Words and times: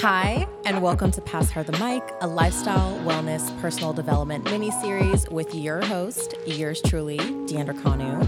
Hi, 0.00 0.48
and 0.64 0.80
welcome 0.80 1.10
to 1.10 1.20
Pass 1.20 1.50
Her 1.50 1.62
the 1.62 1.72
Mic, 1.72 2.02
a 2.22 2.26
lifestyle, 2.26 2.98
wellness, 3.00 3.60
personal 3.60 3.92
development 3.92 4.44
mini 4.44 4.70
series 4.70 5.28
with 5.28 5.54
your 5.54 5.82
host, 5.82 6.34
yours 6.46 6.80
truly, 6.86 7.18
Deandra 7.18 7.78
Kanu. 7.82 8.26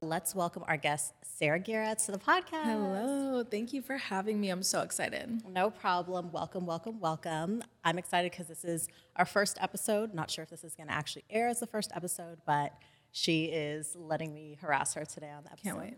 Let's 0.00 0.36
welcome 0.36 0.62
our 0.68 0.76
guest, 0.76 1.14
Sarah 1.24 1.58
Guerra, 1.58 1.96
to 1.96 2.12
the 2.12 2.18
podcast. 2.18 2.62
Hello, 2.62 3.42
thank 3.42 3.72
you 3.72 3.82
for 3.82 3.96
having 3.96 4.40
me. 4.40 4.50
I'm 4.50 4.62
so 4.62 4.82
excited. 4.82 5.42
No 5.50 5.68
problem. 5.68 6.30
Welcome, 6.30 6.66
welcome, 6.66 7.00
welcome. 7.00 7.60
I'm 7.84 7.98
excited 7.98 8.30
because 8.30 8.46
this 8.46 8.64
is 8.64 8.86
our 9.16 9.24
first 9.26 9.58
episode. 9.60 10.14
Not 10.14 10.30
sure 10.30 10.44
if 10.44 10.50
this 10.50 10.62
is 10.62 10.76
going 10.76 10.86
to 10.86 10.94
actually 10.94 11.24
air 11.28 11.48
as 11.48 11.58
the 11.58 11.66
first 11.66 11.90
episode, 11.92 12.38
but 12.46 12.72
she 13.10 13.46
is 13.46 13.96
letting 13.98 14.32
me 14.32 14.58
harass 14.60 14.94
her 14.94 15.04
today 15.04 15.30
on 15.30 15.42
the 15.42 15.50
episode. 15.50 15.64
Can't 15.64 15.78
wait. 15.78 15.96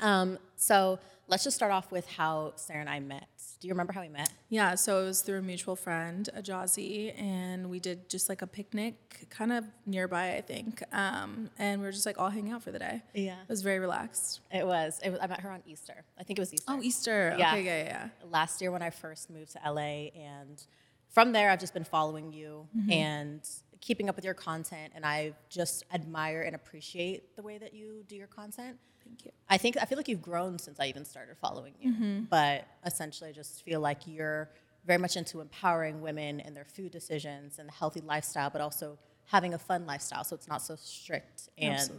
Um, 0.00 0.38
so 0.56 0.98
let's 1.28 1.44
just 1.44 1.56
start 1.56 1.72
off 1.72 1.90
with 1.90 2.08
how 2.08 2.52
Sarah 2.56 2.80
and 2.80 2.88
I 2.88 3.00
met. 3.00 3.26
Do 3.60 3.68
you 3.68 3.74
remember 3.74 3.92
how 3.92 4.00
we 4.00 4.08
met? 4.08 4.28
Yeah, 4.48 4.74
so 4.74 5.02
it 5.02 5.04
was 5.04 5.20
through 5.20 5.38
a 5.38 5.42
mutual 5.42 5.76
friend, 5.76 6.28
Ajazi, 6.36 7.18
and 7.20 7.70
we 7.70 7.78
did 7.78 8.08
just 8.08 8.28
like 8.28 8.42
a 8.42 8.46
picnic 8.46 9.28
kind 9.30 9.52
of 9.52 9.64
nearby, 9.86 10.34
I 10.34 10.40
think. 10.40 10.82
Um, 10.92 11.48
and 11.58 11.80
we 11.80 11.86
were 11.86 11.92
just 11.92 12.06
like 12.06 12.18
all 12.18 12.28
hanging 12.28 12.52
out 12.52 12.62
for 12.64 12.72
the 12.72 12.80
day. 12.80 13.02
Yeah. 13.14 13.40
It 13.40 13.48
was 13.48 13.62
very 13.62 13.78
relaxed. 13.78 14.40
It 14.50 14.66
was. 14.66 15.00
It 15.04 15.10
was. 15.10 15.20
I 15.22 15.28
met 15.28 15.40
her 15.40 15.50
on 15.50 15.62
Easter. 15.64 16.04
I 16.18 16.24
think 16.24 16.38
it 16.38 16.42
was 16.42 16.52
Easter. 16.52 16.64
Oh, 16.72 16.82
Easter. 16.82 17.36
Yeah. 17.38 17.52
Okay, 17.52 17.64
yeah, 17.64 17.84
yeah. 17.84 18.08
Last 18.28 18.60
year 18.60 18.72
when 18.72 18.82
I 18.82 18.90
first 18.90 19.30
moved 19.30 19.52
to 19.52 19.60
LA, 19.64 20.08
and 20.16 20.60
from 21.08 21.30
there 21.32 21.48
I've 21.50 21.60
just 21.60 21.74
been 21.74 21.84
following 21.84 22.32
you 22.32 22.66
and 22.90 23.48
keeping 23.82 24.08
up 24.08 24.16
with 24.16 24.24
your 24.24 24.32
content, 24.32 24.94
and 24.94 25.04
I 25.04 25.34
just 25.50 25.84
admire 25.92 26.40
and 26.40 26.54
appreciate 26.54 27.36
the 27.36 27.42
way 27.42 27.58
that 27.58 27.74
you 27.74 28.04
do 28.06 28.16
your 28.16 28.28
content. 28.28 28.78
Thank 29.04 29.26
you. 29.26 29.32
I 29.50 29.58
think 29.58 29.76
I 29.82 29.84
feel 29.84 29.98
like 29.98 30.08
you've 30.08 30.22
grown 30.22 30.58
since 30.58 30.80
I 30.80 30.86
even 30.86 31.04
started 31.04 31.36
following 31.36 31.74
you. 31.80 31.92
But 32.30 32.66
essentially, 32.86 33.28
I 33.28 33.32
just 33.34 33.62
feel 33.64 33.80
like 33.80 34.06
you're 34.06 34.48
very 34.86 34.98
much 34.98 35.16
into 35.16 35.40
empowering 35.40 36.00
women 36.00 36.40
in 36.40 36.54
their 36.54 36.64
food 36.64 36.92
decisions 36.92 37.58
and 37.58 37.68
the 37.68 37.72
healthy 37.72 38.00
lifestyle, 38.00 38.48
but 38.48 38.60
also 38.62 38.98
having 39.26 39.54
a 39.54 39.58
fun 39.58 39.86
lifestyle, 39.86 40.24
so 40.24 40.34
it's 40.34 40.48
not 40.48 40.62
so 40.62 40.76
strict 40.76 41.48
and 41.58 41.90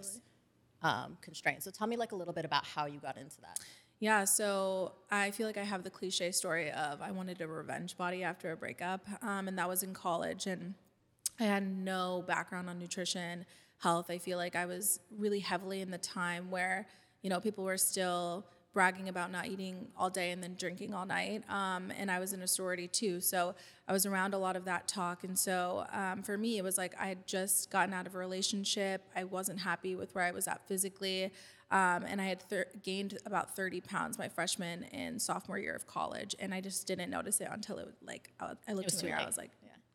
um, 0.81 1.17
constrained. 1.22 1.63
So 1.63 1.72
tell 1.72 1.88
me 1.88 1.97
like 1.97 2.11
a 2.11 2.16
little 2.16 2.33
bit 2.33 2.45
about 2.45 2.66
how 2.66 2.85
you 2.85 3.00
got 3.00 3.17
into 3.17 3.39
that. 3.41 3.59
Yeah, 4.00 4.25
so 4.25 4.94
I 5.09 5.31
feel 5.31 5.47
like 5.47 5.57
I 5.57 5.63
have 5.63 5.83
the 5.83 5.89
cliche 5.89 6.31
story 6.31 6.72
of 6.72 7.02
I 7.02 7.11
wanted 7.11 7.39
a 7.41 7.47
revenge 7.47 7.95
body 7.97 8.23
after 8.23 8.52
a 8.52 8.57
breakup, 8.57 9.07
um, 9.22 9.47
and 9.47 9.57
that 9.57 9.67
was 9.69 9.83
in 9.83 9.94
college, 9.94 10.45
and 10.45 10.73
I 11.39 11.43
had 11.43 11.67
no 11.67 12.23
background 12.27 12.69
on 12.69 12.79
nutrition, 12.79 13.45
health. 13.79 14.09
I 14.09 14.17
feel 14.17 14.37
like 14.37 14.55
I 14.55 14.65
was 14.65 14.99
really 15.17 15.39
heavily 15.39 15.81
in 15.81 15.91
the 15.91 15.97
time 15.97 16.51
where 16.51 16.87
you 17.21 17.29
know 17.29 17.39
people 17.39 17.63
were 17.63 17.77
still 17.77 18.45
bragging 18.73 19.07
about 19.07 19.31
not 19.31 19.45
eating 19.45 19.87
all 19.95 20.09
day 20.09 20.31
and 20.31 20.41
then 20.41 20.55
drinking 20.57 20.95
all 20.95 21.05
night, 21.05 21.43
um, 21.49 21.91
and 21.97 22.09
I 22.09 22.19
was 22.19 22.33
in 22.33 22.41
a 22.41 22.47
sorority 22.47 22.87
too, 22.87 23.21
so 23.21 23.53
I 23.87 23.93
was 23.93 24.05
around 24.05 24.33
a 24.33 24.37
lot 24.39 24.55
of 24.55 24.65
that 24.65 24.87
talk, 24.87 25.23
and 25.23 25.37
so 25.37 25.85
um, 25.91 26.23
for 26.23 26.37
me 26.37 26.57
it 26.57 26.63
was 26.63 26.77
like 26.77 26.95
I 26.99 27.07
had 27.07 27.27
just 27.27 27.69
gotten 27.69 27.93
out 27.93 28.07
of 28.07 28.15
a 28.15 28.17
relationship, 28.17 29.03
I 29.15 29.25
wasn't 29.25 29.59
happy 29.59 29.95
with 29.95 30.15
where 30.15 30.23
I 30.23 30.31
was 30.31 30.47
at 30.47 30.67
physically. 30.67 31.31
Um, 31.71 32.03
and 32.07 32.21
I 32.21 32.25
had 32.25 32.39
thir- 32.39 32.67
gained 32.83 33.17
about 33.25 33.55
30 33.55 33.81
pounds 33.81 34.19
my 34.19 34.29
freshman 34.29 34.83
and 34.93 35.19
sophomore 35.19 35.57
year 35.57 35.75
of 35.75 35.87
college, 35.87 36.35
and 36.37 36.53
I 36.53 36.61
just 36.61 36.85
didn't 36.85 37.09
notice 37.09 37.41
it 37.41 37.47
until 37.51 37.79
it 37.79 37.85
was 37.87 37.95
like 38.05 38.31
I, 38.39 38.51
I 38.67 38.73
looked 38.73 38.91
in 38.93 38.97
the 38.99 39.05
mirror. 39.05 39.17
I 39.19 39.25
was 39.25 39.37
like, 39.37 39.49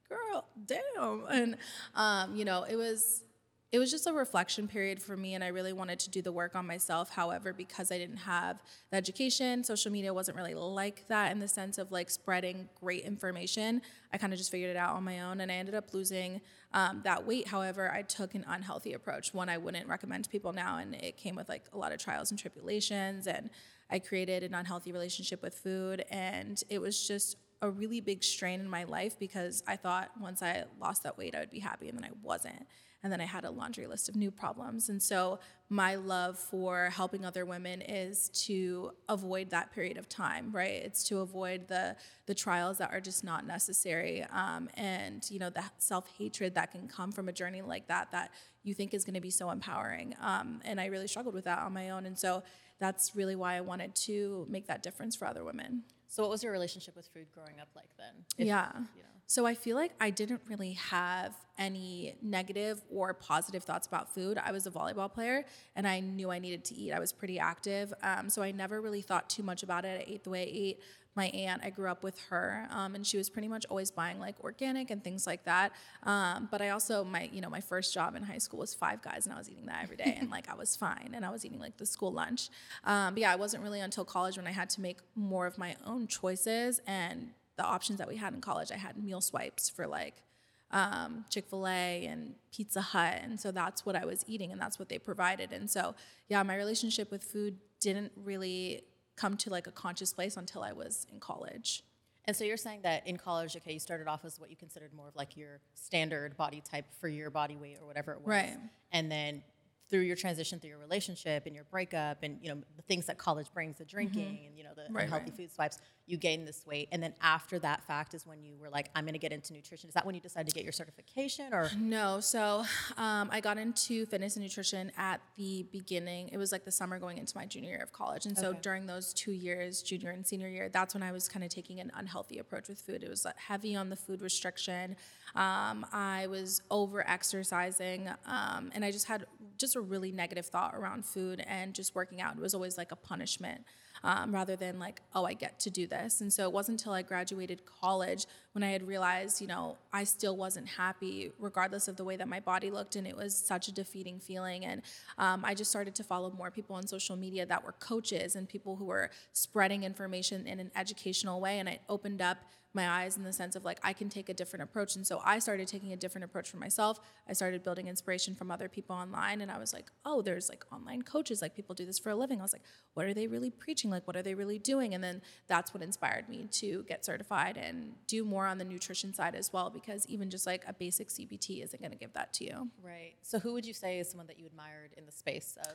"Girl, 0.09 0.47
damn!" 0.67 1.25
And 1.31 1.56
um, 1.95 2.37
you 2.37 2.45
know, 2.45 2.64
it 2.64 2.77
was 2.77 3.23
it 3.70 3.78
was 3.78 3.91
just 3.91 4.06
a 4.06 4.12
reflection 4.12 4.67
period 4.67 5.03
for 5.03 5.15
me, 5.15 5.34
and 5.34 5.45
I 5.45 5.48
really 5.48 5.75
wanted 5.75 5.98
to 6.00 6.11
do 6.11 6.23
the 6.23 6.33
work 6.33 6.56
on 6.56 6.67
myself. 6.67 7.11
However, 7.11 7.53
because 7.53 7.92
I 7.92 7.98
didn't 7.98 8.17
have 8.19 8.62
the 8.91 8.97
education, 8.97 9.62
social 9.62 9.92
media 9.92 10.15
wasn't 10.15 10.39
really 10.39 10.55
like 10.55 11.06
that 11.09 11.33
in 11.33 11.39
the 11.39 11.48
sense 11.48 11.77
of 11.77 11.92
like 11.92 12.09
spreading 12.09 12.70
great 12.81 13.05
information. 13.05 13.83
I 14.11 14.17
kind 14.17 14.33
of 14.33 14.39
just 14.39 14.50
figured 14.50 14.70
it 14.70 14.77
out 14.77 14.97
on 14.97 15.05
my 15.05 15.20
own, 15.20 15.42
and 15.42 15.53
I 15.53 15.56
ended 15.56 15.75
up 15.75 15.92
losing 15.92 16.41
um, 16.72 17.03
that 17.04 17.27
weight. 17.27 17.49
However, 17.49 17.93
I 17.93 18.00
took 18.03 18.34
an 18.34 18.44
unhealthy 18.49 18.94
approach, 18.94 19.34
one 19.34 19.50
I 19.50 19.59
wouldn't 19.59 19.87
recommend 19.87 20.25
to 20.25 20.31
people 20.31 20.54
now, 20.54 20.78
and 20.78 20.94
it 20.94 21.19
came 21.19 21.34
with 21.37 21.50
like 21.50 21.65
a 21.75 21.77
lot 21.77 21.93
of 21.93 21.99
trials 21.99 22.31
and 22.31 22.41
tribulations, 22.41 23.27
and 23.27 23.50
I 23.91 23.99
created 23.99 24.44
an 24.44 24.54
unhealthy 24.54 24.93
relationship 24.93 25.43
with 25.43 25.54
food, 25.54 26.06
and 26.10 26.62
it 26.71 26.81
was 26.81 27.06
just 27.06 27.37
a 27.61 27.71
really 27.71 28.01
big 28.01 28.23
strain 28.23 28.61
in 28.61 28.69
my 28.69 28.85
life 28.85 29.19
because 29.19 29.63
I 29.67 29.77
thought 29.77 30.11
once 30.21 30.43
I 30.43 30.65
lost 30.81 31.03
that 31.03 31.19
weight, 31.19 31.35
I 31.35 31.41
would 31.41 31.51
be 31.51 31.59
happy, 31.59 31.89
and 31.89 31.99
then 31.99 32.05
I 32.05 32.11
wasn't. 32.23 32.67
And 33.03 33.13
then 33.13 33.21
I 33.21 33.27
had 33.27 33.45
a 33.45 33.51
laundry 33.51 33.87
list 33.87 34.09
of 34.09 34.17
new 34.17 34.31
problems. 34.33 34.89
And 34.89 35.01
so, 35.01 35.39
my 35.69 35.95
love 35.95 36.37
for 36.37 36.91
helping 36.91 37.25
other 37.25 37.45
women 37.47 37.81
is 37.81 38.29
to 38.47 38.91
avoid 39.09 39.51
that 39.51 39.73
period 39.73 39.99
of 39.99 40.09
time, 40.09 40.51
right? 40.51 40.83
It's 40.83 41.05
to 41.05 41.19
avoid 41.19 41.69
the 41.69 41.97
the 42.27 42.35
trials 42.35 42.79
that 42.79 42.93
are 42.93 43.01
just 43.01 43.23
not 43.23 43.47
necessary, 43.47 44.25
um, 44.33 44.69
and 44.75 45.29
you 45.31 45.39
know 45.39 45.51
the 45.51 45.63
self 45.79 46.09
hatred 46.19 46.55
that 46.55 46.73
can 46.73 46.89
come 46.89 47.13
from 47.13 47.29
a 47.29 47.33
journey 47.33 47.63
like 47.63 47.87
that 47.89 48.11
that 48.13 48.33
you 48.65 48.75
think 48.75 48.95
is 48.95 49.05
going 49.05 49.15
to 49.15 49.21
be 49.21 49.31
so 49.31 49.51
empowering. 49.51 50.15
Um, 50.21 50.61
and 50.65 50.81
I 50.81 50.87
really 50.87 51.09
struggled 51.09 51.35
with 51.35 51.45
that 51.45 51.61
on 51.61 51.73
my 51.73 51.91
own, 51.91 52.07
and 52.07 52.19
so 52.19 52.43
that's 52.81 53.15
really 53.15 53.37
why 53.37 53.57
I 53.57 53.61
wanted 53.61 53.95
to 53.95 54.47
make 54.49 54.67
that 54.69 54.83
difference 54.83 55.17
for 55.17 55.27
other 55.27 55.45
women. 55.45 55.83
So 56.09 56.23
what 56.23 56.31
was 56.31 56.43
your 56.43 56.53
relationship 56.53 56.97
with 56.97 57.07
food 57.09 57.27
growing 57.33 57.61
up 57.61 57.69
like 57.77 57.91
then? 57.97 58.25
If- 58.37 58.47
yeah. 58.47 58.71
you 58.75 59.03
know. 59.03 59.09
So 59.31 59.45
I 59.45 59.53
feel 59.53 59.77
like 59.77 59.93
I 60.01 60.09
didn't 60.09 60.41
really 60.49 60.73
have 60.73 61.35
any 61.59 62.15
negative 62.23 62.81
or 62.91 63.13
positive 63.13 63.63
thoughts 63.63 63.87
about 63.87 64.15
food. 64.15 64.39
I 64.43 64.53
was 64.53 64.67
a 64.67 64.71
volleyball 64.71 65.13
player 65.13 65.45
and 65.77 65.87
I 65.87 66.01
knew 66.01 66.31
I 66.31 66.39
needed 66.39 66.65
to 66.67 66.75
eat. 66.75 66.93
I 66.93 66.99
was 66.99 67.13
pretty 67.13 67.39
active. 67.39 67.93
Um, 68.03 68.31
so 68.31 68.41
I 68.41 68.53
never 68.53 68.81
really 68.81 69.03
thought 69.03 69.29
too 69.29 69.43
much 69.43 69.63
about 69.63 69.85
it. 69.85 70.01
I 70.09 70.11
ate 70.11 70.25
the 70.25 70.31
way 70.31 70.41
I 70.41 70.51
ate. 70.51 70.81
My 71.19 71.27
aunt, 71.27 71.62
I 71.65 71.71
grew 71.71 71.89
up 71.89 72.03
with 72.03 72.19
her, 72.31 72.67
um, 72.71 72.95
and 72.95 73.06
she 73.06 73.17
was 73.17 73.29
pretty 73.29 73.49
much 73.49 73.67
always 73.69 73.91
buying 73.91 74.19
like 74.19 74.37
organic 74.43 74.91
and 74.91 75.03
things 75.03 75.27
like 75.27 75.45
that. 75.45 75.73
Um, 76.05 76.49
but 76.51 76.62
I 76.62 76.71
also, 76.71 77.05
my 77.05 77.29
you 77.33 77.41
know, 77.41 77.51
my 77.51 77.61
first 77.61 77.93
job 77.93 78.15
in 78.15 78.23
high 78.23 78.39
school 78.39 78.61
was 78.61 78.73
Five 78.73 79.03
Guys, 79.03 79.27
and 79.27 79.34
I 79.34 79.39
was 79.39 79.51
eating 79.51 79.67
that 79.67 79.81
every 79.83 79.97
day, 79.97 80.17
and 80.19 80.31
like 80.37 80.49
I 80.49 80.55
was 80.55 80.77
fine, 80.77 81.11
and 81.15 81.25
I 81.25 81.31
was 81.31 81.45
eating 81.45 81.59
like 81.59 81.77
the 81.77 81.87
school 81.87 82.12
lunch. 82.12 82.51
Um, 82.84 83.15
but 83.15 83.21
yeah, 83.21 83.33
it 83.33 83.39
wasn't 83.39 83.62
really 83.62 83.81
until 83.81 84.05
college 84.05 84.37
when 84.37 84.47
I 84.47 84.53
had 84.53 84.71
to 84.71 84.81
make 84.81 84.99
more 85.15 85.47
of 85.47 85.59
my 85.59 85.77
own 85.84 86.07
choices 86.07 86.81
and 86.87 87.31
the 87.57 87.65
options 87.65 87.99
that 87.99 88.09
we 88.09 88.17
had 88.17 88.33
in 88.33 88.41
college. 88.41 88.71
I 88.73 88.77
had 88.77 88.97
meal 88.97 89.21
swipes 89.21 89.69
for 89.69 89.87
like 89.87 90.23
um, 90.71 91.25
Chick 91.31 91.49
fil 91.49 91.67
A 91.67 92.07
and 92.07 92.34
Pizza 92.53 92.81
Hut. 92.81 93.21
And 93.23 93.41
so 93.41 93.51
that's 93.51 93.84
what 93.84 93.97
I 93.97 94.05
was 94.05 94.25
eating 94.27 94.53
and 94.53 94.61
that's 94.61 94.78
what 94.78 94.89
they 94.89 94.99
provided. 94.99 95.53
And 95.53 95.71
so, 95.71 95.95
yeah, 96.28 96.43
my 96.43 96.57
relationship 96.57 97.11
with 97.11 97.25
food 97.25 97.57
didn't 97.81 98.12
really 98.25 98.83
come 99.19 99.37
to 99.39 99.51
like 99.51 99.67
a 99.67 99.73
conscious 99.73 100.12
place 100.12 100.37
until 100.37 100.62
I 100.62 100.73
was 100.73 101.06
in 101.12 101.19
college. 101.19 101.83
And 102.27 102.37
so 102.37 102.45
you're 102.45 102.59
saying 102.59 102.81
that 102.83 103.06
in 103.06 103.17
college, 103.17 103.56
okay, 103.56 103.73
you 103.73 103.79
started 103.79 104.06
off 104.06 104.25
as 104.25 104.39
what 104.39 104.51
you 104.51 104.56
considered 104.56 104.93
more 104.95 105.09
of 105.09 105.17
like 105.17 105.37
your 105.37 105.61
standard 105.75 106.37
body 106.37 106.62
type 106.62 106.84
for 107.01 107.09
your 107.09 107.31
body 107.31 107.57
weight 107.57 107.78
or 107.81 107.87
whatever 107.87 108.12
it 108.12 108.19
was. 108.19 108.28
Right. 108.28 108.57
And 108.93 109.11
then 109.11 109.43
through 109.91 110.00
your 110.00 110.16
transition 110.16 110.59
through 110.60 110.71
your 110.71 110.78
relationship 110.78 111.47
and 111.47 111.54
your 111.54 111.65
breakup 111.65 112.19
and 112.22 112.38
you 112.43 112.49
know 112.53 112.60
the 112.76 112.82
things 112.82 113.06
that 113.06 113.16
college 113.19 113.47
brings 113.54 113.78
the 113.78 113.84
drinking 113.84 114.41
and 114.47 114.56
you 114.56 114.65
know 114.65 114.71
the 114.75 114.82
Mm-hmm. 114.82 114.97
Right, 114.97 115.04
unhealthy 115.04 115.31
right. 115.31 115.37
food 115.37 115.53
swipes 115.53 115.78
you 116.06 116.16
gain 116.16 116.44
this 116.47 116.65
weight 116.66 116.88
and 116.93 117.03
then 117.03 117.12
after 117.21 117.59
that 117.59 117.84
fact 117.84 118.15
is 118.15 118.27
when 118.27 118.43
you 118.43 118.56
were 118.59 118.71
like 118.71 118.88
i'm 118.94 119.04
going 119.04 119.12
to 119.12 119.19
get 119.19 119.32
into 119.32 119.53
nutrition 119.53 119.88
is 119.88 119.94
that 119.94 120.06
when 120.06 120.15
you 120.15 120.21
decided 120.21 120.48
to 120.48 120.54
get 120.54 120.62
your 120.65 120.72
certification 120.72 121.53
or 121.53 121.71
No, 121.78 122.21
so 122.21 122.65
um, 122.97 123.28
I 123.31 123.41
got 123.41 123.59
into 123.59 124.06
fitness 124.06 124.37
and 124.37 124.43
nutrition 124.44 124.91
at 124.97 125.21
the 125.37 125.65
beginning. 125.72 126.28
It 126.32 126.38
was 126.38 126.53
like 126.53 126.65
the 126.65 126.71
summer 126.71 126.98
going 126.98 127.19
into 127.19 127.37
my 127.37 127.44
junior 127.47 127.71
year 127.71 127.82
of 127.82 127.93
college. 127.93 128.25
And 128.27 128.37
so 128.38 128.48
Okay. 128.50 128.59
during 128.62 128.87
those 128.87 129.12
two 129.12 129.32
years, 129.32 129.82
junior 129.82 130.10
and 130.10 130.27
senior 130.27 130.48
year, 130.48 130.69
that's 130.69 130.94
when 130.94 131.03
I 131.03 131.12
was 131.12 131.28
kind 131.28 131.44
of 131.44 131.50
taking 131.50 131.81
an 131.81 131.91
unhealthy 131.94 132.38
approach 132.38 132.69
with 132.69 132.81
food. 132.81 133.03
It 133.03 133.10
was 133.10 133.25
like, 133.25 133.37
heavy 133.37 133.75
on 133.77 133.88
the 133.91 133.97
food 133.97 134.22
restriction. 134.22 134.97
Um, 135.34 135.84
I 135.93 136.27
was 136.28 136.62
over 136.71 137.06
exercising. 137.09 138.09
Um, 138.27 138.71
and 138.75 138.84
I 138.84 138.91
just 138.91 139.06
had 139.06 139.27
just 139.59 139.77
a 139.77 139.81
really 139.81 140.13
negative 140.13 140.47
thought 140.47 140.75
around 140.75 141.05
food 141.05 141.45
and 141.47 141.75
just 141.75 141.95
working 141.95 142.21
out. 142.21 142.37
It 142.37 142.41
was 142.41 142.55
always 142.55 142.79
like 142.79 142.93
a 142.93 142.97
punishment 142.97 143.65
um, 144.05 144.33
rather 144.33 144.57
than 144.57 144.78
like, 144.78 145.01
oh, 145.15 145.25
I 145.25 145.34
get 145.34 145.59
to 145.60 145.71
do 145.71 145.87
this. 145.87 146.21
And 146.21 146.33
so 146.33 146.45
it 146.45 146.53
wasn't 146.53 146.81
until 146.81 146.93
I 146.93 147.03
graduated 147.03 147.63
college 147.66 148.27
when 148.53 148.63
I 148.63 148.71
had 148.71 148.87
realized, 148.87 149.41
you 149.41 149.47
know, 149.47 149.77
I 149.93 150.05
still 150.05 150.37
wasn't 150.37 150.69
happy 150.69 151.33
regardless 151.39 151.89
of 151.89 151.97
the 151.97 152.05
way 152.05 152.16
that 152.16 152.28
my 152.28 152.41
body 152.41 152.71
looked. 152.71 152.97
And 152.97 153.07
it 153.07 153.16
was 153.16 153.34
such 153.34 153.69
a 153.69 153.72
defeating 153.72 154.21
feeling. 154.21 154.65
And 154.65 154.83
um, 155.19 155.45
I 155.45 155.55
just 155.55 155.71
started 155.71 155.95
to 155.97 156.04
follow 156.04 156.31
more 156.31 156.51
people 156.51 156.77
on 156.77 156.87
social 156.87 157.16
media 157.16 157.47
that 157.47 157.65
were 157.65 157.72
coaches 157.72 158.37
and 158.37 158.49
people 158.49 158.77
who 158.77 158.84
were 158.84 159.11
spreading 159.33 159.83
information 159.83 160.47
in 160.47 160.61
an 160.61 160.71
educational 160.77 161.41
way. 161.41 161.59
And 161.59 161.69
it 161.69 161.81
opened 161.89 162.22
up 162.22 162.39
my 162.83 162.89
eyes 162.98 163.13
in 163.19 163.22
the 163.30 163.33
sense 163.42 163.54
of 163.59 163.63
like 163.71 163.78
I 163.91 163.92
can 164.01 164.09
take 164.16 164.28
a 164.28 164.34
different 164.41 164.63
approach. 164.69 164.91
And 164.97 165.04
so 165.10 165.16
I 165.34 165.36
started 165.47 165.66
taking 165.75 165.92
a 165.92 165.97
different 166.04 166.25
approach 166.28 166.48
for 166.53 166.59
myself. 166.66 166.95
I 167.30 167.33
started 167.41 167.63
building 167.66 167.86
inspiration 167.95 168.33
from 168.39 168.48
other 168.57 168.69
people 168.77 168.95
online 169.04 169.39
and 169.45 169.51
I 169.57 169.59
was 169.65 169.72
like, 169.77 169.86
"Oh, 170.04 170.19
there's 170.27 170.48
like 170.48 170.63
online 170.77 171.03
coaches, 171.03 171.36
like 171.45 171.54
people 171.60 171.75
do 171.75 171.86
this 171.91 171.98
for 171.98 172.10
a 172.10 172.15
living." 172.25 172.39
I 172.41 172.45
was 172.48 172.53
like, 172.57 172.66
"What 172.95 173.04
are 173.07 173.15
they 173.21 173.27
really 173.34 173.51
preaching? 173.65 173.91
Like 173.97 174.07
what 174.09 174.16
are 174.16 174.22
they 174.28 174.34
really 174.42 174.59
doing?" 174.72 174.95
And 174.95 175.03
then 175.07 175.16
that's 175.53 175.75
what 175.75 175.83
inspired 175.83 176.28
me 176.28 176.41
to 176.63 176.84
get 176.92 177.04
certified 177.04 177.57
and 177.57 177.77
do 178.07 178.25
more 178.25 178.47
on 178.47 178.57
the 178.59 178.65
nutrition 178.75 179.13
side 179.13 179.34
as 179.34 179.53
well 179.53 179.69
because 179.78 180.07
even 180.15 180.27
just 180.30 180.47
like 180.47 180.63
a 180.66 180.72
basic 180.72 181.09
CPT 181.09 181.63
isn't 181.65 181.80
going 181.83 181.92
to 181.98 181.98
give 182.04 182.13
that 182.19 182.33
to 182.39 182.45
you. 182.45 182.57
right 182.83 183.15
so 183.22 183.39
who 183.39 183.51
would 183.54 183.66
you 183.71 183.75
say 183.75 183.98
is 184.01 184.09
someone 184.10 184.27
that 184.30 184.39
you 184.39 184.47
admired 184.47 184.91
in 184.98 185.04
the 185.07 185.13
space 185.22 185.51
of 185.69 185.75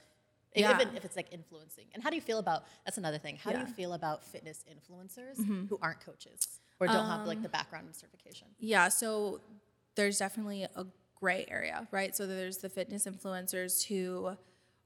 Yeah. 0.55 0.73
Even 0.79 0.95
if 0.97 1.03
it's 1.07 1.15
like 1.21 1.29
influencing. 1.39 1.87
And 1.93 1.99
how 2.03 2.09
do 2.11 2.15
you 2.15 2.21
feel 2.29 2.37
about 2.45 2.59
that's 2.85 2.99
another 3.03 3.17
thing. 3.25 3.35
How 3.43 3.49
do 3.51 3.57
Yeah. 3.57 3.63
Mm-hmm. 3.63 3.69
you 3.71 3.75
feel 3.81 3.93
about 3.93 4.17
fitness 4.33 4.63
influencers 4.75 5.37
who 5.69 5.79
aren't 5.81 5.99
coaches 6.09 6.39
or 6.79 6.87
don't 6.87 7.05
have 7.05 7.27
like 7.27 7.41
the 7.41 7.47
Um, 7.47 7.51
background 7.51 7.85
and 7.85 7.95
certification? 7.95 8.47
Yeah, 8.59 8.89
so 8.89 9.41
there's 9.95 10.17
definitely 10.19 10.63
a 10.63 10.85
gray 11.19 11.45
area, 11.49 11.87
right? 11.91 12.15
So 12.15 12.27
there's 12.27 12.57
the 12.57 12.69
fitness 12.69 13.05
influencers 13.05 13.85
who 13.85 14.35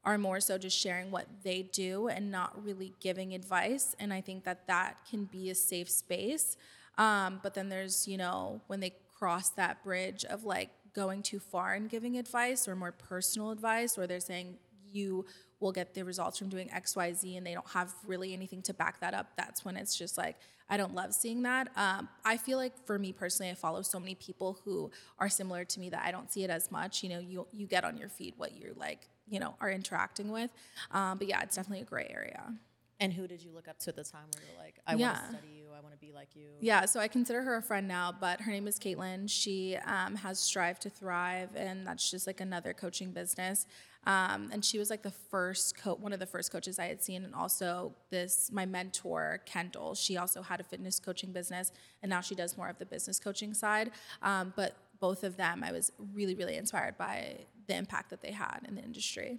are 0.04 0.18
more 0.18 0.40
so 0.40 0.58
just 0.58 0.78
sharing 0.78 1.12
what 1.12 1.26
they 1.44 1.64
do 1.64 2.08
and 2.08 2.32
not 2.32 2.64
really 2.64 2.94
giving 3.00 3.34
advice. 3.34 3.96
And 4.00 4.14
I 4.14 4.22
think 4.22 4.44
that 4.46 4.68
that 4.68 4.98
can 5.10 5.26
be 5.26 5.50
a 5.50 5.56
safe 5.56 5.90
space. 5.90 6.56
Um, 6.98 7.40
but 7.44 7.54
then 7.54 7.70
there's, 7.70 8.08
you 8.08 8.18
know, 8.18 8.62
when 8.68 8.80
they 8.80 8.94
cross 9.18 9.50
that 9.50 9.84
bridge 9.84 10.24
of 10.26 10.44
like 10.44 10.70
going 10.94 11.24
too 11.24 11.40
far 11.40 11.74
and 11.74 11.90
giving 11.90 12.18
advice 12.18 12.68
or 12.68 12.76
more 12.76 12.92
personal 12.92 13.52
advice, 13.52 13.98
or 13.98 14.08
they're 14.08 14.20
saying 14.20 14.58
you 14.98 15.26
will 15.60 15.72
get 15.72 15.94
the 15.94 16.04
results 16.04 16.38
from 16.38 16.50
doing 16.50 16.70
X, 16.72 16.96
Y, 16.96 17.14
Z, 17.14 17.38
and 17.38 17.46
they 17.46 17.54
don't 17.54 17.70
have 17.70 17.94
really 18.06 18.34
anything 18.34 18.62
to 18.64 18.74
back 18.74 19.00
that 19.00 19.14
up. 19.14 19.28
That's 19.38 19.66
when 19.66 19.76
it's 19.76 19.96
just 19.98 20.18
like, 20.18 20.36
I 20.70 20.78
don't 20.78 20.94
love 20.94 21.14
seeing 21.14 21.44
that. 21.44 21.70
Um, 21.76 22.10
I 22.26 22.38
feel 22.38 22.58
like 22.58 22.74
for 22.86 23.00
me 23.00 23.14
personally, 23.14 23.52
I 23.52 23.56
follow 23.56 23.82
so 23.82 24.00
many 24.00 24.16
people 24.16 24.60
who 24.66 24.92
are 25.18 25.30
similar 25.30 25.64
to 25.66 25.80
me 25.80 25.90
that 25.90 26.04
I 26.06 26.12
don't 26.12 26.32
see 26.32 26.44
it 26.44 26.50
as 26.50 26.70
much. 26.72 27.04
You 27.04 27.10
know, 27.10 27.20
you 27.20 27.48
you 27.52 27.68
get 27.68 27.84
on 27.86 27.98
your 27.98 28.10
feed 28.10 28.34
what 28.38 28.52
you're 28.58 28.74
like, 28.76 29.08
you 29.30 29.40
know, 29.40 29.56
are 29.62 29.72
interacting 29.72 30.32
with. 30.32 30.52
Um, 30.92 31.18
but 31.18 31.28
yeah, 31.28 31.42
it's 31.42 31.56
definitely 31.56 31.84
a 31.84 31.90
gray 31.90 32.08
area. 32.14 32.54
And 33.00 33.14
who 33.14 33.28
did 33.28 33.42
you 33.44 33.52
look 33.52 33.68
up 33.68 33.80
to 33.80 33.90
at 33.92 33.96
the 33.96 34.04
time 34.04 34.26
where 34.34 34.44
you're 34.44 34.64
like, 34.64 34.76
I 34.86 34.96
want 34.96 35.16
to 35.16 35.30
study 35.30 35.54
you, 35.60 35.67
I 35.78 35.82
want 35.82 35.94
to 35.94 36.00
be 36.00 36.12
like 36.12 36.30
you? 36.36 36.48
Yeah, 36.60 36.86
so 36.86 37.00
I 37.00 37.08
consider 37.08 37.44
her 37.44 37.58
a 37.58 37.62
friend 37.62 37.88
now, 37.88 38.12
but 38.20 38.42
her 38.42 38.52
name 38.52 38.68
is 38.68 38.80
Caitlin. 38.80 39.30
She 39.30 39.78
um, 39.86 40.16
has 40.16 40.40
Strive 40.40 40.80
to 40.80 40.90
Thrive, 40.90 41.50
and 41.56 41.86
that's 41.86 42.10
just 42.10 42.26
like 42.26 42.42
another 42.42 42.74
coaching 42.74 43.12
business. 43.12 43.68
Um, 44.06 44.50
and 44.52 44.66
she 44.66 44.80
was 44.80 44.90
like 44.90 45.04
the 45.04 45.12
first 45.12 45.78
co- 45.78 45.96
one 45.96 46.14
of 46.14 46.20
the 46.20 46.26
first 46.26 46.52
coaches 46.52 46.80
I 46.80 46.86
had 46.86 47.04
seen, 47.04 47.24
and 47.24 47.36
also 47.36 47.94
this 48.10 48.50
my 48.52 48.66
mentor 48.66 49.42
Kendall. 49.46 49.94
She 49.94 50.18
also 50.18 50.42
had 50.42 50.60
a 50.60 50.64
fitness 50.64 51.00
coaching 51.00 51.32
business, 51.32 51.72
and 52.02 52.10
now 52.10 52.22
she 52.22 52.34
does 52.34 52.58
more 52.58 52.70
of 52.70 52.80
the 52.80 52.86
business 52.86 53.20
coaching 53.20 53.54
side. 53.54 53.92
Um, 54.24 54.54
but 54.56 54.76
both 55.00 55.24
of 55.24 55.38
them, 55.38 55.64
I 55.64 55.72
was 55.72 55.92
really 56.14 56.34
really 56.34 56.56
inspired 56.56 56.98
by 56.98 57.40
the 57.68 57.76
impact 57.76 58.10
that 58.10 58.22
they 58.22 58.32
had 58.32 58.62
in 58.68 58.76
the 58.76 58.82
industry. 58.82 59.38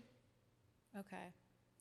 Okay. 0.96 1.32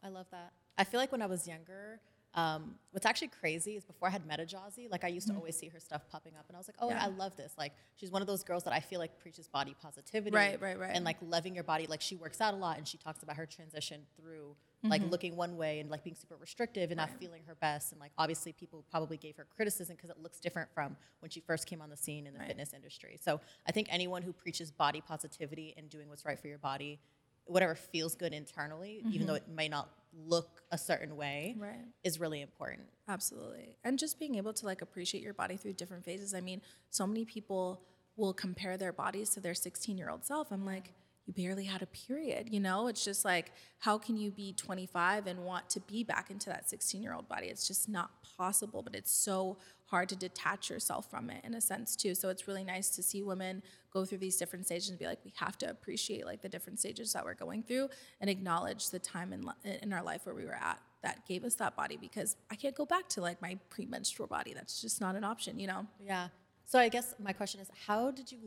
I 0.04 0.10
love 0.10 0.28
that. 0.32 0.54
I 0.78 0.84
feel 0.84 1.00
like 1.00 1.12
when 1.12 1.22
I 1.22 1.26
was 1.26 1.48
younger, 1.48 2.00
um, 2.38 2.76
what's 2.92 3.06
actually 3.06 3.30
crazy 3.30 3.76
is 3.76 3.84
before 3.84 4.08
I 4.08 4.12
had 4.12 4.26
met 4.26 4.40
Ajazi, 4.40 4.90
like 4.90 5.04
I 5.04 5.08
used 5.08 5.28
to 5.28 5.34
always 5.34 5.58
see 5.58 5.68
her 5.70 5.80
stuff 5.80 6.04
popping 6.12 6.34
up, 6.40 6.46
and 6.48 6.56
I 6.56 6.60
was 6.60 6.68
like, 6.70 6.76
oh, 6.80 6.88
Mm-hmm. 6.88 6.98
Yeah. 6.98 7.04
I 7.06 7.08
love 7.08 7.36
this. 7.36 7.54
Like 7.58 7.74
she's 7.96 8.12
one 8.12 8.22
of 8.22 8.28
those 8.28 8.44
girls 8.44 8.64
that 8.64 8.74
I 8.74 8.80
feel 8.80 9.00
like 9.00 9.20
preaches 9.20 9.48
body 9.48 9.76
positivity, 9.82 10.36
Right, 10.36 10.62
right, 10.62 10.80
right. 10.80 10.92
and 10.94 11.04
like 11.04 11.18
loving 11.22 11.56
your 11.56 11.64
body. 11.66 11.86
Like 11.88 12.00
she 12.02 12.16
works 12.16 12.40
out 12.40 12.54
a 12.54 12.58
lot, 12.58 12.78
and 12.78 12.88
she 12.88 12.98
talks 12.98 13.24
about 13.24 13.36
her 13.38 13.46
transition 13.46 14.02
through 14.16 14.56
like 14.84 15.02
looking 15.10 15.36
one 15.36 15.58
way 15.58 15.80
and 15.80 15.90
like 15.90 16.04
being 16.04 16.16
super 16.16 16.36
restrictive 16.40 16.92
and 16.92 16.98
not 16.98 17.10
feeling 17.20 17.42
her 17.48 17.56
best. 17.56 17.92
And 17.92 18.00
like 18.00 18.12
obviously, 18.18 18.54
people 18.54 18.86
probably 18.92 19.18
gave 19.18 19.36
her 19.36 19.46
criticism 19.56 19.96
because 19.98 20.12
it 20.12 20.18
looks 20.22 20.40
different 20.40 20.70
from 20.74 20.96
when 21.20 21.30
she 21.32 21.42
first 21.42 21.66
came 21.68 21.82
on 21.82 21.90
the 21.90 21.98
scene 21.98 22.26
in 22.28 22.34
the 22.36 22.40
fitness 22.40 22.72
industry. 22.74 23.18
So 23.22 23.42
I 23.68 23.72
think 23.72 23.88
anyone 23.90 24.22
who 24.22 24.32
preaches 24.32 24.72
body 24.72 25.02
positivity 25.02 25.74
and 25.76 25.90
doing 25.90 26.08
what's 26.08 26.24
right 26.26 26.40
for 26.40 26.48
your 26.48 26.60
body 26.60 27.00
whatever 27.48 27.76
feels 27.76 28.16
good 28.16 28.34
internally, 28.34 29.02
even 29.12 29.28
though 29.28 29.34
mm-hmm. 29.34 29.52
it 29.52 29.56
may 29.56 29.70
not 29.70 29.90
look 30.26 30.64
a 30.72 30.78
certain 30.78 31.16
way, 31.16 31.56
Right. 31.58 31.86
is 32.04 32.20
really 32.20 32.42
important. 32.42 32.88
Absolutely. 33.08 33.78
And 33.84 34.00
just 34.00 34.20
being 34.20 34.36
able 34.36 34.54
to 34.54 34.66
like 34.66 34.82
appreciate 34.82 35.24
your 35.24 35.34
body 35.34 35.58
through 35.58 35.74
different 35.74 36.04
phases. 36.04 36.34
I 36.34 36.42
mean, 36.42 36.62
so 36.90 37.06
many 37.06 37.26
people 37.26 37.82
will 38.16 38.34
compare 38.34 38.78
their 38.78 38.92
bodies 38.92 39.30
to 39.32 39.40
their 39.40 39.54
16 39.54 39.98
year 39.98 40.10
old 40.10 40.26
self. 40.26 40.52
I'm 40.52 40.66
like, 40.66 40.94
you 41.28 41.34
barely 41.34 41.66
had 41.66 41.82
a 41.82 41.88
period, 41.88 42.48
you 42.52 42.60
know? 42.60 42.88
It's 42.88 43.04
just 43.04 43.26
like, 43.26 43.52
how 43.80 43.98
can 43.98 44.18
you 44.18 44.32
be 44.32 44.54
25 44.54 45.28
and 45.28 45.44
want 45.44 45.70
to 45.72 45.80
be 45.82 46.04
back 46.04 46.32
into 46.32 46.50
that 46.50 46.70
16 46.70 47.04
year 47.04 47.14
old 47.14 47.28
body? 47.28 47.48
It's 47.48 47.68
just 47.68 47.90
not 47.90 48.12
possible, 48.38 48.82
but 48.82 48.96
it's 48.96 49.12
so 49.12 49.58
hard 49.86 50.10
to 50.10 50.16
detach 50.16 50.70
yourself 50.70 51.10
from 51.10 51.30
it 51.30 51.44
in 51.44 51.54
a 51.54 51.62
sense, 51.62 51.96
too. 51.96 52.16
So 52.16 52.30
it's 52.30 52.48
really 52.48 52.64
nice 52.64 52.90
to 52.92 53.04
see 53.04 53.22
women 53.22 53.62
go 53.92 54.06
through 54.06 54.18
these 54.20 54.38
different 54.38 54.66
stages 54.66 54.90
and 54.90 54.98
be 54.98 55.06
like, 55.06 55.20
we 55.26 55.34
have 55.36 55.58
to 55.60 55.70
appreciate 55.70 56.26
like 56.26 56.42
the 56.42 56.50
different 56.50 56.80
stages 56.80 57.14
that 57.14 57.24
we're 57.26 57.34
going 57.34 57.64
through 57.64 57.90
and 58.22 58.30
acknowledge 58.30 58.90
the 58.90 59.00
time 59.00 59.34
in, 59.34 59.46
in 59.82 59.94
our 59.94 60.04
life 60.04 60.26
where 60.26 60.36
we 60.36 60.46
were 60.46 60.56
at 60.56 60.80
that 61.04 61.26
gave 61.28 61.44
us 61.44 61.56
that 61.56 61.76
body 61.76 61.98
because 61.98 62.36
I 62.50 62.56
can't 62.56 62.76
go 62.76 62.86
back 62.86 63.08
to 63.10 63.22
like 63.22 63.42
my 63.42 63.58
premenstrual 63.70 64.28
body. 64.28 64.54
That's 64.54 64.82
just 64.82 65.00
not 65.00 65.16
an 65.16 65.24
option, 65.24 65.60
you 65.60 65.68
know? 65.68 65.86
Yeah. 66.04 66.30
So 66.66 66.80
I 66.80 66.90
guess 66.90 67.16
my 67.20 67.34
question 67.34 67.62
is, 67.62 67.70
how 67.86 68.12
did 68.12 68.32
you 68.32 68.40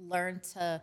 learn 0.00 0.40
to 0.54 0.80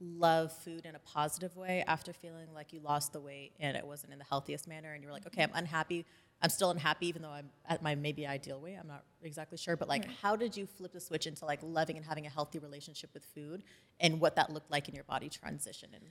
love 0.00 0.52
food 0.52 0.86
in 0.86 0.94
a 0.94 0.98
positive 0.98 1.56
way 1.56 1.84
after 1.86 2.12
feeling 2.12 2.48
like 2.54 2.72
you 2.72 2.80
lost 2.80 3.12
the 3.12 3.20
weight 3.20 3.52
and 3.60 3.76
it 3.76 3.86
wasn't 3.86 4.12
in 4.12 4.18
the 4.18 4.24
healthiest 4.24 4.66
manner, 4.66 4.92
and 4.92 5.02
you 5.02 5.08
were 5.08 5.12
like, 5.12 5.26
okay, 5.26 5.42
I'm 5.42 5.50
mm-hmm. 5.50 5.58
unhappy. 5.58 6.06
I'm 6.42 6.50
still 6.50 6.70
unhappy, 6.70 7.06
even 7.06 7.20
though 7.20 7.30
I'm 7.30 7.50
at 7.68 7.82
my 7.82 7.94
maybe 7.94 8.26
ideal 8.26 8.60
weight. 8.60 8.76
I'm 8.80 8.88
not 8.88 9.04
exactly 9.22 9.58
sure, 9.58 9.76
but 9.76 9.88
like, 9.88 10.06
how 10.22 10.36
did 10.36 10.56
you 10.56 10.66
flip 10.66 10.92
the 10.92 11.00
switch 11.00 11.26
into 11.26 11.44
like 11.44 11.60
loving 11.62 11.98
and 11.98 12.06
having 12.06 12.26
a 12.26 12.30
healthy 12.30 12.58
relationship 12.58 13.10
with 13.12 13.24
food, 13.34 13.62
and 14.00 14.20
what 14.20 14.36
that 14.36 14.50
looked 14.50 14.70
like 14.70 14.88
in 14.88 14.94
your 14.94 15.04
body 15.04 15.28
transition? 15.28 15.90
And 15.94 16.04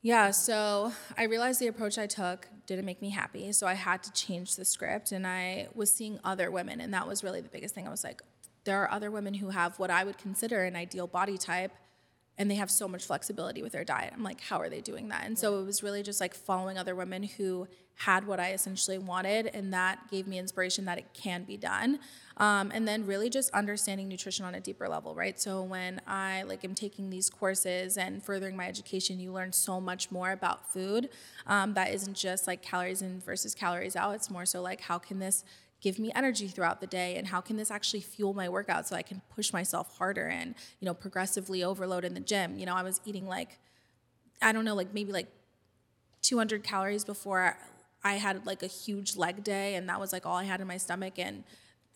Yeah, 0.00 0.30
so 0.30 0.92
I 1.16 1.24
realized 1.24 1.60
the 1.60 1.66
approach 1.66 1.98
I 1.98 2.06
took 2.06 2.48
didn't 2.66 2.84
make 2.84 3.02
me 3.02 3.10
happy. 3.10 3.50
So 3.52 3.66
I 3.66 3.74
had 3.74 4.02
to 4.04 4.12
change 4.12 4.54
the 4.54 4.64
script. 4.64 5.12
And 5.12 5.26
I 5.26 5.68
was 5.74 5.92
seeing 5.92 6.20
other 6.22 6.50
women. 6.50 6.80
And 6.80 6.94
that 6.94 7.06
was 7.06 7.24
really 7.24 7.40
the 7.40 7.48
biggest 7.48 7.74
thing. 7.74 7.86
I 7.86 7.90
was 7.90 8.04
like, 8.04 8.22
there 8.64 8.80
are 8.82 8.90
other 8.90 9.10
women 9.10 9.34
who 9.34 9.50
have 9.50 9.78
what 9.78 9.90
I 9.90 10.04
would 10.04 10.18
consider 10.18 10.64
an 10.64 10.76
ideal 10.76 11.06
body 11.06 11.36
type. 11.36 11.72
And 12.38 12.50
they 12.50 12.54
have 12.54 12.70
so 12.70 12.88
much 12.88 13.04
flexibility 13.04 13.62
with 13.62 13.72
their 13.72 13.84
diet. 13.84 14.12
I'm 14.14 14.22
like, 14.22 14.40
how 14.40 14.58
are 14.60 14.68
they 14.68 14.80
doing 14.80 15.08
that? 15.08 15.26
And 15.26 15.38
so 15.38 15.60
it 15.60 15.64
was 15.64 15.82
really 15.82 16.02
just 16.02 16.20
like 16.20 16.34
following 16.34 16.78
other 16.78 16.94
women 16.94 17.24
who 17.24 17.66
had 17.96 18.26
what 18.28 18.38
I 18.38 18.52
essentially 18.52 18.96
wanted. 18.96 19.46
And 19.48 19.72
that 19.74 20.08
gave 20.08 20.28
me 20.28 20.38
inspiration 20.38 20.84
that 20.84 20.98
it 20.98 21.06
can 21.14 21.42
be 21.42 21.56
done. 21.56 21.98
Um, 22.36 22.70
and 22.72 22.86
then 22.86 23.04
really 23.06 23.28
just 23.28 23.50
understanding 23.50 24.08
nutrition 24.08 24.44
on 24.44 24.54
a 24.54 24.60
deeper 24.60 24.88
level, 24.88 25.16
right? 25.16 25.38
So 25.40 25.62
when 25.62 26.00
I 26.06 26.44
like 26.44 26.64
am 26.64 26.76
taking 26.76 27.10
these 27.10 27.28
courses 27.28 27.98
and 27.98 28.22
furthering 28.22 28.56
my 28.56 28.68
education, 28.68 29.18
you 29.18 29.32
learn 29.32 29.52
so 29.52 29.80
much 29.80 30.12
more 30.12 30.30
about 30.30 30.72
food. 30.72 31.08
Um, 31.48 31.74
that 31.74 31.92
isn't 31.92 32.14
just 32.14 32.46
like 32.46 32.62
calories 32.62 33.02
in 33.02 33.20
versus 33.20 33.52
calories 33.52 33.96
out. 33.96 34.14
It's 34.14 34.30
more 34.30 34.46
so 34.46 34.62
like 34.62 34.82
how 34.82 34.98
can 34.98 35.18
this 35.18 35.44
give 35.80 35.98
me 35.98 36.10
energy 36.14 36.48
throughout 36.48 36.80
the 36.80 36.86
day 36.86 37.16
and 37.16 37.28
how 37.28 37.40
can 37.40 37.56
this 37.56 37.70
actually 37.70 38.00
fuel 38.00 38.34
my 38.34 38.48
workout 38.48 38.88
so 38.88 38.96
I 38.96 39.02
can 39.02 39.22
push 39.34 39.52
myself 39.52 39.96
harder 39.96 40.26
and 40.26 40.54
you 40.80 40.86
know 40.86 40.94
progressively 40.94 41.62
overload 41.62 42.04
in 42.04 42.14
the 42.14 42.20
gym. 42.20 42.58
You 42.58 42.66
know, 42.66 42.74
I 42.74 42.82
was 42.82 43.00
eating 43.04 43.26
like 43.26 43.58
I 44.40 44.52
don't 44.52 44.64
know, 44.64 44.74
like 44.74 44.94
maybe 44.94 45.12
like 45.12 45.28
200 46.22 46.62
calories 46.62 47.04
before 47.04 47.56
I 48.04 48.14
had 48.14 48.46
like 48.46 48.62
a 48.62 48.66
huge 48.66 49.16
leg 49.16 49.42
day, 49.42 49.74
and 49.74 49.88
that 49.88 50.00
was 50.00 50.12
like 50.12 50.26
all 50.26 50.36
I 50.36 50.44
had 50.44 50.60
in 50.60 50.66
my 50.66 50.76
stomach. 50.76 51.18
And 51.18 51.44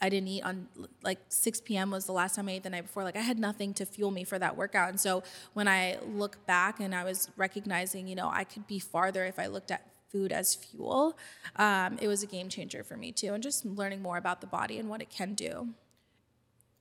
I 0.00 0.08
didn't 0.08 0.28
eat 0.28 0.42
on 0.42 0.66
like 1.02 1.20
6 1.28 1.60
p.m. 1.60 1.90
was 1.90 2.06
the 2.06 2.12
last 2.12 2.34
time 2.34 2.48
I 2.48 2.52
ate 2.52 2.64
the 2.64 2.70
night 2.70 2.82
before. 2.82 3.04
Like 3.04 3.16
I 3.16 3.20
had 3.20 3.38
nothing 3.38 3.72
to 3.74 3.86
fuel 3.86 4.10
me 4.10 4.24
for 4.24 4.38
that 4.38 4.56
workout. 4.56 4.88
And 4.88 5.00
so 5.00 5.22
when 5.52 5.68
I 5.68 5.98
look 6.04 6.44
back 6.46 6.80
and 6.80 6.94
I 6.94 7.04
was 7.04 7.30
recognizing, 7.36 8.08
you 8.08 8.16
know, 8.16 8.28
I 8.28 8.44
could 8.44 8.66
be 8.66 8.80
farther 8.80 9.24
if 9.24 9.38
I 9.38 9.46
looked 9.46 9.70
at 9.70 9.86
food 10.12 10.30
as 10.32 10.54
fuel, 10.54 11.16
um, 11.56 11.98
it 12.00 12.06
was 12.08 12.22
a 12.22 12.26
game 12.26 12.48
changer 12.48 12.84
for 12.84 12.96
me 12.96 13.10
too. 13.12 13.32
And 13.34 13.42
just 13.42 13.64
learning 13.64 14.02
more 14.02 14.18
about 14.18 14.40
the 14.40 14.46
body 14.46 14.78
and 14.78 14.88
what 14.88 15.00
it 15.02 15.10
can 15.10 15.34
do. 15.34 15.68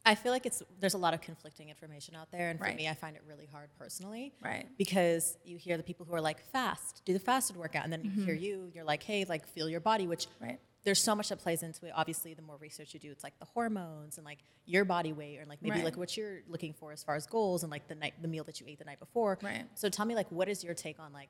I 0.03 0.15
feel 0.15 0.31
like 0.31 0.47
it's 0.47 0.63
there's 0.79 0.95
a 0.95 0.97
lot 0.97 1.13
of 1.13 1.21
conflicting 1.21 1.69
information 1.69 2.15
out 2.15 2.31
there, 2.31 2.49
and 2.49 2.57
for 2.57 2.65
Right. 2.65 2.75
me, 2.75 2.89
I 2.89 2.95
find 2.95 3.15
it 3.15 3.21
really 3.27 3.45
hard 3.45 3.69
personally. 3.77 4.33
Right. 4.41 4.67
Because 4.77 5.37
you 5.45 5.57
hear 5.57 5.77
the 5.77 5.83
people 5.83 6.07
who 6.07 6.13
are 6.15 6.21
like 6.21 6.41
fast, 6.51 7.03
do 7.05 7.13
the 7.13 7.19
fasted 7.19 7.55
workout, 7.55 7.83
and 7.83 7.93
then 7.93 8.03
you 8.03 8.09
hear 8.25 8.33
you, 8.33 8.71
you're 8.73 8.83
like, 8.83 9.03
hey, 9.03 9.25
like 9.29 9.45
feel 9.47 9.69
your 9.69 9.79
body, 9.79 10.07
which 10.07 10.25
Right. 10.39 10.59
there's 10.83 10.99
so 10.99 11.13
much 11.13 11.29
that 11.29 11.37
plays 11.37 11.61
into 11.61 11.85
it. 11.85 11.93
Obviously, 11.95 12.33
the 12.33 12.41
more 12.41 12.57
research 12.57 12.95
you 12.95 12.99
do, 12.99 13.11
it's 13.11 13.23
like 13.23 13.37
the 13.37 13.45
hormones 13.45 14.17
and 14.17 14.25
like 14.25 14.39
your 14.65 14.85
body 14.85 15.13
weight, 15.13 15.37
or 15.39 15.45
like 15.45 15.61
maybe 15.61 15.75
Right. 15.75 15.85
like 15.85 15.97
what 15.97 16.17
you're 16.17 16.39
looking 16.47 16.73
for 16.73 16.91
as 16.91 17.03
far 17.03 17.15
as 17.15 17.27
goals, 17.27 17.61
and 17.61 17.69
like 17.71 17.87
the 17.87 17.93
night 17.95 18.15
the 18.23 18.27
meal 18.27 18.43
that 18.45 18.59
you 18.59 18.65
ate 18.67 18.79
the 18.79 18.85
night 18.85 18.99
before. 18.99 19.37
Right. 19.43 19.65
So 19.75 19.87
tell 19.87 20.07
me, 20.07 20.15
like, 20.15 20.31
what 20.31 20.49
is 20.49 20.63
your 20.63 20.73
take 20.73 20.99
on 20.99 21.13
like 21.13 21.29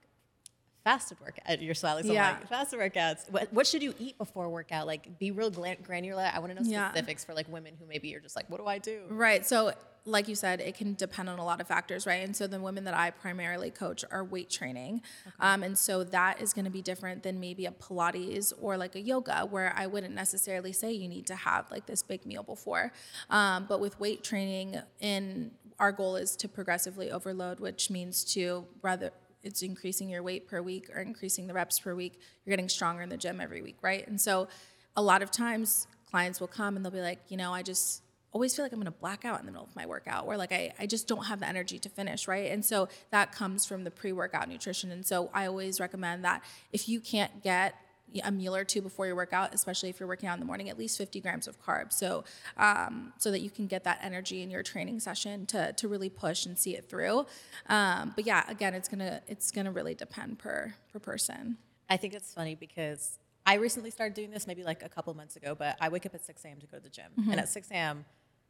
fasted 0.83 1.19
workout? 1.19 1.61
You're 1.61 1.73
smiling, 1.75 2.05
so 2.05 2.13
Yeah. 2.13 2.29
I'm 2.29 2.35
like 2.39 2.47
fasted 2.49 2.79
workouts. 2.79 3.29
What, 3.31 3.51
what 3.53 3.67
should 3.67 3.83
you 3.83 3.93
eat 3.99 4.17
before 4.17 4.49
workout? 4.49 4.87
Like, 4.87 5.19
be 5.19 5.31
real 5.31 5.49
granular. 5.51 6.29
I 6.33 6.39
want 6.39 6.55
to 6.55 6.61
know 6.63 6.69
Yeah. 6.69 6.89
specifics 6.89 7.23
for 7.23 7.33
like 7.33 7.47
women 7.51 7.75
who 7.79 7.85
maybe 7.85 8.15
are 8.15 8.19
just 8.19 8.35
like, 8.35 8.49
what 8.49 8.59
do 8.59 8.67
I 8.67 8.77
do? 8.77 9.01
Right. 9.09 9.45
So, 9.45 9.71
like 10.03 10.27
you 10.27 10.33
said, 10.33 10.61
it 10.61 10.75
can 10.75 10.95
depend 10.95 11.29
on 11.29 11.37
a 11.37 11.45
lot 11.45 11.61
of 11.61 11.67
factors, 11.67 12.07
right? 12.07 12.23
And 12.23 12.35
so, 12.35 12.47
the 12.47 12.59
women 12.59 12.85
that 12.85 12.95
I 12.95 13.11
primarily 13.11 13.69
coach 13.69 14.03
are 14.09 14.23
weight 14.23 14.49
training. 14.49 15.03
Um, 15.39 15.61
and 15.61 15.77
so, 15.77 16.03
that 16.05 16.41
is 16.41 16.53
going 16.53 16.65
to 16.65 16.71
be 16.71 16.81
different 16.81 17.21
than 17.21 17.39
maybe 17.39 17.67
a 17.67 17.71
Pilates 17.71 18.51
or 18.59 18.77
like 18.77 18.95
a 18.95 18.99
yoga, 18.99 19.45
where 19.47 19.71
I 19.77 19.85
wouldn't 19.85 20.15
necessarily 20.15 20.73
say 20.73 20.91
you 20.91 21.07
need 21.07 21.27
to 21.27 21.35
have 21.35 21.69
like 21.69 21.85
this 21.85 22.01
big 22.01 22.25
meal 22.25 22.41
before. 22.41 22.91
Um, 23.29 23.65
but 23.69 23.79
with 23.79 23.99
weight 23.99 24.23
training, 24.23 24.77
in 24.99 25.51
our 25.77 25.91
goal 25.91 26.15
is 26.15 26.35
to 26.37 26.47
progressively 26.47 27.11
overload, 27.11 27.59
which 27.59 27.91
means 27.91 28.23
to 28.33 28.65
rather 28.81 29.11
it's 29.43 29.61
increasing 29.61 30.09
your 30.09 30.23
weight 30.23 30.47
per 30.47 30.61
week 30.61 30.89
or 30.93 31.01
increasing 31.01 31.47
the 31.47 31.53
reps 31.53 31.79
per 31.79 31.95
week. 31.95 32.19
You're 32.45 32.51
getting 32.51 32.69
stronger 32.69 33.01
in 33.01 33.09
the 33.09 33.17
gym 33.17 33.41
every 33.41 33.61
week, 33.61 33.77
right? 33.81 34.05
And 34.07 34.19
so 34.19 34.47
a 34.95 35.01
lot 35.01 35.21
of 35.21 35.31
times 35.31 35.87
clients 36.09 36.39
will 36.39 36.47
come 36.47 36.75
and 36.75 36.85
they'll 36.85 36.91
be 36.91 37.01
like, 37.01 37.19
you 37.29 37.37
know, 37.37 37.53
I 37.53 37.61
just 37.61 38.03
always 38.33 38.55
feel 38.55 38.63
like 38.63 38.71
I'm 38.71 38.79
gonna 38.79 38.91
black 38.91 39.25
out 39.25 39.39
in 39.39 39.45
the 39.45 39.51
middle 39.51 39.65
of 39.65 39.75
my 39.75 39.85
workout, 39.85 40.25
or 40.25 40.37
like 40.37 40.51
I, 40.51 40.73
I 40.79 40.85
just 40.85 41.07
don't 41.07 41.25
have 41.25 41.39
the 41.39 41.47
energy 41.47 41.79
to 41.79 41.89
finish, 41.89 42.27
right? 42.27 42.51
And 42.51 42.63
so 42.63 42.87
that 43.09 43.31
comes 43.31 43.65
from 43.65 43.83
the 43.83 43.91
pre 43.91 44.13
workout 44.13 44.47
nutrition. 44.47 44.91
And 44.91 45.05
so 45.05 45.29
I 45.33 45.47
always 45.47 45.79
recommend 45.79 46.23
that 46.23 46.43
if 46.71 46.87
you 46.87 46.99
can't 46.99 47.43
get 47.43 47.75
a 48.23 48.31
meal 48.31 48.55
or 48.55 48.63
two 48.63 48.81
before 48.81 49.05
your 49.05 49.15
workout, 49.15 49.53
especially 49.53 49.89
if 49.89 49.99
you're 49.99 50.07
working 50.07 50.27
out 50.27 50.33
in 50.33 50.39
the 50.39 50.45
morning, 50.45 50.69
at 50.69 50.77
least 50.77 50.97
50 50.97 51.21
grams 51.21 51.47
of 51.47 51.61
carbs. 51.61 51.93
So, 51.93 52.23
um, 52.57 53.13
so 53.17 53.31
that 53.31 53.39
you 53.41 53.49
can 53.49 53.67
get 53.67 53.83
that 53.85 53.99
energy 54.01 54.41
in 54.41 54.49
your 54.49 54.63
training 54.63 54.99
session 54.99 55.45
to, 55.47 55.73
to 55.73 55.87
really 55.87 56.09
push 56.09 56.45
and 56.45 56.57
see 56.57 56.75
it 56.75 56.89
through. 56.89 57.25
Um, 57.69 58.13
but 58.15 58.25
yeah, 58.25 58.43
again, 58.49 58.73
it's 58.73 58.87
gonna 58.89 59.21
it's 59.27 59.51
gonna 59.51 59.71
really 59.71 59.95
depend 59.95 60.39
per 60.39 60.73
per 60.91 60.99
person. 60.99 61.57
I 61.89 61.97
think 61.97 62.13
it's 62.13 62.33
funny 62.33 62.55
because 62.55 63.17
I 63.45 63.55
recently 63.55 63.89
started 63.91 64.13
doing 64.13 64.31
this 64.31 64.47
maybe 64.47 64.63
like 64.63 64.83
a 64.83 64.89
couple 64.89 65.13
months 65.13 65.35
ago, 65.35 65.55
but 65.55 65.75
I 65.81 65.89
wake 65.89 66.05
up 66.05 66.13
at 66.15 66.23
6 66.23 66.45
a.m. 66.45 66.59
to 66.59 66.67
go 66.67 66.77
to 66.77 66.83
the 66.83 66.89
gym. 66.89 67.11
And 67.31 67.39
at 67.39 67.49
6 67.49 67.69
a.m., 67.71 68.05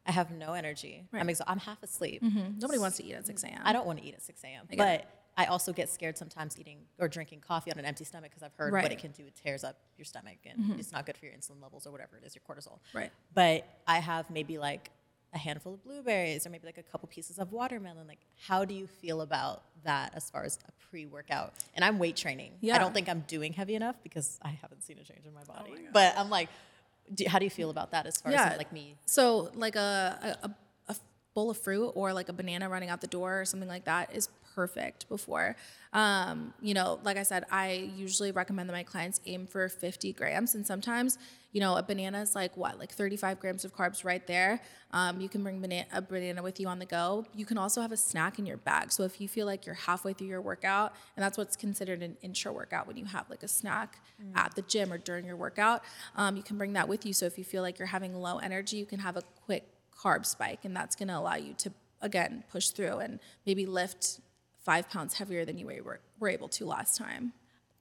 I 0.06 0.12
have 0.12 0.30
no 0.30 0.52
energy. 0.52 1.06
I'm, 1.12 1.28
exa- 1.28 1.44
I'm 1.46 1.58
half 1.60 1.82
asleep. 1.82 2.22
Nobody 2.60 2.78
wants 2.78 2.96
to 2.98 3.04
eat 3.04 3.14
at 3.14 3.26
6 3.26 3.42
a.m. 3.44 3.60
I 3.64 3.72
don't 3.72 3.86
want 3.86 4.00
to 4.00 4.04
eat 4.04 4.14
at 4.14 4.22
6 4.22 4.42
a.m. 4.44 4.66
But 4.78 5.06
I 5.36 5.46
also 5.46 5.72
get 5.72 5.88
scared 5.88 6.18
sometimes 6.18 6.58
eating 6.58 6.78
or 6.98 7.08
drinking 7.08 7.40
coffee 7.40 7.72
on 7.72 7.78
an 7.78 7.84
empty 7.84 8.04
stomach 8.04 8.30
because 8.30 8.42
I've 8.42 8.54
heard 8.54 8.72
Right. 8.72 8.82
what 8.82 8.92
it 8.92 8.98
can 8.98 9.12
do. 9.12 9.24
It 9.26 9.34
tears 9.34 9.64
up 9.64 9.76
your 9.96 10.04
stomach 10.04 10.38
and 10.44 10.58
mm-hmm. 10.58 10.78
it's 10.78 10.92
not 10.92 11.06
good 11.06 11.16
for 11.16 11.24
your 11.24 11.34
insulin 11.34 11.62
levels 11.62 11.86
or 11.86 11.90
whatever 11.90 12.16
it 12.16 12.24
is, 12.24 12.34
your 12.34 12.42
cortisol. 12.48 12.78
Right. 12.92 13.10
But 13.34 13.66
I 13.86 13.98
have 13.98 14.28
maybe 14.30 14.58
like 14.58 14.90
a 15.34 15.38
handful 15.38 15.74
of 15.74 15.82
blueberries 15.82 16.46
or 16.46 16.50
maybe 16.50 16.66
like 16.66 16.76
a 16.76 16.82
couple 16.82 17.08
pieces 17.08 17.38
of 17.38 17.52
watermelon. 17.52 18.06
Like, 18.06 18.20
how 18.46 18.64
do 18.64 18.74
you 18.74 18.86
feel 18.86 19.22
about 19.22 19.62
that 19.84 20.12
as 20.14 20.28
far 20.28 20.44
as 20.44 20.58
a 20.68 20.72
pre 20.90 21.06
workout? 21.06 21.54
And 21.74 21.84
I'm 21.84 21.98
weight 21.98 22.16
training. 22.16 22.52
Yeah. 22.60 22.76
I 22.76 22.78
don't 22.78 22.92
think 22.92 23.08
I'm 23.08 23.24
doing 23.26 23.54
heavy 23.54 23.74
enough 23.74 23.96
because 24.02 24.38
I 24.42 24.50
haven't 24.50 24.82
seen 24.82 24.98
a 24.98 25.04
change 25.04 25.24
in 25.26 25.32
my 25.32 25.44
body. 25.44 25.72
Oh 25.74 25.88
but 25.92 26.14
I'm 26.18 26.28
like, 26.28 26.50
do, 27.14 27.24
how 27.26 27.38
do 27.38 27.46
you 27.46 27.50
feel 27.50 27.70
about 27.70 27.92
that 27.92 28.06
as 28.06 28.18
far 28.18 28.30
as 28.30 28.34
Yeah. 28.34 28.42
someone 28.42 28.58
like 28.58 28.72
me? 28.72 28.96
So 29.06 29.50
like 29.54 29.76
a, 29.76 30.38
a, 30.42 30.46
a 30.48 30.96
bowl 31.34 31.50
of 31.50 31.56
fruit 31.56 31.88
or 31.94 32.12
like 32.12 32.28
a 32.28 32.32
banana 32.32 32.68
running 32.68 32.90
out 32.90 33.00
the 33.00 33.06
door 33.06 33.40
or 33.40 33.44
something 33.44 33.68
like 33.68 33.84
that 33.84 34.14
is 34.14 34.28
perfect 34.54 35.08
before. 35.08 35.56
Um, 35.92 36.54
you 36.60 36.74
know, 36.74 37.00
like 37.04 37.16
I 37.16 37.22
said, 37.22 37.44
I 37.50 37.90
usually 37.96 38.32
recommend 38.32 38.68
that 38.68 38.72
my 38.72 38.82
clients 38.82 39.20
aim 39.26 39.46
for 39.46 39.68
50 39.68 40.12
grams. 40.12 40.54
And 40.54 40.66
sometimes, 40.66 41.18
you 41.52 41.60
know, 41.60 41.76
a 41.76 41.82
banana 41.82 42.22
is 42.22 42.34
like 42.34 42.56
what, 42.56 42.78
like 42.78 42.90
35 42.90 43.40
grams 43.40 43.64
of 43.64 43.74
carbs 43.74 44.04
right 44.04 44.26
there. 44.26 44.60
Um, 44.92 45.20
you 45.20 45.28
can 45.28 45.42
bring 45.42 45.60
banana, 45.60 45.86
a 45.92 46.00
banana 46.00 46.42
with 46.42 46.58
you 46.60 46.68
on 46.68 46.78
the 46.78 46.86
go. 46.86 47.26
You 47.34 47.44
can 47.44 47.58
also 47.58 47.80
have 47.80 47.92
a 47.92 47.96
snack 47.96 48.38
in 48.38 48.46
your 48.46 48.56
bag. 48.56 48.90
So 48.90 49.02
if 49.04 49.20
you 49.20 49.28
feel 49.28 49.46
like 49.46 49.66
you're 49.66 49.74
halfway 49.74 50.12
through 50.12 50.28
your 50.28 50.40
workout, 50.40 50.94
and 51.16 51.22
that's 51.22 51.36
what's 51.36 51.56
considered 51.56 52.02
an 52.02 52.16
intra 52.22 52.52
workout 52.52 52.86
when 52.86 52.96
you 52.96 53.04
have 53.04 53.28
like 53.28 53.42
a 53.42 53.48
snack 53.48 54.00
at 54.34 54.54
the 54.54 54.62
gym 54.62 54.92
or 54.92 54.98
during 54.98 55.26
your 55.26 55.36
workout, 55.36 55.82
um, 56.16 56.36
you 56.36 56.42
can 56.42 56.56
bring 56.56 56.72
that 56.74 56.88
with 56.88 57.04
you. 57.04 57.12
So 57.12 57.26
if 57.26 57.36
you 57.36 57.44
feel 57.44 57.62
like 57.62 57.78
you're 57.78 57.86
having 57.86 58.14
low 58.14 58.38
energy, 58.38 58.76
you 58.76 58.86
can 58.86 59.00
have 59.00 59.16
a 59.16 59.22
quick 59.44 59.64
carb 59.98 60.24
spike, 60.24 60.64
and 60.64 60.74
that's 60.74 60.96
going 60.96 61.08
to 61.08 61.18
allow 61.18 61.36
you 61.36 61.54
to 61.54 61.72
again 62.00 62.42
push 62.50 62.68
through 62.68 62.98
and 62.98 63.20
maybe 63.46 63.64
lift 63.64 64.20
five 64.64 64.88
pounds 64.88 65.14
heavier 65.14 65.44
than 65.44 65.58
you 65.58 65.66
were, 65.66 66.00
were 66.18 66.28
able 66.28 66.48
to 66.48 66.66
last 66.66 66.96
time. 66.96 67.32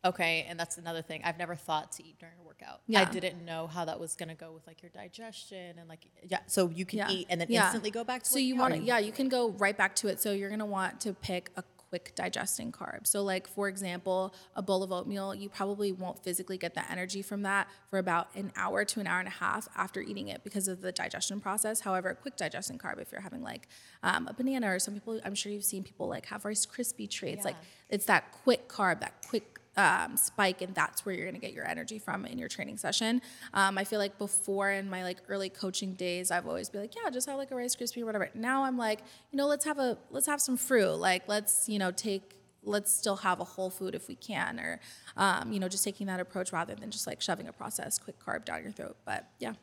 Okay, 0.03 0.47
and 0.49 0.59
that's 0.59 0.79
another 0.79 1.03
thing. 1.03 1.21
I've 1.23 1.37
never 1.37 1.53
thought 1.55 1.91
to 1.93 2.03
eat 2.03 2.17
during 2.19 2.33
a 2.41 2.43
workout. 2.43 2.81
Yeah. 2.87 3.01
I 3.01 3.05
didn't 3.05 3.45
know 3.45 3.67
how 3.67 3.85
that 3.85 3.99
was 3.99 4.15
gonna 4.15 4.33
go 4.33 4.51
with 4.51 4.65
like 4.65 4.81
your 4.81 4.89
digestion 4.89 5.77
and 5.77 5.87
like 5.87 5.99
yeah. 6.27 6.39
So 6.47 6.69
you 6.69 6.85
can 6.85 6.99
Yeah. 6.99 7.11
eat 7.11 7.27
and 7.29 7.39
then 7.39 7.47
Yeah. 7.51 7.65
instantly 7.65 7.91
go 7.91 8.03
back 8.03 8.23
to. 8.23 8.29
So 8.29 8.39
you 8.39 8.55
want 8.55 8.73
to, 8.73 8.79
yeah, 8.79 8.97
you 8.97 9.11
can 9.11 9.29
go 9.29 9.49
right 9.51 9.77
back 9.77 9.95
to 9.97 10.07
it. 10.07 10.19
So 10.19 10.31
you're 10.31 10.49
gonna 10.49 10.65
want 10.65 11.01
to 11.01 11.13
pick 11.13 11.51
a 11.55 11.63
quick 11.91 12.13
digesting 12.15 12.71
carb. 12.71 13.05
So 13.05 13.21
like 13.21 13.47
for 13.47 13.67
example, 13.67 14.33
a 14.55 14.61
bowl 14.61 14.81
of 14.81 14.93
oatmeal, 14.93 15.35
you 15.35 15.49
probably 15.49 15.91
won't 15.91 16.23
physically 16.23 16.57
get 16.57 16.73
the 16.73 16.89
energy 16.89 17.21
from 17.21 17.41
that 17.41 17.67
for 17.89 17.99
about 17.99 18.33
an 18.33 18.53
hour 18.55 18.85
to 18.85 19.01
an 19.01 19.07
hour 19.07 19.19
and 19.19 19.27
a 19.27 19.31
half 19.31 19.67
after 19.75 19.99
eating 19.99 20.29
it 20.29 20.41
because 20.45 20.69
of 20.69 20.79
the 20.79 20.93
digestion 20.93 21.41
process. 21.41 21.81
However, 21.81 22.09
a 22.09 22.15
quick 22.15 22.37
digesting 22.37 22.77
carb, 22.77 23.01
if 23.01 23.11
you're 23.11 23.19
having 23.19 23.43
like 23.43 23.67
um, 24.03 24.25
a 24.29 24.33
banana 24.33 24.73
or 24.73 24.79
some 24.79 24.93
people, 24.93 25.19
I'm 25.25 25.35
sure 25.35 25.51
you've 25.51 25.65
seen 25.65 25.83
people 25.83 26.07
like 26.07 26.27
have 26.27 26.45
Rice 26.45 26.65
Krispie 26.65 27.09
treats. 27.09 27.43
Like 27.43 27.57
it's 27.89 28.05
that 28.05 28.31
quick 28.31 28.69
carb, 28.69 29.01
that 29.01 29.15
quick 29.27 29.59
um, 29.77 30.17
spike, 30.17 30.61
and 30.61 30.75
that's 30.75 31.05
where 31.05 31.15
you're 31.15 31.25
gonna 31.25 31.39
get 31.39 31.53
your 31.53 31.67
energy 31.67 31.99
from 31.99 32.25
in 32.25 32.37
your 32.37 32.49
training 32.49 32.77
session. 32.77 33.21
Um, 33.53 33.77
I 33.77 33.83
feel 33.83 33.99
like 33.99 34.17
before 34.17 34.69
in 34.71 34.89
my 34.89 35.03
like 35.03 35.19
early 35.29 35.49
coaching 35.49 35.93
days, 35.93 36.31
I've 36.31 36.47
always 36.47 36.69
been 36.69 36.81
like, 36.81 36.95
yeah, 36.95 37.09
just 37.09 37.27
have 37.27 37.37
like 37.37 37.51
a 37.51 37.55
Rice 37.55 37.75
Krispie 37.75 38.01
or 38.01 38.05
whatever. 38.05 38.29
Now 38.33 38.63
I'm 38.63 38.77
like, 38.77 38.99
you 39.31 39.37
know, 39.37 39.47
let's 39.47 39.65
have 39.65 39.79
a 39.79 39.97
let's 40.09 40.27
have 40.27 40.41
some 40.41 40.57
fruit. 40.57 40.95
Like 40.95 41.27
let's 41.27 41.69
you 41.69 41.79
know 41.79 41.91
take 41.91 42.35
let's 42.63 42.93
still 42.93 43.17
have 43.17 43.39
a 43.39 43.43
whole 43.43 43.69
food 43.69 43.95
if 43.95 44.07
we 44.07 44.15
can, 44.15 44.59
or 44.59 44.79
um, 45.17 45.51
you 45.51 45.59
know, 45.59 45.67
just 45.67 45.83
taking 45.83 46.07
that 46.07 46.19
approach 46.19 46.51
rather 46.51 46.75
than 46.75 46.91
just 46.91 47.07
like 47.07 47.21
shoving 47.21 47.47
a 47.47 47.53
processed 47.53 48.03
quick 48.03 48.19
carb 48.19 48.45
down 48.45 48.63
your 48.63 48.71
throat. 48.71 48.97
But 49.05 49.27
yeah. 49.39 49.53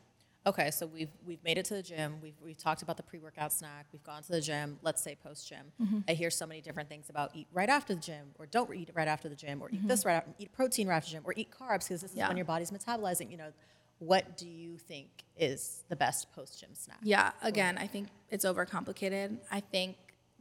Okay, 0.47 0.71
so 0.71 0.87
we've 0.87 1.09
we've 1.25 1.43
made 1.43 1.57
it 1.57 1.65
to 1.65 1.73
the 1.73 1.83
gym. 1.83 2.15
We've 2.23 2.35
we've 2.43 2.57
talked 2.57 2.81
about 2.81 2.95
the 2.97 3.03
pre-workout 3.03 3.51
snack. 3.51 3.87
We've 3.91 4.03
gone 4.03 4.23
to 4.23 4.31
the 4.31 4.39
gym. 4.41 4.79
Let's 4.81 5.01
say 5.01 5.15
post-gym. 5.21 5.71
Mm-hmm. 5.81 5.99
I 6.07 6.13
hear 6.13 6.29
so 6.29 6.47
many 6.47 6.61
different 6.61 6.87
things 6.87 7.09
about 7.09 7.31
eat 7.35 7.47
right 7.51 7.69
after 7.69 7.93
the 7.93 7.99
gym, 8.01 8.27
or 8.39 8.45
don't 8.45 8.73
eat 8.73 8.89
right 8.93 9.07
after 9.07 9.27
the 9.27 9.35
gym, 9.35 9.61
or 9.61 9.69
eat 9.69 9.85
this 9.87 9.99
Mm-hmm. 10.01 10.07
right 10.07 10.15
after, 10.15 10.31
eat 10.39 10.53
protein 10.53 10.87
right 10.87 10.95
after 10.95 11.09
the 11.09 11.15
gym, 11.17 11.23
or 11.25 11.33
eat 11.35 11.49
carbs 11.51 11.87
because 11.89 12.01
this 12.01 12.11
is 12.11 12.17
Yeah. 12.17 12.29
when 12.29 12.37
your 12.37 12.45
body's 12.45 12.71
metabolizing. 12.71 13.29
You 13.29 13.37
know, 13.37 13.51
what 13.99 14.37
do 14.37 14.47
you 14.47 14.77
think 14.77 15.09
is 15.37 15.83
the 15.89 15.95
best 15.97 16.31
post-gym 16.31 16.69
snack? 16.73 16.99
Yeah, 17.03 17.31
again, 17.41 17.77
I 17.77 17.85
think 17.87 18.07
it's 18.29 18.45
overcomplicated. 18.45 19.37
I 19.51 19.59
think 19.59 19.97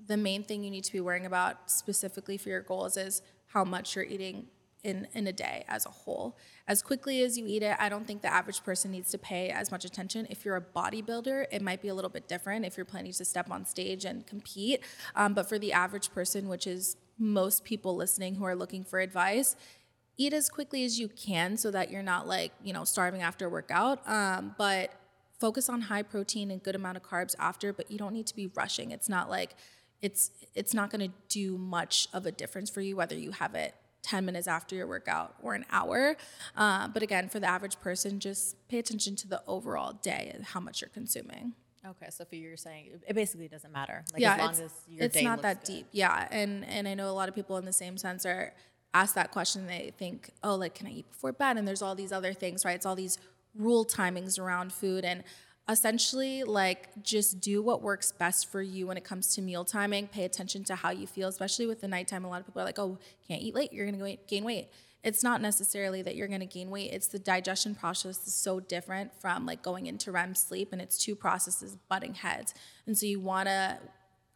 the 0.07 0.17
main 0.17 0.45
thing 0.45 0.62
you 0.62 0.71
need 0.71 0.85
to 0.85 0.93
be 0.93 1.00
worrying 1.00 1.26
about 1.26 1.71
specifically 1.71 2.37
for 2.38 2.50
your 2.50 2.62
goals 2.62 2.97
is 2.97 3.21
how 3.49 3.64
much 3.64 3.97
you're 3.97 4.05
eating 4.05 4.47
in, 4.85 5.08
in 5.14 5.26
a 5.26 5.32
day 5.32 5.64
as 5.68 5.87
a 5.87 5.90
whole. 5.90 6.37
As 6.66 6.82
quickly 6.82 7.23
as 7.23 7.37
you 7.37 7.44
eat 7.47 7.62
it, 7.62 7.76
I 7.78 7.88
don't 7.88 8.06
think 8.06 8.23
the 8.23 8.32
average 8.32 8.62
person 8.62 8.90
needs 8.90 9.11
to 9.11 9.18
pay 9.18 9.50
as 9.50 9.70
much 9.70 9.85
attention. 9.85 10.26
If 10.30 10.44
you're 10.44 10.56
a 10.56 10.62
bodybuilder, 10.62 11.47
it 11.50 11.62
might 11.62 11.82
be 11.82 11.88
a 11.88 11.94
little 11.94 12.11
bit 12.11 12.28
different 12.28 12.64
if 12.64 12.76
you're 12.76 12.87
planning 12.87 13.12
to 13.12 13.25
step 13.25 13.50
on 13.50 13.64
stage 13.64 14.04
and 14.04 14.26
compete. 14.26 14.82
Um, 15.16 15.35
but 15.35 15.49
for 15.49 15.58
the 15.58 15.73
average 15.73 16.12
person, 16.12 16.49
which 16.49 16.66
is 16.66 16.97
most 17.18 17.64
people 17.64 17.97
listening 17.97 18.37
who 18.37 18.44
are 18.44 18.54
looking 18.54 18.85
for 18.85 19.00
advice, 19.00 19.56
eat 20.18 20.32
as 20.32 20.50
quickly 20.50 20.85
as 20.85 20.99
you 20.99 21.08
can 21.08 21.56
so 21.56 21.70
that 21.70 21.90
you're 21.90 22.02
not 22.02 22.26
like 22.26 22.52
you 22.62 22.73
know 22.73 22.85
starving 22.85 23.23
after 23.23 23.47
a 23.47 23.49
workout 23.49 24.06
um, 24.08 24.54
but 24.58 24.92
focus 25.38 25.68
on 25.68 25.82
high 25.82 26.02
protein 26.02 26.50
and 26.50 26.62
good 26.62 26.75
amount 26.75 26.97
of 26.97 27.02
carbs 27.02 27.37
after 27.38 27.73
but 27.73 27.90
you 27.90 27.97
don't 27.97 28.12
need 28.12 28.26
to 28.26 28.35
be 28.35 28.49
rushing 28.49 28.90
it's 28.90 29.08
not 29.08 29.30
like 29.30 29.54
it's 30.02 30.30
it's 30.54 30.75
not 30.75 30.90
going 30.90 31.08
to 31.08 31.14
do 31.28 31.56
much 31.56 32.08
of 32.12 32.26
a 32.26 32.32
difference 32.32 32.68
for 32.68 32.80
you 32.80 32.97
whether 32.97 33.14
you 33.14 33.30
have 33.30 33.54
it 33.54 33.75
10 34.09 34.25
minutes 34.25 34.49
after 34.49 34.75
your 34.75 34.87
workout 34.87 35.35
or 35.43 35.55
an 35.55 35.65
hour 35.71 36.17
uh, 36.57 36.88
but 36.88 37.03
again 37.03 37.29
for 37.29 37.41
the 37.41 37.47
average 37.47 37.79
person 37.81 38.19
just 38.19 38.57
pay 38.69 38.79
attention 38.79 39.15
to 39.17 39.29
the 39.29 39.43
overall 39.47 39.93
day 39.93 40.31
and 40.35 40.45
how 40.45 40.61
much 40.61 40.81
you're 40.81 40.91
consuming 40.91 41.55
Okay, 41.87 42.09
so 42.11 42.25
for 42.25 42.35
you, 42.35 42.49
you're 42.49 42.57
saying 42.57 42.91
it 43.07 43.15
basically 43.15 43.49
doesn't 43.49 43.73
matter. 43.73 44.05
Like 44.12 44.21
yeah, 44.21 44.35
as 44.35 44.38
long 44.41 44.50
it's, 44.50 44.61
as 44.61 44.73
your 44.88 45.05
it's 45.05 45.15
day 45.15 45.23
not 45.23 45.43
that 45.43 45.65
good. 45.65 45.73
deep. 45.73 45.87
Yeah, 45.93 46.27
and 46.31 46.65
and 46.67 46.88
I 46.88 46.95
know 46.95 47.09
a 47.09 47.12
lot 47.12 47.29
of 47.29 47.35
people 47.35 47.57
in 47.57 47.65
the 47.65 47.73
same 47.73 47.97
sense 47.97 48.27
are 48.27 48.53
asked 48.95 49.15
that 49.15 49.31
question. 49.31 49.67
They 49.67 49.93
think, 49.97 50.31
oh, 50.43 50.57
like 50.57 50.75
can 50.75 50.87
I 50.87 50.91
eat 50.91 51.09
before 51.09 51.33
bed? 51.33 51.57
And 51.57 51.67
there's 51.67 51.81
all 51.83 51.95
these 51.95 52.12
other 52.12 52.33
things, 52.33 52.65
right? 52.65 52.75
It's 52.75 52.85
all 52.85 52.97
these 52.97 53.19
rule 53.55 53.85
timings 53.85 54.38
around 54.38 54.73
food 54.73 55.05
and 55.05 55.23
essentially 55.69 56.45
like 56.45 56.89
just 57.03 57.41
do 57.41 57.63
what 57.63 57.83
works 57.83 58.13
best 58.13 58.51
for 58.51 58.63
you 58.63 58.87
when 58.87 58.97
it 58.97 59.05
comes 59.05 59.35
to 59.35 59.43
meal 59.43 59.65
timing. 59.65 60.07
Pay 60.07 60.25
attention 60.25 60.65
to 60.65 60.75
how 60.75 60.91
you 60.91 61.07
feel 61.07 61.29
especially 61.29 61.67
with 61.67 61.81
the 61.81 61.89
nighttime. 61.89 62.25
A 62.25 62.29
lot 62.29 62.41
of 62.41 62.47
people 62.47 62.63
are 62.63 62.65
like 62.65 62.79
oh 62.79 62.99
can't 63.27 63.43
eat 63.43 63.55
late. 63.55 63.73
You're 63.73 63.91
gonna 63.91 64.17
gain 64.27 64.45
weight. 64.45 64.69
It's 65.05 65.23
not 65.23 65.41
necessarily 65.41 66.03
that 66.03 66.17
you're 66.17 66.27
going 66.27 66.41
to 66.41 66.47
gain 66.47 66.71
weight. 66.71 66.91
It's 66.93 67.07
the 67.07 67.21
digestion 67.21 67.77
process 67.77 68.27
is 68.27 68.35
so 68.35 68.59
different 68.59 69.15
from 69.21 69.47
like 69.47 69.63
going 69.63 69.87
into 69.87 70.11
rem 70.11 70.35
sleep 70.35 70.71
and 70.73 70.83
it's 70.83 70.99
two 70.99 71.15
processes 71.15 71.77
butting 71.89 72.15
heads. 72.15 72.53
And 72.87 72.99
so 72.99 73.07
you 73.07 73.21
want 73.21 73.49
to 73.49 73.79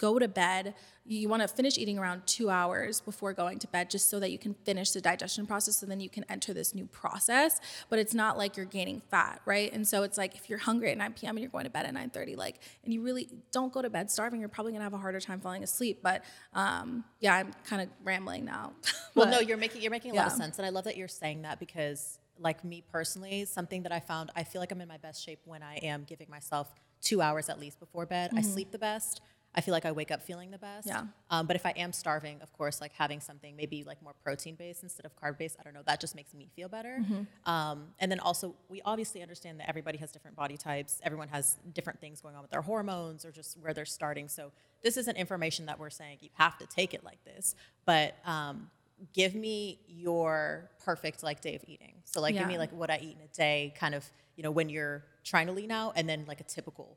go 0.06 0.18
to 0.18 0.28
bed 0.28 0.74
you 1.04 1.28
want 1.28 1.42
to 1.42 1.48
finish 1.48 1.78
eating 1.78 1.98
around 1.98 2.22
two 2.26 2.48
hours 2.48 3.00
before 3.00 3.32
going 3.32 3.58
to 3.58 3.66
bed 3.68 3.90
just 3.90 4.08
so 4.08 4.20
that 4.20 4.30
you 4.30 4.38
can 4.38 4.54
finish 4.64 4.90
the 4.92 5.00
digestion 5.00 5.46
process 5.46 5.76
so 5.76 5.86
then 5.86 6.00
you 6.06 6.10
can 6.16 6.24
enter 6.28 6.52
this 6.52 6.74
new 6.74 6.86
process 6.86 7.60
but 7.90 7.98
it's 7.98 8.14
not 8.22 8.36
like 8.36 8.56
you're 8.56 8.72
gaining 8.78 9.00
fat 9.10 9.40
right 9.44 9.72
and 9.72 9.86
so 9.86 10.02
it's 10.02 10.18
like 10.22 10.34
if 10.34 10.48
you're 10.48 10.58
hungry 10.58 10.90
at 10.90 10.98
9 10.98 11.12
p.m 11.14 11.36
and 11.36 11.40
you're 11.42 11.50
going 11.50 11.64
to 11.64 11.70
bed 11.70 11.86
at 11.86 11.94
9.30 11.94 12.36
like 12.36 12.56
and 12.84 12.92
you 12.94 13.00
really 13.02 13.28
don't 13.50 13.72
go 13.72 13.80
to 13.80 13.90
bed 13.90 14.10
starving 14.10 14.40
you're 14.40 14.48
probably 14.48 14.72
going 14.72 14.80
to 14.80 14.84
have 14.84 14.94
a 14.94 14.98
harder 14.98 15.20
time 15.20 15.40
falling 15.40 15.62
asleep 15.62 16.00
but 16.02 16.22
um, 16.54 17.04
yeah 17.20 17.34
i'm 17.36 17.52
kind 17.64 17.82
of 17.82 17.88
rambling 18.04 18.44
now 18.44 18.72
Well, 19.14 19.28
no, 19.28 19.40
you're 19.40 19.58
making 19.58 19.82
you're 19.82 19.90
making 19.90 20.12
a 20.12 20.14
lot 20.14 20.26
of 20.28 20.32
sense, 20.32 20.58
and 20.58 20.66
I 20.66 20.70
love 20.70 20.84
that 20.84 20.96
you're 20.96 21.06
saying 21.08 21.42
that 21.42 21.60
because, 21.60 22.18
like 22.38 22.64
me 22.64 22.82
personally, 22.90 23.44
something 23.44 23.82
that 23.82 23.92
I 23.92 24.00
found, 24.00 24.30
I 24.34 24.42
feel 24.44 24.60
like 24.62 24.72
I'm 24.72 24.80
in 24.80 24.88
my 24.88 24.96
best 24.96 25.22
shape 25.22 25.40
when 25.44 25.62
I 25.62 25.76
am 25.82 26.04
giving 26.04 26.28
myself 26.30 26.74
two 27.02 27.20
hours 27.20 27.48
at 27.50 27.60
least 27.60 27.78
before 27.78 28.06
bed. 28.06 28.30
I 28.34 28.40
sleep 28.40 28.70
the 28.72 28.78
best. 28.78 29.20
I 29.54 29.60
feel 29.60 29.72
like 29.72 29.84
I 29.84 29.92
wake 29.92 30.10
up 30.10 30.22
feeling 30.22 30.50
the 30.50 30.58
best. 30.58 30.86
Yeah. 30.86 31.04
Um, 31.30 31.46
but 31.46 31.56
if 31.56 31.66
I 31.66 31.70
am 31.76 31.92
starving, 31.92 32.40
of 32.40 32.52
course, 32.54 32.80
like 32.80 32.92
having 32.94 33.20
something 33.20 33.54
maybe 33.54 33.84
like 33.84 34.02
more 34.02 34.14
protein 34.24 34.54
based 34.54 34.82
instead 34.82 35.04
of 35.04 35.14
carb 35.16 35.36
based, 35.36 35.56
I 35.60 35.62
don't 35.62 35.74
know, 35.74 35.82
that 35.86 36.00
just 36.00 36.14
makes 36.14 36.32
me 36.32 36.48
feel 36.56 36.68
better. 36.68 36.98
Mm-hmm. 37.00 37.50
Um, 37.50 37.88
and 37.98 38.10
then 38.10 38.18
also, 38.18 38.54
we 38.70 38.80
obviously 38.84 39.20
understand 39.20 39.60
that 39.60 39.68
everybody 39.68 39.98
has 39.98 40.10
different 40.10 40.36
body 40.36 40.56
types. 40.56 41.00
Everyone 41.02 41.28
has 41.28 41.56
different 41.74 42.00
things 42.00 42.22
going 42.22 42.34
on 42.34 42.40
with 42.40 42.50
their 42.50 42.62
hormones 42.62 43.26
or 43.26 43.30
just 43.30 43.58
where 43.60 43.74
they're 43.74 43.84
starting. 43.84 44.28
So 44.28 44.52
this 44.82 44.96
isn't 44.96 45.16
information 45.16 45.66
that 45.66 45.78
we're 45.78 45.90
saying 45.90 46.18
you 46.22 46.30
have 46.34 46.56
to 46.58 46.66
take 46.66 46.94
it 46.94 47.04
like 47.04 47.22
this. 47.24 47.54
But 47.84 48.16
um, 48.24 48.70
give 49.12 49.34
me 49.34 49.80
your 49.86 50.70
perfect 50.82 51.22
like 51.22 51.42
day 51.42 51.56
of 51.56 51.64
eating. 51.66 51.94
So 52.04 52.22
like 52.22 52.34
give 52.34 52.48
me 52.48 52.56
like 52.56 52.72
what 52.72 52.90
I 52.90 52.98
eat 53.02 53.16
in 53.18 53.24
a 53.24 53.36
day, 53.36 53.74
kind 53.78 53.94
of 53.94 54.10
you 54.36 54.42
know 54.42 54.50
when 54.50 54.70
you're 54.70 55.04
trying 55.24 55.46
to 55.48 55.52
lean 55.52 55.70
out, 55.70 55.92
and 55.96 56.08
then 56.08 56.24
like 56.26 56.40
a 56.40 56.44
typical 56.44 56.96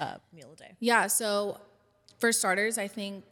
uh, 0.00 0.16
meal 0.32 0.50
a 0.52 0.56
day? 0.56 0.76
Yeah. 0.80 1.06
So, 1.06 1.60
for 2.26 2.32
starters, 2.32 2.76
I 2.76 2.88
think 2.88 3.22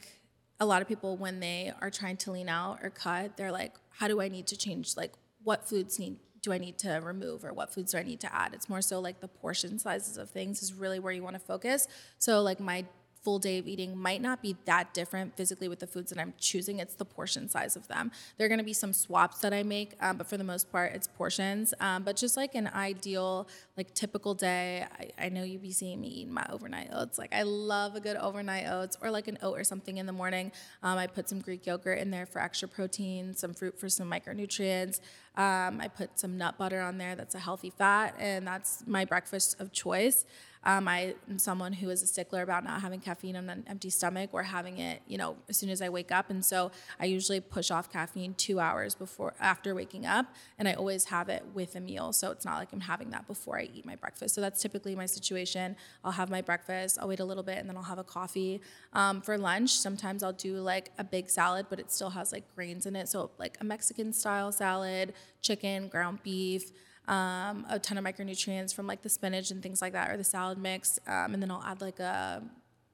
a 0.60 0.64
lot 0.64 0.80
of 0.80 0.86
people, 0.86 1.16
when 1.16 1.40
they 1.40 1.72
are 1.80 1.90
trying 1.90 2.16
to 2.18 2.30
lean 2.30 2.48
out 2.48 2.78
or 2.80 2.90
cut, 2.90 3.36
they're 3.36 3.50
like, 3.50 3.74
how 3.90 4.06
do 4.06 4.20
I 4.20 4.28
need 4.28 4.46
to 4.46 4.56
change? 4.56 4.96
Like, 4.96 5.14
what 5.42 5.68
foods 5.68 5.98
need 5.98 6.18
do 6.42 6.52
I 6.52 6.58
need 6.58 6.78
to 6.78 7.00
remove 7.02 7.44
or 7.44 7.52
what 7.52 7.74
foods 7.74 7.90
do 7.90 7.98
I 7.98 8.04
need 8.04 8.20
to 8.20 8.32
add? 8.32 8.54
It's 8.54 8.68
more 8.68 8.82
so 8.82 9.00
like 9.00 9.18
the 9.18 9.26
portion 9.26 9.80
sizes 9.80 10.16
of 10.16 10.30
things 10.30 10.62
is 10.62 10.74
really 10.74 11.00
where 11.00 11.12
you 11.12 11.24
want 11.24 11.34
to 11.34 11.40
focus. 11.40 11.88
So, 12.18 12.40
like, 12.40 12.60
my 12.60 12.84
full 13.24 13.38
day 13.38 13.58
of 13.58 13.66
eating 13.66 13.98
might 13.98 14.20
not 14.20 14.42
be 14.42 14.54
that 14.66 14.92
different 14.92 15.34
physically 15.36 15.66
with 15.66 15.80
the 15.80 15.86
foods 15.86 16.10
that 16.10 16.20
I'm 16.20 16.34
choosing. 16.38 16.78
It's 16.78 16.94
the 16.94 17.06
portion 17.06 17.48
size 17.48 17.74
of 17.74 17.88
them. 17.88 18.12
There 18.36 18.44
are 18.44 18.48
going 18.48 18.58
to 18.58 18.64
be 18.64 18.74
some 18.74 18.92
swaps 18.92 19.38
that 19.40 19.54
I 19.54 19.62
make, 19.62 19.94
um, 20.00 20.18
but 20.18 20.28
for 20.28 20.36
the 20.36 20.44
most 20.44 20.70
part, 20.70 20.92
it's 20.92 21.08
portions. 21.08 21.72
Um, 21.80 22.02
but 22.02 22.16
just 22.16 22.36
like 22.36 22.54
an 22.54 22.68
ideal, 22.68 23.48
like 23.76 23.94
typical 23.94 24.34
day, 24.34 24.86
I, 25.00 25.26
I, 25.26 25.28
know 25.30 25.42
you'd 25.42 25.62
be 25.62 25.72
seeing 25.72 26.00
me 26.00 26.08
eating 26.08 26.34
my 26.34 26.46
overnight 26.50 26.90
oats. 26.92 27.18
Like 27.18 27.34
I 27.34 27.42
love 27.42 27.96
a 27.96 28.00
good 28.00 28.16
overnight 28.16 28.66
oats 28.68 28.96
or 29.00 29.10
like 29.10 29.26
an 29.26 29.38
oat 29.42 29.58
or 29.58 29.64
something 29.64 29.96
in 29.96 30.06
the 30.06 30.12
morning. 30.12 30.52
Um, 30.82 30.98
I 30.98 31.06
put 31.06 31.28
some 31.28 31.40
Greek 31.40 31.66
yogurt 31.66 31.98
in 31.98 32.10
there 32.10 32.26
for 32.26 32.40
extra 32.40 32.68
protein, 32.68 33.34
some 33.34 33.54
fruit 33.54 33.78
for 33.78 33.88
some 33.88 34.10
micronutrients. 34.10 35.00
Um, 35.36 35.80
I 35.80 35.88
put 35.88 36.18
some 36.18 36.38
nut 36.38 36.58
butter 36.58 36.80
on 36.80 36.98
there 36.98 37.16
that's 37.16 37.34
a 37.34 37.40
healthy 37.40 37.70
fat, 37.70 38.14
and 38.18 38.46
that's 38.46 38.84
my 38.86 39.04
breakfast 39.04 39.60
of 39.60 39.72
choice. 39.72 40.24
Um, 40.64 40.88
I 40.88 41.14
am 41.28 41.38
someone 41.38 41.72
who 41.74 41.90
is 41.90 42.02
a 42.02 42.06
stickler 42.06 42.42
about 42.42 42.64
not 42.64 42.80
having 42.80 43.00
caffeine 43.00 43.36
on 43.36 43.48
an 43.50 43.64
empty 43.66 43.90
stomach 43.90 44.30
or 44.32 44.42
having 44.42 44.78
it, 44.78 45.02
you 45.06 45.18
know, 45.18 45.36
as 45.48 45.56
soon 45.56 45.70
as 45.70 45.82
I 45.82 45.88
wake 45.88 46.10
up. 46.10 46.30
And 46.30 46.44
so 46.44 46.70
I 46.98 47.04
usually 47.04 47.40
push 47.40 47.70
off 47.70 47.92
caffeine 47.92 48.34
two 48.34 48.60
hours 48.60 48.94
before 48.94 49.34
after 49.40 49.74
waking 49.74 50.06
up, 50.06 50.26
and 50.58 50.66
I 50.66 50.72
always 50.74 51.06
have 51.06 51.28
it 51.28 51.44
with 51.54 51.76
a 51.76 51.80
meal. 51.80 52.12
So 52.12 52.30
it's 52.30 52.44
not 52.44 52.58
like 52.58 52.72
I'm 52.72 52.80
having 52.80 53.10
that 53.10 53.26
before 53.26 53.58
I 53.58 53.68
eat 53.74 53.84
my 53.84 53.96
breakfast. 53.96 54.34
So 54.34 54.40
that's 54.40 54.60
typically 54.62 54.94
my 54.94 55.06
situation. 55.06 55.76
I'll 56.02 56.12
have 56.12 56.30
my 56.30 56.40
breakfast, 56.40 56.98
I'll 57.00 57.08
wait 57.08 57.20
a 57.20 57.24
little 57.24 57.42
bit, 57.42 57.58
and 57.58 57.68
then 57.68 57.76
I'll 57.76 57.82
have 57.82 57.98
a 57.98 58.04
coffee. 58.04 58.60
Um, 58.92 59.20
for 59.20 59.36
lunch, 59.36 59.70
sometimes 59.70 60.22
I'll 60.22 60.32
do 60.32 60.56
like 60.56 60.90
a 60.98 61.04
big 61.04 61.28
salad, 61.28 61.66
but 61.68 61.78
it 61.78 61.92
still 61.92 62.10
has 62.10 62.32
like 62.32 62.44
grains 62.54 62.86
in 62.86 62.96
it. 62.96 63.08
So 63.08 63.30
like 63.38 63.58
a 63.60 63.64
Mexican 63.64 64.12
style 64.12 64.50
salad, 64.52 65.12
chicken, 65.42 65.88
ground 65.88 66.20
beef 66.22 66.72
um, 67.08 67.66
a 67.68 67.78
ton 67.78 67.98
of 67.98 68.04
micronutrients 68.04 68.74
from 68.74 68.86
like 68.86 69.02
the 69.02 69.08
spinach 69.08 69.50
and 69.50 69.62
things 69.62 69.82
like 69.82 69.92
that, 69.92 70.10
or 70.10 70.16
the 70.16 70.24
salad 70.24 70.58
mix, 70.58 70.98
um, 71.06 71.34
and 71.34 71.42
then 71.42 71.50
I'll 71.50 71.62
add 71.62 71.80
like 71.80 72.00
a 72.00 72.42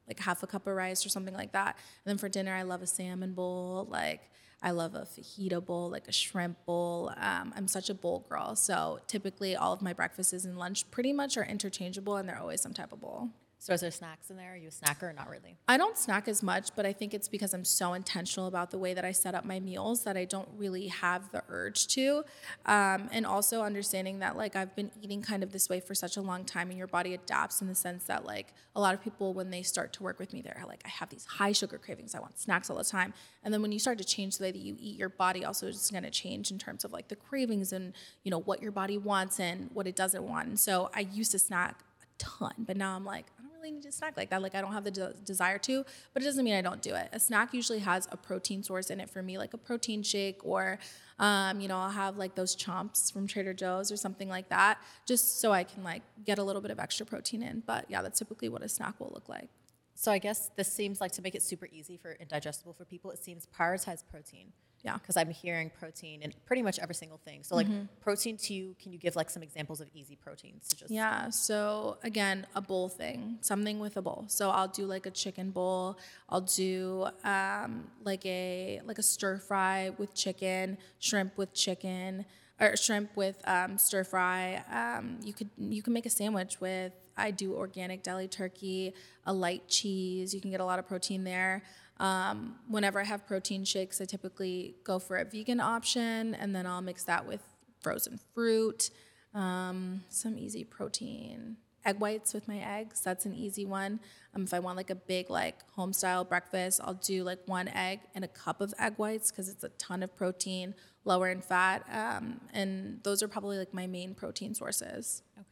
like 0.09 0.19
half 0.19 0.43
a 0.43 0.47
cup 0.47 0.67
of 0.67 0.75
rice 0.75 1.07
or 1.07 1.09
something 1.09 1.35
like 1.35 1.53
that. 1.53 1.77
And 2.05 2.11
then 2.11 2.19
for 2.19 2.29
dinner, 2.29 2.53
I 2.55 2.63
love 2.63 2.83
a 2.83 2.87
salmon 2.87 3.33
bowl. 3.33 3.87
Like 3.89 4.23
I 4.63 4.73
love 4.73 4.95
a 4.95 5.03
fajita 5.03 5.65
bowl, 5.65 5.89
like 5.91 6.09
a 6.09 6.13
shrimp 6.13 6.65
bowl. 6.67 7.13
Um, 7.17 7.53
I'm 7.57 7.69
such 7.69 7.89
a 7.89 7.95
bowl 7.95 8.27
girl, 8.29 8.57
so 8.57 9.01
typically 9.07 9.57
all 9.57 9.73
of 9.73 9.81
my 9.83 9.93
breakfasts 9.93 10.45
and 10.45 10.59
lunch 10.59 10.91
pretty 10.91 11.13
much 11.13 11.37
are 11.37 11.45
interchangeable, 11.45 12.17
and 12.17 12.29
they're 12.29 12.41
always 12.41 12.61
some 12.61 12.75
type 12.75 12.93
of 12.93 13.01
bowl. 13.01 13.31
So 13.63 13.75
is 13.75 13.83
there 13.83 13.91
snacks 13.91 14.31
in 14.31 14.39
there? 14.39 14.55
Are 14.55 14.57
you 14.57 14.69
a 14.69 14.71
snacker 14.71 15.03
or 15.03 15.13
not 15.13 15.29
really? 15.29 15.59
I 15.69 15.77
don't 15.77 15.99
snack 15.99 16.29
as 16.29 16.43
much, 16.43 16.71
but 16.75 16.87
I 16.87 16.95
think 16.95 17.13
it's 17.13 17.29
because 17.29 17.53
I'm 17.53 17.67
so 17.67 17.93
intentional 17.93 18.47
about 18.47 18.71
the 18.71 18.79
way 18.79 18.95
that 18.95 19.05
I 19.05 19.13
set 19.13 19.35
up 19.35 19.45
my 19.45 19.61
meals 19.61 20.03
that 20.05 20.17
I 20.17 20.25
don't 20.25 20.49
really 20.57 20.87
have 20.87 21.31
the 21.31 21.43
urge 21.51 21.87
to. 21.89 22.25
Um, 22.65 23.11
and 23.13 23.27
also 23.27 23.61
understanding 23.61 24.21
that 24.21 24.35
like 24.35 24.57
I've 24.57 24.75
been 24.75 24.91
eating 25.03 25.21
kind 25.21 25.43
of 25.43 25.53
this 25.53 25.69
way 25.69 25.79
for 25.79 25.95
such 25.95 26.17
a 26.17 26.23
long 26.23 26.47
time 26.47 26.71
and 26.71 26.79
your 26.79 26.87
body 26.87 27.13
adapts 27.13 27.61
in 27.61 27.69
the 27.69 27.75
sense 27.75 28.05
that 28.05 28.25
like 28.25 28.55
a 28.75 28.81
lot 28.81 28.95
of 28.95 29.03
people 29.03 29.35
when 29.35 29.51
they 29.51 29.61
start 29.61 29.93
to 29.93 30.03
work 30.03 30.19
with 30.19 30.33
me, 30.33 30.41
they're 30.41 30.65
like, 30.67 30.81
I 30.87 30.89
have 30.89 31.11
these 31.11 31.27
high 31.27 31.53
sugar 31.53 31.77
cravings. 31.77 32.15
I 32.15 32.21
want 32.21 32.39
snacks 32.39 32.71
all 32.71 32.79
the 32.79 32.85
time. 32.85 33.13
And 33.45 33.53
then 33.53 33.61
when 33.61 33.73
you 33.73 33.79
start 33.79 33.99
to 33.99 34.05
change 34.05 34.39
the 34.39 34.45
way 34.45 34.53
that 34.53 34.63
you 34.63 34.75
eat, 34.81 34.99
your 34.99 35.11
body 35.11 35.45
also 35.45 35.67
is 35.67 35.91
going 35.91 36.05
to 36.05 36.11
change 36.11 36.51
in 36.51 36.59
terms 36.59 36.83
of 36.83 36.93
like 36.93 37.09
the 37.09 37.17
cravings 37.17 37.75
and, 37.75 37.93
you 38.23 38.31
know, 38.31 38.41
what 38.41 38.63
your 38.63 38.73
body 38.73 38.97
wants 38.97 39.39
and 39.39 39.69
what 39.75 39.87
it 39.87 39.97
doesn't 39.97 40.27
want. 40.27 40.49
And 40.49 40.59
so 40.59 40.91
I 40.95 41.01
used 41.01 41.33
to 41.33 41.39
snack 41.39 41.81
a 42.01 42.07
ton, 42.17 42.55
but 42.61 42.79
now 42.79 42.97
I'm 42.97 43.05
like, 43.05 43.27
really 43.61 43.73
need 43.73 43.87
a 43.87 43.93
snack 43.93 44.17
like 44.17 44.31
that. 44.31 44.43
Like 44.43 44.55
I 44.55 44.61
don't 44.61 44.73
have 44.73 44.85
the 44.85 44.91
de- 44.91 45.15
desire 45.25 45.59
to, 45.59 45.85
but 46.13 46.23
it 46.23 46.27
doesn't 46.27 46.45
mean 46.45 46.55
I 46.55 46.63
don't 46.63 46.83
do 46.83 46.95
it. 46.95 47.09
A 47.13 47.21
snack 47.21 47.53
usually 47.53 47.81
has 47.81 48.09
a 48.11 48.17
protein 48.17 48.63
source 48.63 48.91
in 48.91 49.01
it 49.01 49.11
for 49.11 49.23
me, 49.23 49.39
like 49.39 49.55
a 49.55 49.59
protein 49.59 50.03
shake 50.03 50.45
or, 50.45 50.79
um, 51.19 51.61
you 51.61 51.69
know, 51.69 51.77
I'll 51.77 51.91
have 51.91 52.17
like 52.17 52.35
those 52.35 52.57
chomps 52.57 53.13
from 53.13 53.27
Trader 53.27 53.55
Joe's 53.55 53.93
or 53.93 53.97
something 53.97 54.29
like 54.29 54.49
that, 54.49 54.79
just 55.07 55.41
so 55.41 55.53
I 55.53 55.65
can 55.65 55.85
like 55.85 56.03
get 56.25 56.39
a 56.39 56.43
little 56.43 56.63
bit 56.63 56.71
of 56.71 56.79
extra 56.79 57.05
protein 57.07 57.43
in. 57.43 57.63
But 57.67 57.87
yeah, 57.89 58.03
that's 58.03 58.19
typically 58.19 58.49
what 58.49 58.63
a 58.63 58.69
snack 58.69 58.99
will 58.99 59.11
look 59.15 59.29
like. 59.29 59.49
So 59.95 60.11
I 60.11 60.19
guess 60.19 60.51
this 60.57 60.73
seems 60.73 61.01
like 61.01 61.13
to 61.13 61.23
make 61.23 61.35
it 61.35 61.43
super 61.43 61.69
easy 61.71 61.97
for 61.97 62.13
and 62.13 62.29
digestible 62.29 62.73
for 62.73 62.85
people. 62.85 63.11
It 63.11 63.23
seems 63.23 63.47
prioritize 63.47 64.03
protein. 64.11 64.53
Yeah. 64.83 64.95
Because 64.95 65.17
I'm 65.17 65.31
hearing 65.31 65.71
protein 65.71 66.23
in 66.23 66.33
pretty 66.47 66.63
much 66.63 66.79
every 66.79 66.95
single 66.95 67.19
thing. 67.19 67.43
So 67.43 67.55
like 67.55 67.67
mm-hmm. 67.67 67.85
protein 68.01 68.37
to 68.39 68.55
you, 68.55 68.75
can 68.81 68.93
you 68.93 68.99
give 68.99 69.17
like 69.17 69.31
some 69.31 69.43
examples 69.43 69.81
of 69.81 69.89
easy 69.95 70.17
proteins 70.17 70.69
to 70.69 70.77
just 70.77 70.91
Yeah. 70.91 71.31
So 71.31 71.99
again, 72.03 72.47
a 72.55 72.61
bowl 72.61 72.89
thing. 72.89 73.39
Something 73.43 73.79
with 73.79 73.97
a 73.97 74.03
bowl. 74.03 74.25
So 74.29 74.51
I'll 74.51 74.69
do 74.69 74.87
like 74.87 75.07
a 75.07 75.11
chicken 75.11 75.51
bowl. 75.51 75.99
I'll 76.29 76.41
do 76.41 77.09
um, 77.25 77.89
like 78.05 78.25
a 78.25 78.81
like 78.85 78.99
a 78.99 79.03
stir 79.03 79.39
fry 79.39 79.91
with 79.99 80.15
chicken, 80.15 80.79
shrimp 80.99 81.37
with 81.37 81.53
chicken, 81.53 82.25
or 82.61 82.77
shrimp 82.77 83.17
with 83.17 83.37
um, 83.47 83.79
stir 83.79 84.05
fry. 84.05 84.63
Um, 84.73 85.19
you 85.23 85.33
could 85.33 85.51
you 85.59 85.83
can 85.83 85.93
make 85.93 86.07
a 86.07 86.11
sandwich 86.11 86.61
with 86.61 86.93
I 87.17 87.31
do 87.31 87.55
organic 87.55 88.03
deli 88.03 88.29
turkey, 88.29 88.95
a 89.27 89.33
light 89.33 89.69
cheese. 89.69 90.35
You 90.35 90.41
can 90.41 90.51
get 90.51 90.61
a 90.61 90.65
lot 90.65 90.79
of 90.79 90.87
protein 90.89 91.25
there. 91.25 91.63
Um, 92.01 92.57
whenever 92.67 92.99
I 92.99 93.05
have 93.05 93.27
protein 93.27 93.65
shakes, 93.65 94.01
I 94.01 94.07
typically 94.07 94.75
go 94.85 94.99
for 94.99 95.19
a 95.19 95.25
vegan 95.25 95.61
option, 95.61 96.35
and 96.35 96.57
then 96.57 96.67
I'll 96.67 96.81
mix 96.81 97.05
that 97.05 97.27
with 97.27 97.43
frozen 97.83 98.19
fruit, 98.35 98.91
um, 99.35 100.03
some 100.09 100.39
easy 100.39 100.65
protein. 100.65 101.59
Egg 101.85 102.01
whites 102.01 102.33
with 102.35 102.49
my 102.49 102.59
eggs, 102.59 103.01
that's 103.03 103.27
an 103.27 103.35
easy 103.35 103.67
one. 103.67 104.01
Um, 104.35 104.45
if 104.45 104.55
I 104.55 104.61
want 104.61 104.77
like 104.77 104.91
a 104.91 104.95
big 104.95 105.29
like 105.29 105.57
home 105.73 105.93
style 105.93 106.25
breakfast, 106.25 106.81
I'll 106.83 106.95
do 106.95 107.23
like 107.23 107.41
one 107.47 107.69
egg 107.69 108.01
and 108.15 108.25
a 108.25 108.29
cup 108.29 108.61
of 108.63 108.73
egg 108.79 108.95
whites 108.97 109.31
because 109.31 109.49
it's 109.49 109.65
a 109.65 109.71
ton 109.71 110.03
of 110.03 110.15
protein, 110.17 110.75
lower 111.05 111.29
in 111.29 111.43
fat, 111.43 111.85
um, 111.93 112.41
and 112.55 113.01
those 113.03 113.23
are 113.23 113.29
probably 113.29 113.59
like 113.59 113.75
my 113.75 113.87
main 113.87 114.15
protein 114.15 114.55
sources. 114.55 115.23
Okay. 115.39 115.50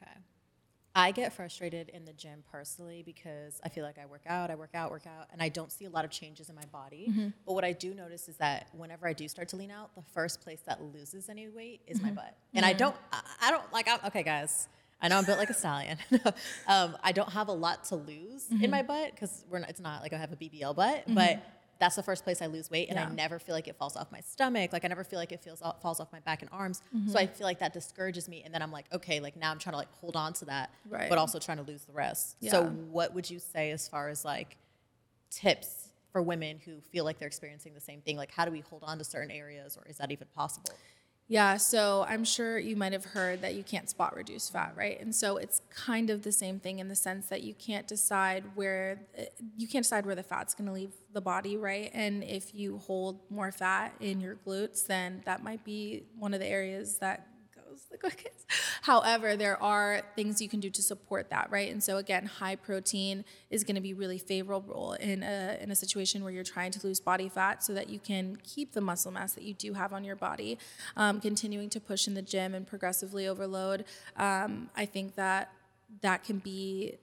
I 0.94 1.12
get 1.12 1.33
frustrated 1.33 1.90
in 1.90 2.05
the 2.05 2.12
gym 2.12 2.42
personally 2.51 3.03
because 3.05 3.61
I 3.64 3.68
feel 3.68 3.85
like 3.85 3.98
I 3.98 4.07
work 4.07 4.22
out, 4.27 4.51
I 4.51 4.55
work 4.55 4.74
out, 4.74 4.90
work 4.90 5.07
out, 5.07 5.29
and 5.33 5.42
I 5.42 5.48
don't 5.48 5.70
see 5.70 5.85
a 5.85 5.90
lot 5.90 6.05
of 6.05 6.11
changes 6.11 6.48
in 6.48 6.55
my 6.55 6.64
body. 6.72 7.07
Mm-hmm. 7.11 7.29
But 7.46 7.53
what 7.53 7.64
I 7.64 7.72
do 7.72 7.94
notice 7.94 8.29
is 8.29 8.37
that 8.38 8.68
whenever 8.72 9.07
I 9.07 9.12
do 9.12 9.29
start 9.29 9.48
to 9.51 9.57
lean 9.57 9.70
out, 9.70 9.94
the 9.94 10.03
first 10.12 10.40
place 10.40 10.61
that 10.66 10.83
loses 10.83 11.29
any 11.29 11.48
weight 11.48 11.83
is 11.87 11.98
mm-hmm. 11.98 12.09
my 12.09 12.12
butt. 12.12 12.37
And 12.55 12.64
mm-hmm. 12.64 12.70
I 12.70 12.72
don't, 12.72 12.96
I, 13.12 13.20
I 13.42 13.51
don't 13.51 13.72
like, 13.72 13.88
I'm, 13.88 14.01
okay, 14.07 14.22
guys. 14.22 14.68
I 15.01 15.07
know 15.07 15.18
I'm 15.18 15.24
built 15.24 15.38
like 15.38 15.51
a 15.51 15.55
stallion. 15.55 15.98
um, 16.66 16.96
I 17.05 17.12
don't 17.12 17.31
have 17.31 17.46
a 17.46 17.53
lot 17.53 17.85
to 17.85 17.94
lose 17.94 18.48
in 18.51 18.59
mm-hmm. 18.59 18.70
my 18.70 18.83
butt 18.83 19.12
because 19.12 19.44
we're 19.48 19.61
not, 19.61 19.70
it's 19.70 19.81
not 19.81 20.03
like 20.03 20.12
I 20.12 20.16
have 20.16 20.33
a 20.33 20.37
BBL 20.37 20.74
butt, 20.74 21.03
mm-hmm. 21.03 21.14
but 21.14 21.40
that's 21.79 21.97
the 21.97 22.03
first 22.03 22.25
place 22.25 22.43
I 22.43 22.47
lose 22.47 22.71
weight, 22.71 22.88
and 22.88 22.99
yeah. 22.99 23.07
I 23.07 23.11
never 23.11 23.38
feel 23.38 23.55
like 23.55 23.69
it 23.69 23.77
falls 23.77 23.97
off 23.97 24.11
my 24.11 24.21
stomach. 24.21 24.73
Like 24.73 24.85
I 24.85 24.88
never 24.88 25.05
feel 25.05 25.19
like 25.19 25.33
it 25.33 25.43
feels 25.43 25.62
falls 25.81 26.01
off 26.01 26.12
my 26.12 26.21
back 26.21 26.43
and 26.43 26.51
arms. 26.53 26.83
Mm-hmm. 26.95 27.11
So 27.11 27.19
I 27.19 27.27
feel 27.27 27.47
like 27.47 27.61
that 27.61 27.73
discourages 27.73 28.29
me, 28.29 28.43
and 28.45 28.53
then 28.53 28.62
I'm 28.62 28.73
like, 28.73 28.87
okay, 28.93 29.21
like 29.21 29.37
now 29.37 29.51
I'm 29.51 29.59
trying 29.59 29.75
to 29.75 29.79
like 29.79 29.93
hold 30.01 30.17
on 30.17 30.33
to 30.35 30.47
that, 30.47 30.71
right. 30.88 31.09
but 31.09 31.19
also 31.19 31.38
trying 31.38 31.59
to 31.59 31.62
lose 31.62 31.85
the 31.85 31.93
rest. 31.93 32.37
Yeah. 32.41 32.51
So 32.51 32.64
what 32.67 33.14
would 33.14 33.31
you 33.31 33.38
say 33.38 33.71
as 33.71 33.88
far 33.88 34.09
as 34.09 34.25
like 34.25 34.57
tips 35.31 35.91
for 36.11 36.23
women 36.23 36.59
who 36.64 36.81
feel 36.81 37.05
like 37.05 37.19
they're 37.19 37.29
experiencing 37.29 37.75
the 37.75 37.81
same 37.81 38.01
thing? 38.01 38.17
Like 38.17 38.33
how 38.33 38.45
do 38.45 38.51
we 38.51 38.61
hold 38.61 38.83
on 38.85 38.99
to 38.99 39.05
certain 39.05 39.31
areas, 39.31 39.77
or 39.77 39.87
is 39.88 39.99
that 39.99 40.11
even 40.11 40.27
possible? 40.35 40.73
Yeah, 41.31 41.59
so 41.59 42.07
I'm 42.09 42.25
sure 42.25 42.59
you 42.59 42.75
might 42.75 42.95
have 42.95 43.05
heard 43.05 43.43
that 43.43 43.55
you 43.55 43.62
can't 43.62 43.88
spot 43.91 44.17
reduce 44.17 44.49
fat, 44.49 44.73
right? 44.75 44.99
And 44.99 45.14
so 45.14 45.37
it's 45.37 45.61
kind 45.69 46.09
of 46.09 46.23
the 46.23 46.33
same 46.33 46.59
thing 46.59 46.79
in 46.79 46.88
the 46.88 46.97
sense 46.97 47.29
that 47.29 47.43
you 47.43 47.53
can't 47.53 47.87
decide 47.87 48.45
where 48.55 49.03
eh, 49.14 49.27
you 49.59 49.69
can't 49.69 49.85
decide 49.85 50.07
where 50.07 50.14
the 50.14 50.23
fat's 50.23 50.55
going 50.55 50.67
to 50.69 50.73
leave 50.73 50.93
the 51.12 51.21
body, 51.21 51.59
right? 51.59 51.91
And 51.93 52.25
if 52.25 52.55
you 52.55 52.79
hold 52.79 53.21
more 53.29 53.53
fat 53.53 53.93
in 54.01 54.23
your 54.23 54.37
glutes, 54.37 54.87
then 54.87 55.21
that 55.27 55.43
might 55.43 55.62
be 55.64 56.05
one 56.19 56.33
of 56.33 56.41
the 56.41 56.47
areas 56.47 56.97
that 56.99 57.27
the 57.91 57.99
quickest. 57.99 58.47
However, 58.83 59.37
there 59.37 59.62
are 59.62 60.03
things 60.17 60.41
you 60.41 60.49
can 60.49 60.61
do 60.61 60.71
to 60.71 60.83
support 60.83 61.31
that, 61.31 61.51
right? 61.51 61.71
And 61.71 61.83
so 61.83 61.97
again, 61.97 62.27
high 62.27 62.57
protein 62.57 63.25
is 63.51 63.64
going 63.64 63.75
to 63.75 63.81
be 63.81 63.95
really 63.95 64.19
favorable 64.19 64.95
in 64.95 65.23
a 65.23 65.59
in 65.61 65.71
a 65.71 65.75
situation 65.75 66.23
where 66.23 66.33
you're 66.33 66.45
trying 66.45 66.71
to 66.73 66.87
lose 66.87 67.01
body 67.01 67.29
fat, 67.29 67.62
so 67.62 67.75
that 67.75 67.88
you 67.88 67.99
can 67.99 68.37
keep 68.43 68.73
the 68.73 68.81
muscle 68.81 69.12
mass 69.12 69.33
that 69.35 69.45
you 69.45 69.55
do 69.55 69.75
have 69.75 69.93
on 69.93 70.05
your 70.05 70.17
body. 70.17 70.59
Um, 70.97 71.21
continuing 71.21 71.71
to 71.71 71.81
push 71.81 72.07
in 72.07 72.14
the 72.14 72.23
gym 72.23 72.55
and 72.55 72.67
progressively 72.67 73.27
overload, 73.27 73.85
um, 74.17 74.71
I 74.77 74.87
think 74.87 75.14
that 75.17 75.53
that 76.03 76.25
can 76.25 76.38
be 76.38 76.99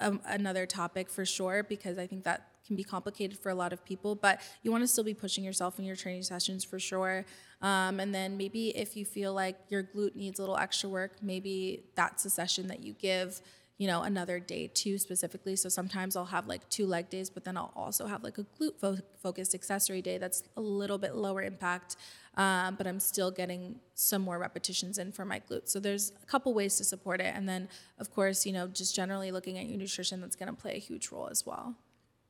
um, 0.00 0.20
another 0.26 0.66
topic 0.66 1.08
for 1.08 1.24
sure 1.24 1.62
because 1.62 1.98
I 1.98 2.06
think 2.06 2.24
that 2.24 2.51
can 2.66 2.76
be 2.76 2.84
complicated 2.84 3.38
for 3.38 3.50
a 3.50 3.54
lot 3.54 3.72
of 3.72 3.84
people, 3.84 4.14
but 4.14 4.40
you 4.62 4.70
want 4.70 4.82
to 4.82 4.88
still 4.88 5.04
be 5.04 5.14
pushing 5.14 5.44
yourself 5.44 5.78
in 5.78 5.84
your 5.84 5.96
training 5.96 6.22
sessions 6.22 6.64
for 6.64 6.78
sure. 6.78 7.24
Um, 7.60 8.00
and 8.00 8.14
then 8.14 8.36
maybe 8.36 8.68
if 8.76 8.96
you 8.96 9.04
feel 9.04 9.32
like 9.34 9.56
your 9.68 9.82
glute 9.82 10.14
needs 10.16 10.38
a 10.38 10.42
little 10.42 10.56
extra 10.56 10.88
work, 10.88 11.22
maybe 11.22 11.84
that's 11.94 12.24
a 12.24 12.30
session 12.30 12.68
that 12.68 12.80
you 12.80 12.92
give 12.94 13.40
you 13.82 13.88
know, 13.88 14.02
another 14.02 14.38
day 14.38 14.68
too 14.68 14.96
specifically. 14.96 15.56
So 15.56 15.68
sometimes 15.68 16.14
I'll 16.14 16.26
have 16.26 16.46
like 16.46 16.68
two 16.68 16.86
leg 16.86 17.10
days, 17.10 17.28
but 17.28 17.42
then 17.42 17.56
I'll 17.56 17.72
also 17.74 18.06
have 18.06 18.22
like 18.22 18.38
a 18.38 18.44
glute 18.44 18.78
fo- 18.78 18.98
focused 19.20 19.56
accessory 19.56 20.00
day 20.00 20.18
that's 20.18 20.44
a 20.56 20.60
little 20.60 20.98
bit 20.98 21.16
lower 21.16 21.42
impact, 21.42 21.96
um, 22.36 22.76
but 22.76 22.86
I'm 22.86 23.00
still 23.00 23.32
getting 23.32 23.80
some 23.94 24.22
more 24.22 24.38
repetitions 24.38 24.98
in 24.98 25.10
for 25.10 25.24
my 25.24 25.40
glutes. 25.40 25.70
So 25.70 25.80
there's 25.80 26.12
a 26.22 26.26
couple 26.26 26.54
ways 26.54 26.76
to 26.76 26.84
support 26.84 27.20
it. 27.20 27.34
And 27.34 27.48
then, 27.48 27.68
of 27.98 28.14
course, 28.14 28.46
you 28.46 28.52
know, 28.52 28.68
just 28.68 28.94
generally 28.94 29.32
looking 29.32 29.58
at 29.58 29.66
your 29.66 29.78
nutrition, 29.78 30.20
that's 30.20 30.36
going 30.36 30.48
to 30.48 30.54
play 30.54 30.76
a 30.76 30.80
huge 30.80 31.10
role 31.10 31.28
as 31.28 31.44
well. 31.44 31.74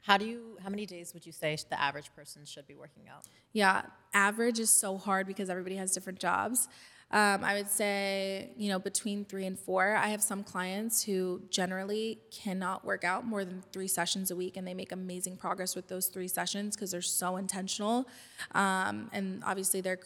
How 0.02 0.16
do 0.16 0.26
you? 0.26 0.58
How 0.62 0.68
many 0.68 0.84
days 0.84 1.14
would 1.14 1.24
you 1.24 1.32
say 1.32 1.56
the 1.70 1.80
average 1.80 2.14
person 2.14 2.44
should 2.44 2.66
be 2.66 2.74
working 2.74 3.04
out? 3.08 3.24
Yeah, 3.52 3.82
average 4.12 4.58
is 4.58 4.70
so 4.70 4.96
hard 4.96 5.26
because 5.26 5.48
everybody 5.48 5.76
has 5.76 5.92
different 5.92 6.18
jobs. 6.18 6.68
Um, 7.12 7.44
I 7.44 7.54
would 7.54 7.68
say, 7.68 8.50
you 8.56 8.70
know, 8.70 8.78
between 8.78 9.26
three 9.26 9.44
and 9.44 9.58
four. 9.58 9.94
I 9.94 10.08
have 10.08 10.22
some 10.22 10.42
clients 10.42 11.04
who 11.04 11.42
generally 11.50 12.18
cannot 12.30 12.86
work 12.86 13.04
out 13.04 13.26
more 13.26 13.44
than 13.44 13.62
three 13.70 13.86
sessions 13.86 14.30
a 14.30 14.36
week, 14.36 14.56
and 14.56 14.66
they 14.66 14.72
make 14.72 14.92
amazing 14.92 15.36
progress 15.36 15.76
with 15.76 15.88
those 15.88 16.06
three 16.06 16.28
sessions 16.28 16.74
because 16.74 16.90
they're 16.90 17.02
so 17.02 17.36
intentional. 17.36 18.08
Um, 18.54 19.10
and 19.12 19.42
obviously, 19.44 19.82
they're 19.82 20.00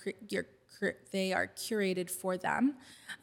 they 1.11 1.33
are 1.33 1.47
curated 1.47 2.11
for 2.11 2.37
them. 2.37 2.75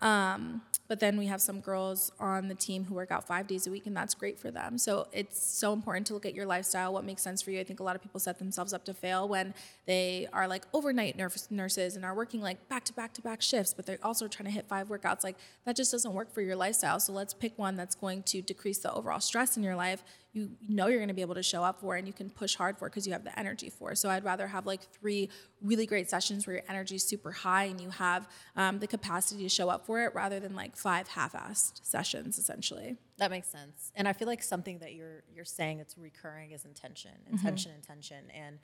Um, 0.02 0.62
but 0.94 1.00
then 1.00 1.18
we 1.18 1.26
have 1.26 1.42
some 1.42 1.60
girls 1.60 2.12
on 2.20 2.50
the 2.50 2.54
team 2.54 2.84
who 2.84 2.94
work 2.94 3.10
out 3.10 3.26
five 3.26 3.48
days 3.48 3.66
a 3.66 3.72
week, 3.72 3.88
and 3.88 3.98
that's 3.98 4.14
great 4.14 4.38
for 4.38 4.52
them. 4.52 4.78
So 4.78 5.08
it's 5.12 5.44
so 5.44 5.74
important 5.74 6.06
to 6.06 6.14
look 6.14 6.24
at 6.24 6.36
your 6.36 6.46
lifestyle, 6.46 6.94
what 6.94 7.04
makes 7.04 7.24
sense 7.24 7.42
for 7.42 7.50
you. 7.50 7.60
I 7.60 7.64
think 7.64 7.80
a 7.80 7.84
lot 7.84 7.96
of 7.96 8.04
people 8.04 8.20
set 8.20 8.38
themselves 8.38 8.74
up 8.74 8.86
to 8.86 8.94
fail 8.94 9.28
when 9.28 9.56
they 9.88 10.28
are 10.32 10.48
like 10.48 10.68
overnight 10.72 11.18
nurses 11.18 11.96
and 11.96 12.06
are 12.06 12.14
working 12.14 12.42
like 12.42 12.70
back 12.70 12.84
to 12.84 12.94
back 12.94 13.12
to 13.16 13.24
back 13.24 13.42
shifts, 13.42 13.74
but 13.74 13.88
they're 13.88 13.98
also 14.04 14.28
trying 14.28 14.46
to 14.46 14.52
hit 14.52 14.68
five 14.68 14.88
workouts. 14.88 15.24
Like 15.24 15.38
that 15.66 15.76
just 15.76 15.92
doesn't 15.92 16.14
work 16.14 16.32
for 16.32 16.42
your 16.42 16.56
lifestyle. 16.56 17.00
So 17.00 17.12
let's 17.12 17.34
pick 17.34 17.58
one 17.58 17.76
that's 17.76 17.96
going 17.96 18.22
to 18.22 18.44
decrease 18.44 18.78
the 18.78 18.94
overall 18.94 19.20
stress 19.20 19.58
in 19.58 19.64
your 19.64 19.76
life 19.76 20.04
you 20.34 20.50
know 20.68 20.88
you're 20.88 20.98
going 20.98 21.10
to 21.10 21.14
be 21.14 21.22
able 21.22 21.36
to 21.36 21.44
show 21.44 21.64
up 21.64 21.80
for 21.80 21.96
and 21.96 22.08
you 22.08 22.14
can 22.14 22.30
push 22.30 22.56
hard 22.56 22.78
for 22.78 22.90
because 22.90 23.06
you 23.06 23.14
have 23.14 23.24
the 23.24 23.38
energy 23.40 23.70
for. 23.70 23.94
So 23.94 24.10
I'd 24.10 24.24
rather 24.24 24.48
have 24.48 24.66
like 24.66 24.82
three 24.82 25.30
really 25.62 25.86
great 25.86 26.10
sessions 26.10 26.48
where 26.48 26.56
your 26.56 26.66
energy 26.68 26.96
is 26.96 27.04
super 27.04 27.32
high 27.32 27.66
and 27.66 27.80
you 27.80 27.92
have 27.92 28.28
um, 28.56 28.80
the 28.80 28.88
capacity 28.88 29.44
to 29.44 29.50
show 29.50 29.70
up 29.70 29.86
for 29.86 30.04
it 30.04 30.16
rather 30.16 30.40
than 30.40 30.56
like 30.56 30.76
five 30.76 31.08
half-assed 31.08 31.86
sessions 31.86 32.40
essentially. 32.40 32.98
That 33.18 33.30
makes 33.30 33.48
sense. 33.48 33.92
And 33.96 34.08
I 34.08 34.14
feel 34.14 34.28
like 34.28 34.42
something 34.42 34.80
that 34.80 34.96
you're 34.96 35.24
you're 35.34 35.46
saying 35.46 35.80
it's 35.80 35.98
recurring 35.98 36.52
is 36.52 36.66
intention, 36.66 37.12
intention, 37.32 37.72
mm-hmm. 37.72 37.80
intention. 37.80 38.32
And 38.36 38.58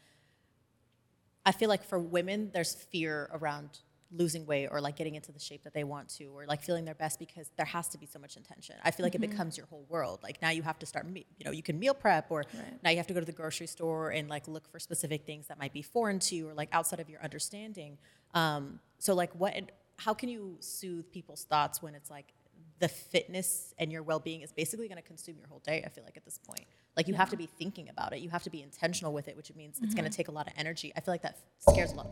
I 1.45 1.51
feel 1.51 1.69
like 1.69 1.83
for 1.83 1.99
women, 1.99 2.49
there's 2.51 2.73
fear 2.73 3.29
around 3.31 3.79
losing 4.11 4.45
weight 4.45 4.67
or 4.71 4.81
like 4.81 4.95
getting 4.95 5.15
into 5.15 5.31
the 5.31 5.39
shape 5.39 5.63
that 5.63 5.73
they 5.73 5.83
want 5.83 6.09
to 6.09 6.25
or 6.25 6.45
like 6.47 6.63
feeling 6.63 6.85
their 6.85 6.95
best 6.95 7.19
because 7.19 7.51
there 7.57 7.65
has 7.65 7.87
to 7.89 7.97
be 7.97 8.05
so 8.05 8.17
much 8.17 8.37
intention. 8.37 8.75
I 8.83 8.91
feel 8.91 9.05
like 9.05 9.13
mm-hmm. 9.13 9.23
it 9.23 9.29
becomes 9.31 9.57
your 9.57 9.67
whole 9.67 9.85
world. 9.87 10.19
Like 10.23 10.41
now 10.41 10.49
you 10.49 10.63
have 10.63 10.79
to 10.79 10.85
start, 10.85 11.07
me- 11.07 11.27
you 11.37 11.45
know, 11.45 11.51
you 11.51 11.61
can 11.61 11.77
meal 11.77 11.93
prep 11.93 12.31
or 12.31 12.39
right. 12.53 12.83
now 12.83 12.89
you 12.89 12.97
have 12.97 13.07
to 13.07 13.13
go 13.13 13.19
to 13.19 13.25
the 13.25 13.31
grocery 13.31 13.67
store 13.67 14.09
and 14.09 14.27
like 14.27 14.47
look 14.47 14.67
for 14.67 14.79
specific 14.79 15.25
things 15.25 15.47
that 15.47 15.59
might 15.59 15.73
be 15.73 15.81
foreign 15.81 16.19
to 16.19 16.35
you 16.35 16.49
or 16.49 16.53
like 16.53 16.69
outside 16.71 16.99
of 16.99 17.09
your 17.09 17.23
understanding. 17.23 17.97
Um, 18.33 18.79
so 18.97 19.13
like 19.13 19.31
what, 19.33 19.53
how 19.97 20.13
can 20.13 20.29
you 20.29 20.57
soothe 20.59 21.11
people's 21.11 21.43
thoughts 21.43 21.81
when 21.81 21.93
it's 21.93 22.09
like 22.09 22.33
the 22.79 22.87
fitness 22.87 23.73
and 23.77 23.91
your 23.91 24.01
well-being 24.01 24.41
is 24.41 24.51
basically 24.51 24.87
going 24.87 25.01
to 25.01 25.07
consume 25.07 25.37
your 25.37 25.47
whole 25.47 25.59
day? 25.59 25.83
I 25.85 25.89
feel 25.89 26.03
like 26.03 26.17
at 26.17 26.25
this 26.25 26.39
point, 26.39 26.65
like 26.97 27.07
you 27.07 27.13
yeah. 27.13 27.19
have 27.19 27.29
to 27.29 27.37
be 27.37 27.45
thinking 27.45 27.89
about 27.89 28.13
it. 28.13 28.21
You 28.21 28.29
have 28.29 28.43
to 28.43 28.49
be 28.49 28.63
intentional 28.63 29.13
with 29.13 29.27
it, 29.27 29.37
which 29.37 29.53
means 29.55 29.75
mm-hmm. 29.75 29.85
it's 29.85 29.93
going 29.93 30.09
to 30.09 30.15
take 30.15 30.29
a 30.29 30.31
lot 30.31 30.47
of 30.47 30.53
energy. 30.57 30.91
I 30.95 31.01
feel 31.01 31.13
like 31.13 31.21
that 31.21 31.37
scares 31.59 31.91
a 31.91 31.95
lot 31.95 32.07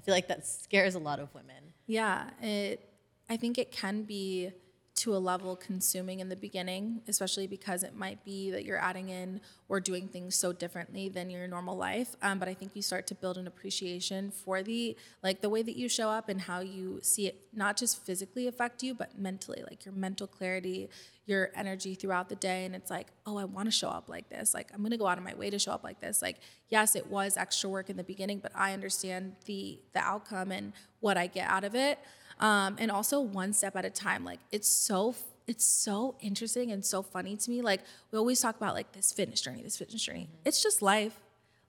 I 0.00 0.02
feel 0.02 0.14
like 0.14 0.28
that 0.28 0.46
scares 0.46 0.94
a 0.94 0.98
lot 0.98 1.20
of 1.20 1.34
women. 1.34 1.74
Yeah, 1.86 2.30
it. 2.40 2.88
I 3.28 3.36
think 3.36 3.58
it 3.58 3.70
can 3.70 4.04
be 4.04 4.50
to 4.96 5.14
a 5.14 5.18
level 5.18 5.56
consuming 5.56 6.20
in 6.20 6.28
the 6.28 6.36
beginning, 6.36 7.00
especially 7.08 7.46
because 7.46 7.82
it 7.82 7.94
might 7.94 8.22
be 8.24 8.50
that 8.50 8.64
you're 8.64 8.78
adding 8.78 9.08
in 9.08 9.40
or 9.68 9.80
doing 9.80 10.08
things 10.08 10.34
so 10.34 10.52
differently 10.52 11.08
than 11.08 11.30
your 11.30 11.46
normal 11.46 11.76
life. 11.76 12.16
Um, 12.20 12.38
but 12.38 12.48
I 12.48 12.54
think 12.54 12.72
you 12.74 12.82
start 12.82 13.06
to 13.06 13.14
build 13.14 13.38
an 13.38 13.46
appreciation 13.46 14.30
for 14.30 14.62
the 14.62 14.96
like 15.22 15.40
the 15.40 15.48
way 15.48 15.62
that 15.62 15.76
you 15.76 15.88
show 15.88 16.10
up 16.10 16.28
and 16.28 16.40
how 16.40 16.60
you 16.60 16.98
see 17.02 17.26
it 17.28 17.40
not 17.52 17.76
just 17.76 18.04
physically 18.04 18.46
affect 18.46 18.82
you, 18.82 18.94
but 18.94 19.18
mentally, 19.18 19.62
like 19.68 19.84
your 19.84 19.94
mental 19.94 20.26
clarity, 20.26 20.90
your 21.24 21.50
energy 21.54 21.94
throughout 21.94 22.28
the 22.28 22.36
day. 22.36 22.64
And 22.64 22.74
it's 22.74 22.90
like, 22.90 23.06
oh, 23.24 23.38
I 23.38 23.44
want 23.44 23.66
to 23.66 23.72
show 23.72 23.88
up 23.88 24.08
like 24.08 24.28
this. 24.28 24.52
Like 24.52 24.70
I'm 24.74 24.82
gonna 24.82 24.98
go 24.98 25.06
out 25.06 25.18
of 25.18 25.24
my 25.24 25.34
way 25.34 25.50
to 25.50 25.58
show 25.58 25.72
up 25.72 25.84
like 25.84 26.00
this. 26.00 26.20
Like 26.20 26.40
yes, 26.68 26.94
it 26.94 27.06
was 27.06 27.36
extra 27.36 27.70
work 27.70 27.88
in 27.88 27.96
the 27.96 28.04
beginning, 28.04 28.40
but 28.40 28.52
I 28.54 28.72
understand 28.74 29.36
the 29.46 29.80
the 29.94 30.00
outcome 30.00 30.52
and 30.52 30.72
what 30.98 31.16
I 31.16 31.26
get 31.26 31.48
out 31.48 31.64
of 31.64 31.74
it 31.74 31.98
um, 32.40 32.76
and 32.78 32.90
also 32.90 33.20
one 33.20 33.52
step 33.52 33.76
at 33.76 33.84
a 33.84 33.90
time. 33.90 34.24
Like 34.24 34.40
it's 34.50 34.68
so 34.68 35.14
it's 35.46 35.64
so 35.64 36.16
interesting 36.20 36.70
and 36.72 36.84
so 36.84 37.02
funny 37.02 37.36
to 37.36 37.50
me. 37.50 37.62
Like 37.62 37.80
we 38.10 38.18
always 38.18 38.40
talk 38.40 38.56
about 38.56 38.74
like 38.74 38.92
this 38.92 39.12
fitness 39.12 39.40
journey, 39.40 39.62
this 39.62 39.76
fitness 39.76 40.02
journey. 40.02 40.24
Mm-hmm. 40.24 40.48
It's 40.48 40.62
just 40.62 40.82
life. 40.82 41.18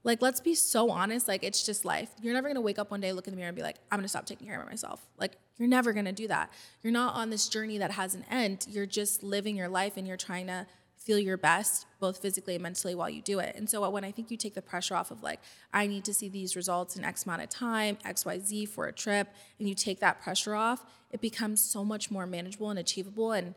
Like 0.04 0.20
let's 0.20 0.40
be 0.40 0.54
so 0.54 0.90
honest. 0.90 1.28
Like 1.28 1.44
it's 1.44 1.64
just 1.64 1.84
life. 1.84 2.10
You're 2.20 2.34
never 2.34 2.48
gonna 2.48 2.60
wake 2.60 2.78
up 2.78 2.90
one 2.90 3.00
day, 3.00 3.12
look 3.12 3.28
in 3.28 3.32
the 3.32 3.36
mirror, 3.36 3.48
and 3.48 3.56
be 3.56 3.62
like, 3.62 3.76
I'm 3.90 3.98
gonna 3.98 4.08
stop 4.08 4.26
taking 4.26 4.46
care 4.46 4.60
of 4.60 4.68
myself. 4.68 5.00
Like 5.18 5.32
you're 5.58 5.68
never 5.68 5.92
gonna 5.92 6.12
do 6.12 6.26
that. 6.28 6.50
You're 6.82 6.92
not 6.92 7.14
on 7.14 7.30
this 7.30 7.48
journey 7.48 7.78
that 7.78 7.92
has 7.92 8.14
an 8.14 8.24
end. 8.30 8.66
You're 8.68 8.86
just 8.86 9.22
living 9.22 9.56
your 9.56 9.68
life 9.68 9.96
and 9.96 10.08
you're 10.08 10.16
trying 10.16 10.46
to 10.46 10.66
feel 11.02 11.18
your 11.18 11.36
best 11.36 11.86
both 12.00 12.18
physically 12.18 12.54
and 12.54 12.62
mentally 12.62 12.94
while 12.94 13.10
you 13.10 13.20
do 13.22 13.38
it. 13.38 13.54
And 13.56 13.68
so 13.68 13.88
when 13.90 14.04
I 14.04 14.10
think 14.10 14.30
you 14.30 14.36
take 14.36 14.54
the 14.54 14.62
pressure 14.62 14.94
off 14.94 15.10
of 15.10 15.22
like 15.22 15.40
I 15.72 15.86
need 15.86 16.04
to 16.04 16.14
see 16.14 16.28
these 16.28 16.56
results 16.56 16.96
in 16.96 17.04
X 17.04 17.24
amount 17.24 17.42
of 17.42 17.48
time, 17.48 17.98
XYZ 18.04 18.68
for 18.68 18.86
a 18.86 18.92
trip, 18.92 19.28
and 19.58 19.68
you 19.68 19.74
take 19.74 20.00
that 20.00 20.22
pressure 20.22 20.54
off, 20.54 20.84
it 21.10 21.20
becomes 21.20 21.62
so 21.62 21.84
much 21.84 22.10
more 22.10 22.26
manageable 22.26 22.70
and 22.70 22.78
achievable 22.78 23.32
and 23.32 23.54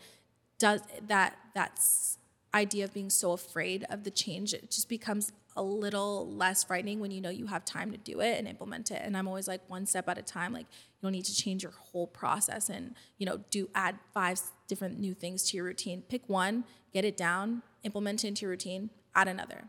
does 0.58 0.82
that 1.08 1.38
that's 1.54 2.18
idea 2.56 2.86
of 2.86 2.94
being 2.94 3.10
so 3.10 3.34
afraid 3.34 3.86
of 3.90 4.04
the 4.04 4.12
change 4.12 4.54
it 4.54 4.72
just 4.72 4.90
becomes 4.90 5.32
a 5.58 5.64
little 5.64 6.30
less 6.34 6.64
frightening 6.64 7.00
when 7.00 7.12
you 7.12 7.22
know 7.22 7.30
you 7.30 7.46
have 7.46 7.64
time 7.64 7.92
to 7.92 7.98
do 7.98 8.22
it 8.22 8.38
and 8.38 8.48
implement 8.48 8.92
it 8.92 9.02
and 9.04 9.16
i'm 9.16 9.28
always 9.28 9.48
like 9.48 9.62
one 9.70 9.86
step 9.86 10.08
at 10.10 10.18
a 10.18 10.22
time 10.22 10.54
like 10.54 10.66
you 10.72 11.02
don't 11.04 11.12
need 11.12 11.26
to 11.26 11.36
change 11.36 11.64
your 11.64 11.72
whole 11.72 12.08
process 12.08 12.70
and 12.70 12.96
you 13.18 13.26
know 13.26 13.40
do 13.52 13.70
add 13.76 13.98
five 14.14 14.40
different 14.68 15.00
new 15.00 15.14
things 15.14 15.50
to 15.50 15.58
your 15.58 15.66
routine 15.66 16.02
pick 16.10 16.28
one 16.28 16.64
get 16.96 17.04
it 17.04 17.18
down, 17.18 17.62
implement 17.84 18.24
it 18.24 18.30
into 18.30 18.44
your 18.44 18.52
routine, 18.52 18.90
add 19.14 19.28
another. 19.28 19.66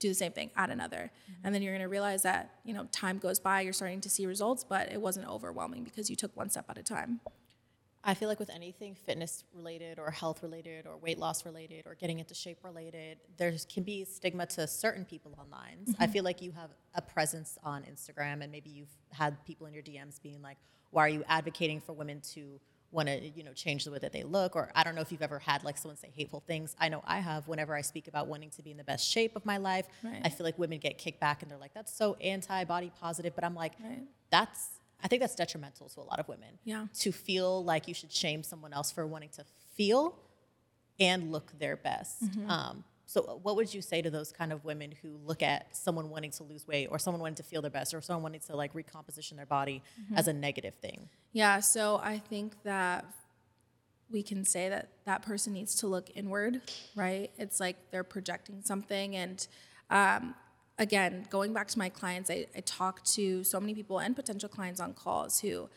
Do 0.00 0.08
the 0.08 0.14
same 0.14 0.32
thing, 0.32 0.50
add 0.56 0.70
another. 0.70 1.12
Mm-hmm. 1.22 1.46
And 1.46 1.54
then 1.54 1.62
you're 1.62 1.72
gonna 1.72 1.88
realize 1.88 2.24
that, 2.24 2.50
you 2.64 2.74
know, 2.74 2.88
time 2.90 3.18
goes 3.18 3.38
by, 3.38 3.60
you're 3.60 3.72
starting 3.72 4.00
to 4.00 4.10
see 4.10 4.26
results, 4.26 4.64
but 4.64 4.90
it 4.90 5.00
wasn't 5.00 5.28
overwhelming 5.28 5.84
because 5.84 6.10
you 6.10 6.16
took 6.16 6.36
one 6.36 6.50
step 6.50 6.64
at 6.68 6.76
a 6.76 6.82
time. 6.82 7.20
I 8.04 8.14
feel 8.14 8.28
like 8.28 8.38
with 8.38 8.50
anything 8.50 8.94
fitness 8.94 9.44
related 9.54 9.98
or 9.98 10.10
health 10.10 10.42
related 10.42 10.86
or 10.86 10.96
weight 10.98 11.18
loss 11.18 11.46
related 11.46 11.86
or 11.86 11.94
getting 11.94 12.18
into 12.18 12.34
shape 12.34 12.58
related, 12.62 13.18
there 13.38 13.54
can 13.72 13.82
be 13.82 14.04
stigma 14.04 14.46
to 14.46 14.66
certain 14.66 15.04
people 15.04 15.34
online. 15.38 15.78
Mm-hmm. 15.88 16.02
I 16.02 16.06
feel 16.06 16.22
like 16.22 16.42
you 16.42 16.52
have 16.52 16.70
a 16.94 17.00
presence 17.00 17.58
on 17.64 17.82
Instagram 17.84 18.42
and 18.42 18.52
maybe 18.52 18.68
you've 18.68 18.94
had 19.10 19.42
people 19.46 19.66
in 19.66 19.72
your 19.72 19.82
DMs 19.82 20.20
being 20.22 20.42
like, 20.42 20.58
why 20.90 21.06
are 21.06 21.08
you 21.08 21.24
advocating 21.28 21.80
for 21.80 21.94
women 21.94 22.20
to 22.34 22.60
want 22.94 23.08
to 23.08 23.28
you 23.30 23.42
know 23.42 23.52
change 23.52 23.84
the 23.84 23.90
way 23.90 23.98
that 23.98 24.12
they 24.12 24.22
look 24.22 24.54
or 24.54 24.70
i 24.76 24.84
don't 24.84 24.94
know 24.94 25.00
if 25.00 25.10
you've 25.10 25.20
ever 25.20 25.40
had 25.40 25.64
like 25.64 25.76
someone 25.76 25.96
say 25.96 26.08
hateful 26.14 26.40
things 26.46 26.76
i 26.78 26.88
know 26.88 27.02
i 27.04 27.18
have 27.18 27.48
whenever 27.48 27.74
i 27.74 27.80
speak 27.80 28.06
about 28.06 28.28
wanting 28.28 28.50
to 28.50 28.62
be 28.62 28.70
in 28.70 28.76
the 28.76 28.84
best 28.84 29.10
shape 29.10 29.34
of 29.34 29.44
my 29.44 29.56
life 29.56 29.86
right. 30.04 30.20
i 30.22 30.28
feel 30.28 30.44
like 30.44 30.56
women 30.60 30.78
get 30.78 30.96
kicked 30.96 31.18
back 31.18 31.42
and 31.42 31.50
they're 31.50 31.58
like 31.58 31.74
that's 31.74 31.92
so 31.92 32.14
anti-body 32.20 32.92
positive 33.00 33.34
but 33.34 33.42
i'm 33.42 33.56
like 33.56 33.72
right. 33.82 34.02
that's 34.30 34.78
i 35.02 35.08
think 35.08 35.20
that's 35.20 35.34
detrimental 35.34 35.88
to 35.88 36.00
a 36.00 36.02
lot 36.02 36.18
of 36.18 36.28
women 36.28 36.58
yeah 36.64 36.86
to 36.94 37.12
feel 37.12 37.64
like 37.64 37.88
you 37.88 37.94
should 37.94 38.12
shame 38.12 38.42
someone 38.42 38.72
else 38.72 38.92
for 38.92 39.06
wanting 39.06 39.30
to 39.30 39.44
feel 39.76 40.18
and 41.00 41.32
look 41.32 41.52
their 41.58 41.76
best 41.76 42.24
mm-hmm. 42.24 42.50
um, 42.50 42.84
so, 43.06 43.22
uh, 43.22 43.34
what 43.34 43.56
would 43.56 43.72
you 43.72 43.82
say 43.82 44.02
to 44.02 44.10
those 44.10 44.32
kind 44.32 44.52
of 44.52 44.64
women 44.64 44.92
who 45.02 45.18
look 45.24 45.42
at 45.42 45.76
someone 45.76 46.10
wanting 46.10 46.30
to 46.32 46.42
lose 46.42 46.66
weight 46.66 46.88
or 46.90 46.98
someone 46.98 47.20
wanting 47.20 47.36
to 47.36 47.42
feel 47.42 47.62
their 47.62 47.70
best 47.70 47.92
or 47.94 48.00
someone 48.00 48.22
wanting 48.22 48.40
to 48.48 48.56
like 48.56 48.74
recomposition 48.74 49.36
their 49.36 49.46
body 49.46 49.82
mm-hmm. 50.00 50.16
as 50.16 50.26
a 50.26 50.32
negative 50.32 50.74
thing? 50.74 51.08
Yeah, 51.32 51.60
so 51.60 52.00
I 52.02 52.18
think 52.18 52.62
that 52.64 53.04
we 54.10 54.22
can 54.22 54.44
say 54.44 54.68
that 54.68 54.88
that 55.04 55.22
person 55.22 55.52
needs 55.52 55.74
to 55.76 55.86
look 55.86 56.10
inward, 56.14 56.60
right? 56.94 57.30
It's 57.36 57.60
like 57.60 57.76
they're 57.90 58.04
projecting 58.04 58.62
something. 58.62 59.16
And 59.16 59.46
um, 59.90 60.34
again, 60.78 61.26
going 61.30 61.52
back 61.52 61.68
to 61.68 61.78
my 61.78 61.88
clients, 61.88 62.30
I, 62.30 62.46
I 62.56 62.60
talk 62.60 63.04
to 63.04 63.44
so 63.44 63.60
many 63.60 63.74
people 63.74 63.98
and 63.98 64.14
potential 64.14 64.48
clients 64.48 64.80
on 64.80 64.94
calls 64.94 65.40
who 65.40 65.68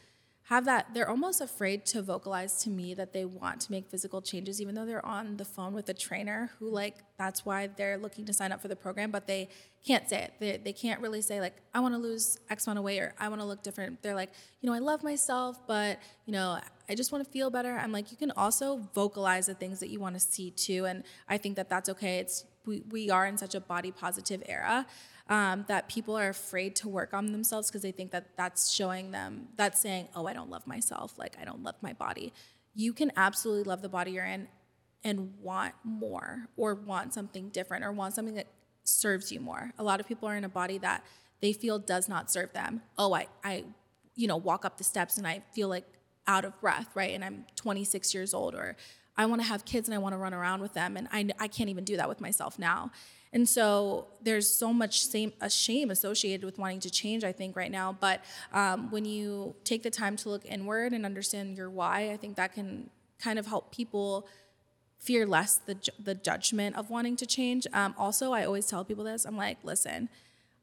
have 0.47 0.63
that 0.63 0.88
they're 0.93 1.10
almost 1.10 1.41
afraid 1.41 1.86
to 1.86 2.01
vocalize 2.01 2.63
to 2.63 2.69
me 2.69 2.93
that 2.93 3.12
they 3.12 3.25
want 3.25 3.60
to 3.60 3.69
make 3.69 3.89
physical 3.89 4.21
changes 4.21 4.62
even 4.62 4.75
though 4.75 4.86
they're 4.86 5.05
on 5.05 5.36
the 5.36 5.43
phone 5.43 5.73
with 5.73 5.89
a 5.89 5.93
trainer 5.93 6.49
who 6.57 6.69
like 6.69 6.95
that's 7.17 7.45
why 7.45 7.67
they're 7.67 7.97
looking 7.97 8.23
to 8.23 8.31
sign 8.31 8.53
up 8.53 8.62
for 8.62 8.69
the 8.69 8.75
program 8.75 9.12
but 9.12 9.27
they 9.27 9.49
can't 9.86 10.07
say 10.10 10.23
it. 10.23 10.33
They, 10.39 10.55
they 10.55 10.71
can't 10.71 11.01
really 11.01 11.21
say 11.21 11.41
like 11.41 11.57
i 11.73 11.81
want 11.81 11.93
to 11.95 11.97
lose 11.97 12.39
x 12.49 12.65
amount 12.65 12.79
of 12.79 12.86
weight 12.86 12.99
or 12.99 13.13
i 13.19 13.27
want 13.27 13.41
to 13.41 13.45
look 13.45 13.62
different. 13.62 14.01
They're 14.01 14.15
like 14.15 14.31
you 14.62 14.67
know 14.67 14.73
i 14.73 14.79
love 14.79 15.03
myself 15.03 15.60
but 15.67 15.99
you 16.25 16.31
know 16.31 16.60
i 16.88 16.95
just 16.95 17.12
want 17.12 17.25
to 17.25 17.29
feel 17.29 17.49
better. 17.49 17.77
I'm 17.77 17.91
like 17.91 18.10
you 18.12 18.17
can 18.17 18.31
also 18.31 18.88
vocalize 18.95 19.47
the 19.47 19.53
things 19.53 19.81
that 19.81 19.89
you 19.89 19.99
want 19.99 20.15
to 20.15 20.21
see 20.21 20.51
too 20.51 20.86
and 20.86 21.03
i 21.27 21.38
think 21.38 21.57
that 21.57 21.67
that's 21.67 21.89
okay. 21.89 22.19
It's 22.19 22.45
we, 22.67 22.84
we 22.89 23.10
are 23.10 23.25
in 23.25 23.38
such 23.38 23.56
a 23.56 23.60
body 23.60 23.91
positive 23.91 24.43
era 24.45 24.86
um, 25.30 25.65
that 25.67 25.89
people 25.89 26.17
are 26.17 26.30
afraid 26.30 26.75
to 26.77 26.89
work 26.89 27.13
on 27.13 27.32
themselves 27.32 27.69
because 27.69 27.82
they 27.82 27.91
think 27.91 28.12
that 28.12 28.38
that's 28.38 28.71
showing 28.71 29.12
them, 29.12 29.47
that's 29.56 29.80
saying, 29.80 30.08
oh, 30.15 30.27
I 30.27 30.34
don't 30.34 30.49
love 30.49 30.67
myself, 30.67 31.17
like 31.17 31.36
I 31.41 31.45
don't 31.45 31.63
love 31.63 31.75
my 31.82 31.93
body. 31.93 32.34
You 32.73 32.93
can 32.93 33.12
absolutely 33.15 33.63
love 33.63 33.82
the 33.82 33.89
body 33.89 34.12
you're 34.12 34.25
in 34.25 34.47
and 35.03 35.34
want 35.41 35.73
more 35.84 36.47
or 36.56 36.75
want 36.75 37.13
something 37.13 37.49
different 37.49 37.84
or 37.84 37.91
want 37.91 38.13
something 38.13 38.36
that 38.36 38.47
serves 38.84 39.32
you 39.32 39.39
more. 39.39 39.73
A 39.77 39.84
lot 39.84 39.99
of 39.99 40.08
people 40.08 40.30
are 40.30 40.36
in 40.36 40.43
a 40.43 40.49
body 40.49 40.77
that 40.80 41.03
they 41.41 41.53
feel 41.53 41.80
does 41.80 42.08
not 42.08 42.32
serve 42.32 42.53
them. 42.53 42.82
Oh, 42.97 43.13
I, 43.13 43.27
I, 43.43 43.65
you 44.15 44.27
know, 44.27 44.38
walk 44.38 44.65
up 44.65 44.77
the 44.77 44.84
steps 44.84 45.17
and 45.17 45.27
I 45.27 45.43
feel 45.53 45.67
like 45.67 45.86
out 46.27 46.45
of 46.45 46.60
breath, 46.60 46.88
right? 46.93 47.13
And 47.13 47.23
I'm 47.23 47.45
26 47.56 48.13
years 48.13 48.34
old, 48.34 48.53
or 48.53 48.75
I 49.17 49.25
want 49.25 49.41
to 49.41 49.47
have 49.47 49.65
kids 49.65 49.88
and 49.88 49.95
I 49.95 49.97
want 49.97 50.13
to 50.13 50.17
run 50.17 50.34
around 50.34 50.62
with 50.62 50.73
them, 50.73 50.97
and 50.97 51.08
I, 51.12 51.27
I 51.39 51.47
can't 51.47 51.69
even 51.69 51.84
do 51.84 51.97
that 51.97 52.08
with 52.08 52.21
myself 52.21 52.60
now. 52.60 52.91
And 53.34 53.47
so 53.47 54.08
there's 54.21 54.49
so 54.49 54.71
much 54.71 55.06
same, 55.06 55.34
a 55.41 55.49
shame 55.49 55.91
associated 55.91 56.45
with 56.45 56.58
wanting 56.58 56.80
to 56.82 56.89
change, 56.89 57.23
I 57.23 57.32
think, 57.32 57.56
right 57.56 57.71
now. 57.71 57.97
But 57.99 58.23
um, 58.53 58.89
when 58.89 59.06
you 59.06 59.56
take 59.63 59.84
the 59.84 59.89
time 59.89 60.15
to 60.17 60.30
look 60.30 60.45
inward 60.45 60.93
and 60.93 61.06
understand 61.06 61.58
your 61.58 61.69
why, 61.69 62.12
I 62.12 62.17
think 62.17 62.38
that 62.38 62.53
can 62.53 62.89
kind 63.19 63.38
of 63.38 63.47
help 63.47 63.71
people 63.71 64.27
fear 64.97 65.25
less 65.25 65.58
the, 65.58 65.77
the 65.99 66.15
judgment 66.15 66.75
of 66.75 66.89
wanting 66.89 67.15
to 67.17 67.25
change. 67.25 67.67
Um, 67.73 67.93
also, 67.97 68.32
I 68.32 68.45
always 68.45 68.65
tell 68.65 68.86
people 68.86 69.03
this 69.03 69.25
I'm 69.25 69.38
like, 69.38 69.58
listen, 69.63 70.10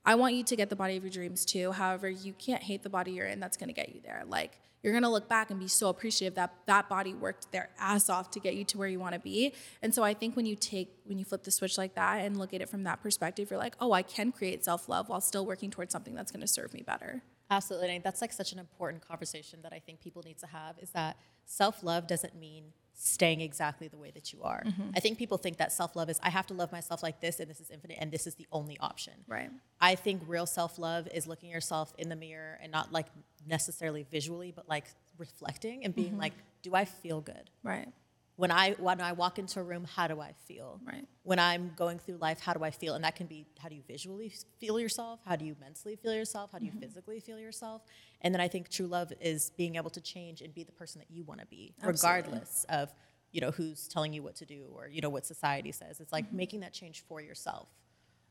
I 0.04 0.14
want 0.16 0.34
you 0.34 0.44
to 0.44 0.56
get 0.56 0.70
the 0.70 0.76
body 0.76 0.96
of 0.96 1.04
your 1.04 1.10
dreams 1.10 1.44
too. 1.44 1.72
However, 1.72 2.08
you 2.08 2.32
can't 2.32 2.62
hate 2.62 2.82
the 2.82 2.90
body 2.90 3.12
you're 3.12 3.26
in. 3.26 3.40
That's 3.40 3.56
to 3.56 3.72
get 3.72 3.94
you 3.94 4.00
there. 4.02 4.24
Like, 4.26 4.58
you're 4.84 4.92
going 4.92 5.02
to 5.02 5.08
look 5.08 5.28
back 5.28 5.50
and 5.50 5.58
be 5.58 5.66
so 5.66 5.88
appreciative 5.88 6.34
that 6.34 6.52
that 6.66 6.90
body 6.90 7.14
worked 7.14 7.50
their 7.52 7.70
ass 7.78 8.10
off 8.10 8.30
to 8.32 8.38
get 8.38 8.54
you 8.54 8.64
to 8.64 8.78
where 8.78 8.86
you 8.86 9.00
want 9.00 9.14
to 9.14 9.18
be. 9.18 9.54
And 9.82 9.94
so 9.94 10.04
I 10.04 10.12
think 10.12 10.36
when 10.36 10.44
you 10.44 10.56
take, 10.56 10.94
when 11.06 11.18
you 11.18 11.24
flip 11.24 11.42
the 11.42 11.50
switch 11.50 11.78
like 11.78 11.94
that 11.94 12.18
and 12.18 12.36
look 12.36 12.52
at 12.52 12.60
it 12.60 12.68
from 12.68 12.84
that 12.84 13.02
perspective, 13.02 13.50
you're 13.50 13.58
like, 13.58 13.76
oh, 13.80 13.92
I 13.92 14.02
can 14.02 14.30
create 14.30 14.62
self 14.62 14.86
love 14.86 15.08
while 15.08 15.22
still 15.22 15.46
working 15.46 15.70
towards 15.70 15.90
something 15.90 16.14
that's 16.14 16.30
going 16.30 16.42
to 16.42 16.46
serve 16.46 16.74
me 16.74 16.82
better. 16.86 17.22
Absolutely. 17.50 17.96
And 17.96 18.04
that's 18.04 18.20
like 18.20 18.32
such 18.32 18.52
an 18.52 18.58
important 18.58 19.06
conversation 19.06 19.60
that 19.62 19.72
I 19.72 19.78
think 19.78 20.00
people 20.00 20.22
need 20.22 20.38
to 20.38 20.46
have 20.48 20.78
is 20.78 20.90
that 20.90 21.16
self 21.46 21.82
love 21.82 22.06
doesn't 22.06 22.34
mean 22.38 22.64
staying 22.94 23.40
exactly 23.40 23.88
the 23.88 23.96
way 23.96 24.10
that 24.12 24.32
you 24.32 24.42
are. 24.42 24.62
Mm-hmm. 24.64 24.90
I 24.96 25.00
think 25.00 25.18
people 25.18 25.36
think 25.36 25.56
that 25.58 25.72
self 25.72 25.96
love 25.96 26.08
is 26.08 26.18
I 26.22 26.30
have 26.30 26.46
to 26.46 26.54
love 26.54 26.72
myself 26.72 27.02
like 27.02 27.20
this 27.20 27.40
and 27.40 27.50
this 27.50 27.60
is 27.60 27.70
infinite 27.70 27.98
and 28.00 28.10
this 28.10 28.26
is 28.26 28.34
the 28.36 28.46
only 28.52 28.78
option. 28.78 29.14
Right. 29.26 29.50
I 29.80 29.94
think 29.96 30.22
real 30.26 30.46
self 30.46 30.78
love 30.78 31.08
is 31.12 31.26
looking 31.26 31.50
yourself 31.50 31.92
in 31.98 32.08
the 32.08 32.16
mirror 32.16 32.58
and 32.62 32.70
not 32.70 32.92
like 32.92 33.06
necessarily 33.46 34.04
visually, 34.10 34.52
but 34.54 34.68
like 34.68 34.84
reflecting 35.18 35.84
and 35.84 35.94
being 35.94 36.12
Mm-hmm. 36.12 36.20
like, 36.20 36.32
do 36.62 36.74
I 36.74 36.84
feel 36.84 37.20
good? 37.20 37.50
Right. 37.62 37.88
When 38.36 38.50
I 38.50 38.72
when 38.72 39.00
I 39.00 39.12
walk 39.12 39.38
into 39.38 39.60
a 39.60 39.62
room, 39.62 39.86
how 39.94 40.08
do 40.08 40.20
I 40.20 40.32
feel? 40.46 40.80
Right. 40.84 41.06
When 41.22 41.38
I'm 41.38 41.72
going 41.76 41.98
through 41.98 42.16
life, 42.16 42.40
how 42.40 42.52
do 42.52 42.64
I 42.64 42.70
feel? 42.70 42.94
And 42.94 43.04
that 43.04 43.14
can 43.16 43.26
be 43.26 43.46
how 43.58 43.68
do 43.68 43.76
you 43.76 43.82
visually 43.86 44.32
feel 44.60 44.78
yourself? 44.80 45.20
How 45.24 45.36
do 45.36 45.44
you 45.44 45.54
mentally 45.60 45.96
feel 45.96 46.12
yourself? 46.14 46.50
How 46.52 46.58
do 46.58 46.64
you 46.66 46.72
Mm-hmm. 46.72 46.80
physically 46.80 47.20
feel 47.20 47.38
yourself? 47.38 47.82
And 48.22 48.34
then 48.34 48.40
I 48.40 48.48
think 48.48 48.68
true 48.70 48.86
love 48.86 49.12
is 49.20 49.50
being 49.56 49.76
able 49.76 49.90
to 49.90 50.00
change 50.00 50.40
and 50.42 50.52
be 50.52 50.64
the 50.64 50.72
person 50.72 50.98
that 51.00 51.10
you 51.14 51.22
want 51.24 51.40
to 51.40 51.46
be, 51.46 51.74
Absolutely. 51.82 51.92
regardless 52.32 52.66
of 52.68 52.92
you 53.30 53.40
know 53.40 53.50
who's 53.52 53.86
telling 53.88 54.12
you 54.12 54.22
what 54.22 54.34
to 54.36 54.44
do 54.46 54.66
or 54.74 54.88
you 54.88 55.00
know 55.00 55.10
what 55.10 55.24
society 55.26 55.70
says. 55.72 56.00
It's 56.00 56.12
Mm-hmm. 56.12 56.12
like 56.12 56.32
making 56.32 56.60
that 56.60 56.72
change 56.72 57.04
for 57.08 57.20
yourself. 57.20 57.68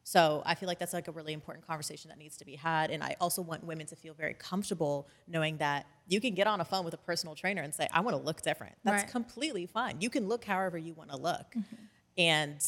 So 0.04 0.44
I 0.46 0.56
feel 0.56 0.68
like 0.68 0.80
that's 0.80 0.94
like 0.94 1.08
a 1.08 1.12
really 1.12 1.34
important 1.34 1.66
conversation 1.66 2.10
that 2.10 2.18
needs 2.18 2.36
to 2.38 2.46
be 2.46 2.56
had. 2.56 2.92
And 2.92 3.02
I 3.02 3.16
also 3.22 3.42
want 3.42 3.64
women 3.64 3.86
to 3.88 3.96
feel 3.96 4.14
very 4.14 4.34
comfortable 4.34 5.08
knowing 5.28 5.58
that 5.58 5.86
you 6.08 6.20
can 6.20 6.34
get 6.34 6.46
on 6.46 6.60
a 6.60 6.66
phone 6.66 6.84
with 6.84 6.94
a 6.94 6.98
personal 6.98 7.36
trainer 7.36 7.62
and 7.62 7.74
say, 7.74 7.88
I 7.92 8.02
want 8.02 8.18
to 8.18 8.22
look 8.22 8.42
different. 8.42 8.76
That's 8.84 9.04
Right. 9.04 9.12
completely 9.12 9.66
fine. 9.66 10.02
You 10.02 10.10
can 10.10 10.28
look 10.28 10.44
however 10.44 10.78
you 10.78 10.94
want 10.94 11.10
to 11.12 11.18
look 11.18 11.52
mm-hmm. 11.56 11.76
and 12.18 12.62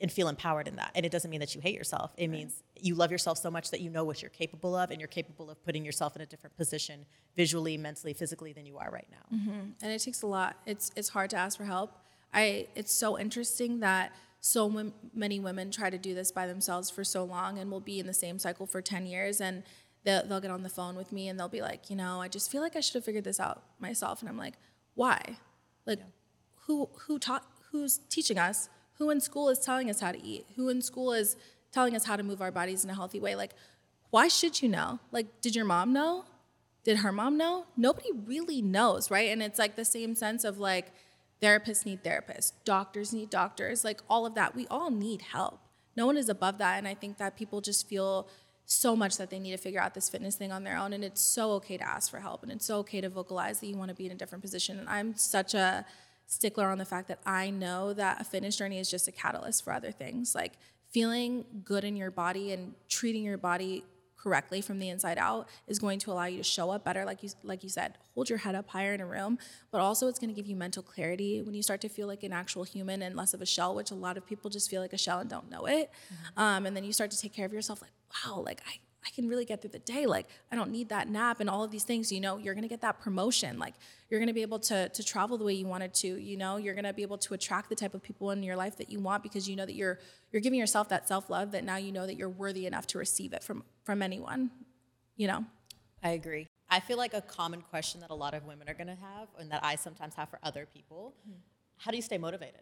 and 0.00 0.12
feel 0.12 0.28
empowered 0.28 0.68
in 0.68 0.76
that. 0.76 0.92
And 0.94 1.04
it 1.04 1.10
doesn't 1.10 1.28
mean 1.28 1.40
that 1.40 1.56
you 1.56 1.60
hate 1.60 1.74
yourself. 1.74 2.12
It 2.16 2.28
means 2.28 2.62
you 2.80 2.94
love 2.94 3.10
yourself 3.10 3.36
so 3.38 3.50
much 3.50 3.72
that 3.72 3.80
you 3.80 3.90
know 3.90 4.04
what 4.04 4.22
you're 4.22 4.30
capable 4.30 4.76
of 4.76 4.92
and 4.92 5.00
you're 5.00 5.08
capable 5.08 5.50
of 5.50 5.60
putting 5.64 5.84
yourself 5.84 6.14
in 6.14 6.22
a 6.22 6.26
different 6.26 6.56
position 6.56 7.04
visually, 7.36 7.76
mentally, 7.76 8.12
physically 8.12 8.52
than 8.52 8.64
you 8.64 8.78
are 8.78 8.90
right 8.92 9.08
now. 9.10 9.36
Mm-hmm. 9.36 9.60
and 9.82 9.92
it 9.92 9.98
takes 9.98 10.22
a 10.22 10.28
lot. 10.28 10.56
It's 10.66 10.92
it's 10.94 11.08
hard 11.08 11.30
to 11.30 11.36
ask 11.36 11.58
for 11.58 11.64
help. 11.64 11.98
I 12.32 12.68
it's 12.76 12.92
so 12.92 13.18
interesting 13.18 13.80
that 13.80 14.12
so 14.40 14.66
m- 14.66 14.94
many 15.14 15.40
women 15.40 15.70
try 15.70 15.90
to 15.90 15.98
do 15.98 16.14
this 16.14 16.30
by 16.30 16.46
themselves 16.46 16.90
for 16.90 17.04
so 17.04 17.24
long 17.24 17.58
and 17.58 17.70
will 17.70 17.80
be 17.80 17.98
in 17.98 18.06
the 18.06 18.14
same 18.14 18.38
cycle 18.38 18.66
for 18.66 18.80
10 18.80 19.06
years 19.06 19.40
and 19.40 19.62
they'll, 20.04 20.26
they'll 20.26 20.40
get 20.40 20.50
on 20.50 20.62
the 20.62 20.68
phone 20.68 20.96
with 20.96 21.12
me 21.12 21.28
and 21.28 21.38
they'll 21.38 21.48
be 21.48 21.62
like, 21.62 21.90
you 21.90 21.96
know, 21.96 22.20
I 22.20 22.28
just 22.28 22.50
feel 22.50 22.62
like 22.62 22.76
I 22.76 22.80
should 22.80 22.94
have 22.94 23.04
figured 23.04 23.24
this 23.24 23.40
out 23.40 23.62
myself. 23.78 24.20
And 24.20 24.28
I'm 24.28 24.38
like, 24.38 24.54
why? 24.94 25.36
Like, 25.86 26.00
who 26.66 26.88
who 27.06 27.18
taught? 27.18 27.44
Who's 27.72 27.98
teaching 28.10 28.38
us? 28.38 28.68
Who 28.98 29.10
in 29.10 29.20
school 29.20 29.48
is 29.48 29.58
telling 29.58 29.90
us 29.90 30.00
how 30.00 30.12
to 30.12 30.22
eat? 30.22 30.46
Who 30.56 30.68
in 30.68 30.82
school 30.82 31.12
is 31.12 31.36
telling 31.70 31.94
us 31.94 32.04
how 32.04 32.16
to 32.16 32.22
move 32.22 32.40
our 32.40 32.50
bodies 32.50 32.84
in 32.84 32.90
a 32.90 32.94
healthy 32.94 33.20
way? 33.20 33.36
Like, 33.36 33.52
why 34.10 34.28
should 34.28 34.60
you 34.62 34.68
know? 34.68 34.98
Like, 35.12 35.40
did 35.40 35.54
your 35.54 35.64
mom 35.64 35.92
know? 35.92 36.24
Did 36.84 36.98
her 36.98 37.12
mom 37.12 37.36
know? 37.36 37.66
Nobody 37.76 38.10
really 38.26 38.62
knows, 38.62 39.10
right? 39.10 39.30
And 39.30 39.42
it's 39.42 39.58
like 39.58 39.76
the 39.76 39.84
same 39.84 40.14
sense 40.14 40.44
of 40.44 40.58
like 40.58 40.92
therapists 41.42 41.86
need 41.86 42.02
therapists, 42.02 42.52
doctors 42.64 43.12
need 43.12 43.30
doctors, 43.30 43.84
like 43.84 44.00
all 44.08 44.26
of 44.26 44.34
that. 44.34 44.54
We 44.54 44.66
all 44.68 44.90
need 44.90 45.22
help. 45.22 45.60
No 45.96 46.06
one 46.06 46.16
is 46.16 46.28
above 46.28 46.58
that. 46.58 46.78
And 46.78 46.86
I 46.86 46.94
think 46.94 47.18
that 47.18 47.36
people 47.36 47.60
just 47.60 47.88
feel 47.88 48.28
so 48.64 48.94
much 48.94 49.16
that 49.16 49.30
they 49.30 49.38
need 49.38 49.52
to 49.52 49.56
figure 49.56 49.80
out 49.80 49.94
this 49.94 50.08
fitness 50.08 50.36
thing 50.36 50.52
on 50.52 50.62
their 50.62 50.76
own. 50.76 50.92
And 50.92 51.02
it's 51.02 51.20
so 51.20 51.52
okay 51.52 51.78
to 51.78 51.88
ask 51.88 52.10
for 52.10 52.20
help 52.20 52.42
and 52.42 52.52
it's 52.52 52.66
so 52.66 52.78
okay 52.78 53.00
to 53.00 53.08
vocalize 53.08 53.60
that 53.60 53.66
you 53.66 53.76
want 53.76 53.88
to 53.88 53.94
be 53.94 54.06
in 54.06 54.12
a 54.12 54.14
different 54.14 54.42
position. 54.42 54.78
And 54.78 54.88
I'm 54.88 55.16
such 55.16 55.54
a 55.54 55.84
stickler 56.26 56.68
on 56.68 56.78
the 56.78 56.84
fact 56.84 57.08
that 57.08 57.18
I 57.24 57.50
know 57.50 57.94
that 57.94 58.20
a 58.20 58.24
fitness 58.24 58.56
journey 58.56 58.78
is 58.78 58.90
just 58.90 59.08
a 59.08 59.12
catalyst 59.12 59.64
for 59.64 59.72
other 59.72 59.90
things. 59.90 60.34
Like 60.34 60.52
feeling 60.90 61.44
good 61.64 61.84
in 61.84 61.96
your 61.96 62.10
body 62.10 62.52
and 62.52 62.74
treating 62.88 63.22
your 63.22 63.38
body 63.38 63.84
correctly 64.18 64.60
from 64.60 64.78
the 64.78 64.88
inside 64.88 65.16
out 65.18 65.48
is 65.66 65.78
going 65.78 65.98
to 65.98 66.10
allow 66.10 66.24
you 66.24 66.38
to 66.38 66.42
show 66.42 66.70
up 66.70 66.84
better 66.84 67.04
like 67.04 67.22
you 67.22 67.28
like 67.42 67.62
you 67.62 67.68
said 67.68 67.94
hold 68.14 68.28
your 68.28 68.38
head 68.38 68.54
up 68.54 68.68
higher 68.68 68.92
in 68.92 69.00
a 69.00 69.06
room 69.06 69.38
but 69.70 69.80
also 69.80 70.08
it's 70.08 70.18
going 70.18 70.28
to 70.28 70.34
give 70.34 70.46
you 70.46 70.56
mental 70.56 70.82
clarity 70.82 71.40
when 71.42 71.54
you 71.54 71.62
start 71.62 71.80
to 71.80 71.88
feel 71.88 72.06
like 72.06 72.22
an 72.22 72.32
actual 72.32 72.64
human 72.64 73.02
and 73.02 73.14
less 73.16 73.32
of 73.32 73.40
a 73.40 73.46
shell 73.46 73.74
which 73.74 73.90
a 73.90 73.94
lot 73.94 74.16
of 74.16 74.26
people 74.26 74.50
just 74.50 74.68
feel 74.68 74.82
like 74.82 74.92
a 74.92 74.98
shell 74.98 75.20
and 75.20 75.30
don't 75.30 75.50
know 75.50 75.66
it. 75.66 75.90
Um, 76.36 76.66
and 76.66 76.76
then 76.76 76.84
you 76.84 76.92
start 76.92 77.10
to 77.12 77.18
take 77.18 77.32
care 77.32 77.46
of 77.46 77.52
yourself 77.52 77.80
like 77.80 77.92
wow 78.26 78.40
like 78.40 78.60
i 78.66 78.78
I 79.06 79.10
can 79.10 79.28
really 79.28 79.44
get 79.44 79.60
through 79.60 79.70
the 79.70 79.78
day. 79.78 80.06
Like 80.06 80.26
I 80.50 80.56
don't 80.56 80.70
need 80.70 80.88
that 80.88 81.08
nap 81.08 81.40
and 81.40 81.48
all 81.48 81.64
of 81.64 81.70
these 81.70 81.84
things. 81.84 82.10
You 82.10 82.20
know, 82.20 82.36
you're 82.36 82.54
gonna 82.54 82.68
get 82.68 82.80
that 82.80 83.00
promotion. 83.00 83.58
Like 83.58 83.74
you're 84.10 84.20
gonna 84.20 84.34
be 84.34 84.42
able 84.42 84.58
to 84.60 84.88
to 84.88 85.04
travel 85.04 85.38
the 85.38 85.44
way 85.44 85.52
you 85.54 85.66
wanted 85.66 85.94
to. 85.94 86.08
You 86.08 86.36
know, 86.36 86.56
you're 86.56 86.74
gonna 86.74 86.92
be 86.92 87.02
able 87.02 87.18
to 87.18 87.34
attract 87.34 87.68
the 87.68 87.76
type 87.76 87.94
of 87.94 88.02
people 88.02 88.30
in 88.30 88.42
your 88.42 88.56
life 88.56 88.76
that 88.76 88.90
you 88.90 89.00
want 89.00 89.22
because 89.22 89.48
you 89.48 89.56
know 89.56 89.66
that 89.66 89.74
you're 89.74 89.98
you're 90.32 90.42
giving 90.42 90.58
yourself 90.58 90.88
that 90.88 91.06
self 91.08 91.30
love 91.30 91.52
that 91.52 91.64
now 91.64 91.76
you 91.76 91.92
know 91.92 92.06
that 92.06 92.16
you're 92.16 92.28
worthy 92.28 92.66
enough 92.66 92.86
to 92.88 92.98
receive 92.98 93.32
it 93.32 93.42
from 93.42 93.64
from 93.84 94.02
anyone. 94.02 94.50
You 95.16 95.28
know. 95.28 95.44
I 96.02 96.10
agree. 96.10 96.46
I 96.70 96.80
feel 96.80 96.96
like 96.96 97.14
a 97.14 97.22
common 97.22 97.62
question 97.62 98.00
that 98.02 98.10
a 98.10 98.14
lot 98.14 98.34
of 98.34 98.44
women 98.44 98.68
are 98.68 98.74
going 98.74 98.88
to 98.88 98.94
have, 98.94 99.28
and 99.38 99.50
that 99.50 99.64
I 99.64 99.74
sometimes 99.74 100.14
have 100.14 100.28
for 100.28 100.38
other 100.42 100.66
people 100.66 101.14
hmm. 101.26 101.32
how 101.78 101.90
do 101.90 101.96
you 101.96 102.02
stay 102.02 102.18
motivated? 102.18 102.60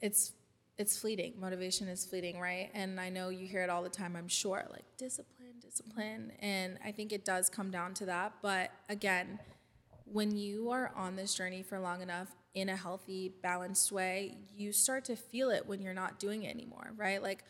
it's 0.00 0.32
it's 0.76 0.98
fleeting. 0.98 1.34
Motivation 1.40 1.88
is 1.88 2.04
fleeting, 2.04 2.40
right? 2.40 2.70
And 2.74 3.00
I 3.00 3.08
know 3.08 3.28
you 3.28 3.46
hear 3.46 3.62
it 3.62 3.70
all 3.70 3.82
the 3.82 3.88
time, 3.88 4.16
I'm 4.16 4.28
sure, 4.28 4.64
like 4.70 4.84
discipline, 4.96 5.54
discipline. 5.60 6.32
And 6.40 6.78
I 6.84 6.90
think 6.90 7.12
it 7.12 7.24
does 7.24 7.48
come 7.48 7.70
down 7.70 7.94
to 7.94 8.06
that. 8.06 8.32
But 8.42 8.70
again, 8.88 9.38
when 10.04 10.36
you 10.36 10.70
are 10.70 10.92
on 10.96 11.16
this 11.16 11.34
journey 11.34 11.62
for 11.62 11.78
long 11.78 12.02
enough 12.02 12.28
in 12.54 12.68
a 12.68 12.76
healthy, 12.76 13.32
balanced 13.42 13.92
way, 13.92 14.36
you 14.56 14.72
start 14.72 15.04
to 15.06 15.16
feel 15.16 15.50
it 15.50 15.66
when 15.66 15.80
you're 15.80 15.94
not 15.94 16.18
doing 16.18 16.42
it 16.44 16.54
anymore, 16.54 16.92
right? 16.96 17.22
Like 17.22 17.44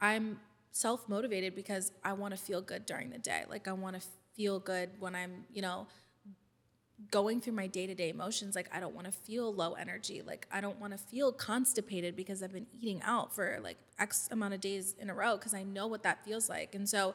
I'm 0.00 0.40
self 0.72 1.08
motivated 1.08 1.54
because 1.54 1.92
I 2.04 2.14
want 2.14 2.34
to 2.34 2.40
feel 2.40 2.60
good 2.62 2.86
during 2.86 3.10
the 3.10 3.18
day. 3.18 3.44
Like 3.48 3.68
I 3.68 3.72
want 3.72 4.00
to 4.00 4.06
feel 4.34 4.58
good 4.58 4.90
when 4.98 5.14
I'm, 5.14 5.44
you 5.52 5.62
know, 5.62 5.86
going 7.10 7.40
through 7.40 7.52
my 7.52 7.66
day-to-day 7.66 8.10
emotions 8.10 8.54
like 8.54 8.68
i 8.74 8.80
don't 8.80 8.94
want 8.94 9.06
to 9.06 9.12
feel 9.12 9.54
low 9.54 9.72
energy 9.74 10.22
like 10.26 10.46
i 10.52 10.60
don't 10.60 10.78
want 10.80 10.92
to 10.92 10.98
feel 10.98 11.32
constipated 11.32 12.14
because 12.14 12.42
i've 12.42 12.52
been 12.52 12.66
eating 12.78 13.00
out 13.04 13.34
for 13.34 13.58
like 13.62 13.76
x 13.98 14.28
amount 14.30 14.52
of 14.52 14.60
days 14.60 14.94
in 14.98 15.08
a 15.08 15.14
row 15.14 15.36
because 15.36 15.54
i 15.54 15.62
know 15.62 15.86
what 15.86 16.02
that 16.02 16.24
feels 16.24 16.48
like. 16.48 16.74
And 16.74 16.88
so 16.88 17.14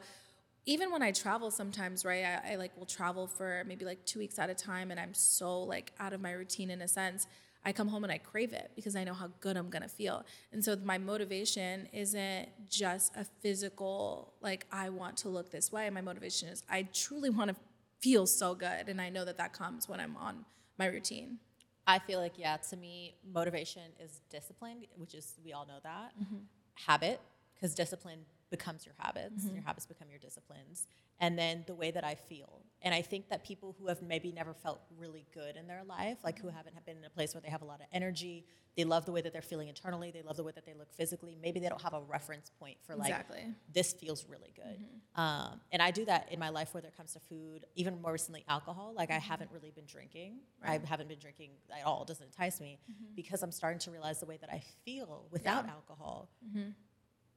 even 0.64 0.90
when 0.90 1.02
i 1.02 1.12
travel 1.12 1.50
sometimes 1.50 2.04
right 2.04 2.24
I, 2.24 2.52
I 2.52 2.56
like 2.56 2.76
will 2.76 2.86
travel 2.86 3.26
for 3.26 3.62
maybe 3.66 3.84
like 3.84 4.04
two 4.04 4.18
weeks 4.18 4.38
at 4.38 4.50
a 4.50 4.54
time 4.54 4.90
and 4.90 4.98
i'm 4.98 5.14
so 5.14 5.62
like 5.62 5.92
out 6.00 6.12
of 6.12 6.20
my 6.20 6.32
routine 6.32 6.70
in 6.70 6.82
a 6.82 6.88
sense 6.88 7.28
i 7.64 7.72
come 7.72 7.86
home 7.86 8.02
and 8.02 8.12
i 8.12 8.18
crave 8.18 8.52
it 8.52 8.72
because 8.74 8.96
i 8.96 9.04
know 9.04 9.14
how 9.14 9.30
good 9.40 9.56
i'm 9.56 9.70
gonna 9.70 9.88
feel. 9.88 10.24
And 10.52 10.64
so 10.64 10.76
my 10.82 10.98
motivation 10.98 11.88
isn't 11.92 12.48
just 12.68 13.14
a 13.14 13.24
physical 13.24 14.32
like 14.40 14.66
i 14.72 14.88
want 14.88 15.16
to 15.18 15.28
look 15.28 15.50
this 15.50 15.70
way. 15.70 15.88
My 15.90 16.00
motivation 16.00 16.48
is 16.48 16.64
i 16.68 16.88
truly 16.92 17.30
want 17.30 17.50
to 17.50 17.56
feel 18.00 18.26
so 18.26 18.54
good 18.54 18.88
and 18.88 19.00
i 19.00 19.08
know 19.08 19.24
that 19.24 19.38
that 19.38 19.52
comes 19.52 19.88
when 19.88 20.00
i'm 20.00 20.16
on 20.16 20.44
my 20.78 20.86
routine 20.86 21.38
I 21.86 22.00
feel 22.00 22.18
like, 22.18 22.34
yeah, 22.36 22.56
to 22.56 22.76
me, 22.76 23.14
motivation 23.32 23.82
is 24.00 24.20
discipline, 24.28 24.78
which 24.96 25.14
is, 25.14 25.34
we 25.44 25.52
all 25.52 25.66
know 25.66 25.78
that. 25.84 26.12
Mm-hmm. 26.20 26.38
Habit, 26.86 27.20
because 27.54 27.74
discipline 27.74 28.20
becomes 28.50 28.86
your 28.86 28.94
habits. 28.98 29.44
Mm-hmm. 29.44 29.56
Your 29.56 29.64
habits 29.64 29.86
become 29.86 30.08
your 30.10 30.18
disciplines. 30.18 30.86
And 31.18 31.38
then 31.38 31.64
the 31.66 31.74
way 31.74 31.90
that 31.90 32.04
I 32.04 32.14
feel. 32.14 32.62
And 32.82 32.94
I 32.94 33.02
think 33.02 33.28
that 33.30 33.42
people 33.44 33.74
who 33.78 33.88
have 33.88 34.02
maybe 34.02 34.30
never 34.32 34.52
felt 34.54 34.80
really 34.96 35.26
good 35.34 35.56
in 35.56 35.66
their 35.66 35.82
life, 35.84 36.18
like 36.22 36.36
Mm-hmm. 36.36 36.48
who 36.48 36.54
haven't 36.54 36.84
been 36.86 36.98
in 36.98 37.04
a 37.04 37.10
place 37.10 37.34
where 37.34 37.40
they 37.40 37.48
have 37.48 37.62
a 37.62 37.64
lot 37.64 37.80
of 37.80 37.86
energy, 37.92 38.44
they 38.76 38.84
love 38.84 39.06
the 39.06 39.12
way 39.12 39.22
that 39.22 39.32
they're 39.32 39.40
feeling 39.40 39.68
internally, 39.68 40.10
they 40.10 40.20
love 40.22 40.36
the 40.36 40.44
way 40.44 40.52
that 40.54 40.66
they 40.66 40.74
look 40.74 40.92
physically. 40.92 41.36
Maybe 41.40 41.58
they 41.60 41.68
don't 41.70 41.80
have 41.80 41.94
a 41.94 42.00
reference 42.02 42.50
point 42.60 42.76
for 42.82 42.94
like, 42.94 43.08
Exactly. 43.08 43.38
Mm-hmm. 43.40 43.50
this 43.72 43.94
feels 43.94 44.26
really 44.28 44.52
good. 44.54 44.78
Um, 45.14 45.60
and 45.72 45.80
I 45.80 45.90
do 45.90 46.04
that 46.04 46.28
in 46.30 46.38
my 46.38 46.50
life, 46.50 46.74
whether 46.74 46.88
it 46.88 46.96
comes 46.96 47.14
to 47.14 47.20
food, 47.20 47.64
even 47.74 48.00
more 48.02 48.12
recently, 48.12 48.44
alcohol. 48.48 48.92
Like, 48.94 49.10
I 49.10 49.18
haven't 49.18 49.50
really 49.50 49.70
been 49.70 49.86
drinking. 49.86 50.32
Mm-hmm. 50.34 50.68
Right. 50.70 50.76
Mm-hmm. 50.78 50.86
I 50.86 50.88
haven't 50.90 51.08
been 51.08 51.18
drinking 51.18 51.50
at 51.76 51.86
all. 51.86 52.02
It 52.02 52.08
doesn't 52.08 52.26
entice 52.26 52.60
me 52.60 52.78
because 53.16 53.42
I'm 53.42 53.52
starting 53.52 53.78
to 53.80 53.90
realize 53.90 54.20
the 54.20 54.26
way 54.26 54.36
that 54.42 54.50
I 54.52 54.62
feel 54.84 55.26
without 55.30 55.64
Yeah. 55.64 55.72
alcohol 55.72 56.28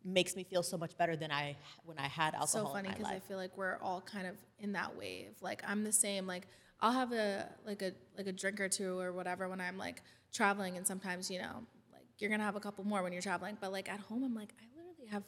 makes 0.04 0.36
me 0.36 0.44
feel 0.44 0.64
so 0.64 0.78
much 0.78 0.98
better 0.98 1.16
than 1.16 1.32
I 1.32 1.56
when 1.86 1.98
I 1.98 2.08
had 2.08 2.34
alcohol 2.34 2.44
It's 2.44 2.52
so 2.52 2.66
funny 2.74 2.90
because 2.90 3.08
I 3.08 3.20
feel 3.20 3.38
like 3.38 3.58
we're 3.58 3.78
all 3.82 4.02
kind 4.02 4.28
of 4.28 4.36
in 4.60 4.74
that 4.74 4.96
wave. 4.98 5.34
Like 5.42 5.62
I'm 5.68 5.84
the 5.84 5.92
same. 5.92 6.26
Like 6.28 6.48
I'll 6.82 6.92
have 6.92 7.12
a 7.12 7.50
like 7.66 7.82
a 7.82 7.92
like 8.18 8.28
a 8.28 8.32
drink 8.32 8.60
or 8.60 8.70
two 8.70 9.00
or 9.00 9.12
whatever 9.12 9.50
when 9.50 9.60
I'm 9.62 9.78
like 9.78 10.02
traveling, 10.34 10.78
and 10.78 10.86
sometimes 10.86 11.30
you 11.30 11.40
know 11.40 11.64
like 11.92 12.06
you're 12.18 12.30
gonna 12.30 12.44
have 12.44 12.56
a 12.56 12.62
couple 12.62 12.84
more 12.84 13.04
when 13.04 13.12
you're 13.12 13.22
traveling. 13.22 13.58
But 13.60 13.72
like 13.72 13.90
at 13.90 14.00
home, 14.00 14.24
I'm 14.24 14.36
like 14.36 14.54
I 14.60 14.66
literally 14.78 15.08
have 15.12 15.24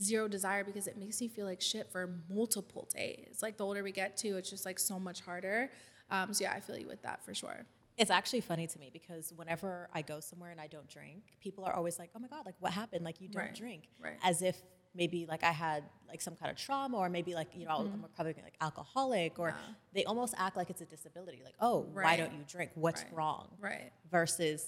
zero 0.00 0.28
desire 0.28 0.64
because 0.64 0.86
it 0.86 0.96
makes 0.96 1.20
me 1.20 1.28
feel 1.28 1.46
like 1.46 1.60
shit 1.60 1.90
for 1.90 2.10
multiple 2.30 2.88
days. 2.94 3.40
Like 3.42 3.56
the 3.56 3.64
older 3.64 3.82
we 3.82 3.92
get 3.92 4.16
too, 4.16 4.36
it's 4.36 4.50
just 4.50 4.64
like 4.64 4.78
so 4.78 4.98
much 4.98 5.20
harder. 5.20 5.70
Um, 6.10 6.32
so 6.32 6.44
yeah, 6.44 6.52
I 6.52 6.60
feel 6.60 6.76
you 6.78 6.86
with 6.88 7.02
that 7.02 7.24
for 7.24 7.34
sure. 7.34 7.64
It's 8.02 8.10
actually 8.10 8.40
funny 8.40 8.66
to 8.66 8.78
me 8.80 8.90
because 8.92 9.32
whenever 9.36 9.88
I 9.94 10.02
go 10.02 10.18
somewhere 10.18 10.50
and 10.50 10.60
I 10.60 10.66
don't 10.66 10.88
drink, 10.88 11.22
people 11.40 11.64
are 11.64 11.72
always 11.72 12.00
like, 12.00 12.10
"Oh 12.16 12.18
my 12.18 12.26
god, 12.26 12.44
like 12.44 12.56
what 12.58 12.72
happened? 12.72 13.04
Like 13.04 13.20
you 13.20 13.28
don't 13.28 13.42
Right, 13.42 13.54
drink?" 13.54 13.82
right. 14.06 14.18
As 14.24 14.42
if 14.42 14.56
maybe 14.92 15.24
like 15.26 15.44
I 15.44 15.52
had 15.52 15.84
like 16.08 16.20
some 16.20 16.34
kind 16.34 16.50
of 16.50 16.56
trauma, 16.56 16.96
or 16.98 17.08
maybe 17.08 17.32
like 17.34 17.50
you 17.54 17.64
know 17.64 17.76
I'm 17.92 18.04
probably 18.16 18.34
like 18.42 18.56
alcoholic, 18.60 19.38
or 19.38 19.50
Mm-hmm. 19.52 19.58
Yeah. 19.70 19.74
they 19.94 20.04
almost 20.04 20.34
act 20.36 20.56
like 20.56 20.68
it's 20.68 20.80
a 20.80 20.84
disability. 20.96 21.42
Like, 21.44 21.54
"Oh, 21.60 21.76
why 21.92 22.16
don't 22.16 22.32
you 22.32 22.44
drink? 22.54 22.72
What's 22.74 23.02
Right. 23.02 23.12
wrong?" 23.12 23.46
Right. 23.60 23.92
Versus 24.10 24.58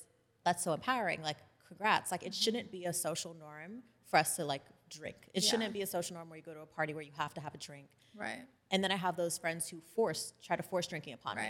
that's 0.44 0.62
so 0.62 0.73
empowering. 0.73 1.20
Like, 1.31 1.38
congrats. 1.66 2.12
Like 2.12 2.23
it 2.23 2.35
shouldn't 2.35 2.70
be 2.70 2.85
a 2.85 2.92
social 2.92 3.35
norm 3.35 3.83
for 4.07 4.18
us 4.18 4.37
to 4.37 4.44
like 4.44 4.62
drink. 4.90 5.16
It 5.35 5.42
Yeah. 5.42 5.51
shouldn't 5.51 5.73
be 5.73 5.83
a 5.83 5.87
social 5.88 6.14
norm 6.14 6.29
where 6.31 6.37
you 6.37 6.44
go 6.44 6.55
to 6.55 6.61
a 6.61 6.66
party 6.66 6.94
where 6.94 7.03
you 7.03 7.12
have 7.16 7.35
to 7.35 7.40
have 7.40 7.55
a 7.55 7.59
drink. 7.59 7.88
Right. 8.14 8.42
And 8.70 8.79
then 8.85 8.92
I 8.92 8.97
have 9.07 9.16
those 9.16 9.38
friends 9.38 9.68
who 9.68 9.81
force, 9.81 10.35
try 10.40 10.55
to 10.57 10.62
force 10.62 10.87
drinking 10.87 11.14
upon 11.14 11.37
me. 11.37 11.42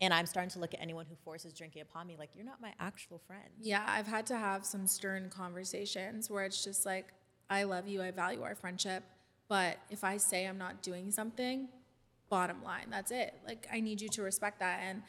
And 0.00 0.14
I'm 0.14 0.26
starting 0.26 0.50
to 0.50 0.58
look 0.58 0.72
at 0.72 0.80
anyone 0.80 1.06
who 1.08 1.14
forces 1.24 1.52
drinking 1.52 1.82
upon 1.82 2.06
me 2.06 2.16
like, 2.18 2.30
you're 2.34 2.44
not 2.44 2.60
my 2.60 2.72
actual 2.80 3.18
friend. 3.26 3.48
Yeah, 3.60 3.84
I've 3.86 4.06
had 4.06 4.26
to 4.26 4.36
have 4.36 4.64
some 4.64 4.86
stern 4.86 5.28
conversations 5.28 6.30
where 6.30 6.44
it's 6.44 6.64
just 6.64 6.86
like, 6.86 7.06
I 7.50 7.64
love 7.64 7.86
you, 7.86 8.02
I 8.02 8.10
value 8.10 8.42
our 8.42 8.54
friendship, 8.54 9.02
but 9.48 9.78
if 9.90 10.04
I 10.04 10.16
say 10.16 10.46
I'm 10.46 10.56
not 10.56 10.82
doing 10.82 11.10
something, 11.10 11.68
bottom 12.28 12.62
line, 12.62 12.86
that's 12.90 13.10
it. 13.10 13.34
Like, 13.46 13.66
I 13.72 13.80
need 13.80 14.00
you 14.00 14.08
to 14.10 14.22
respect 14.22 14.60
that. 14.60 14.80
And, 14.82 15.02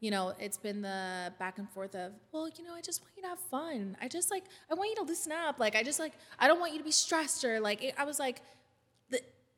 you 0.00 0.10
know, 0.10 0.34
it's 0.38 0.58
been 0.58 0.82
the 0.82 1.32
back 1.38 1.58
and 1.58 1.68
forth 1.70 1.94
of, 1.94 2.12
well, 2.32 2.48
you 2.56 2.64
know, 2.64 2.74
I 2.74 2.82
just 2.82 3.00
want 3.00 3.12
you 3.16 3.22
to 3.22 3.28
have 3.30 3.40
fun. 3.40 3.96
I 4.00 4.08
just 4.08 4.30
like, 4.30 4.44
I 4.70 4.74
want 4.74 4.90
you 4.90 4.96
to 4.96 5.02
loosen 5.02 5.32
up. 5.32 5.58
Like, 5.58 5.74
I 5.74 5.82
just 5.82 5.98
like, 5.98 6.12
I 6.38 6.46
don't 6.46 6.60
want 6.60 6.72
you 6.72 6.78
to 6.78 6.84
be 6.84 6.92
stressed 6.92 7.44
or 7.44 7.58
like, 7.60 7.82
it, 7.82 7.94
I 7.96 8.04
was 8.04 8.18
like, 8.18 8.42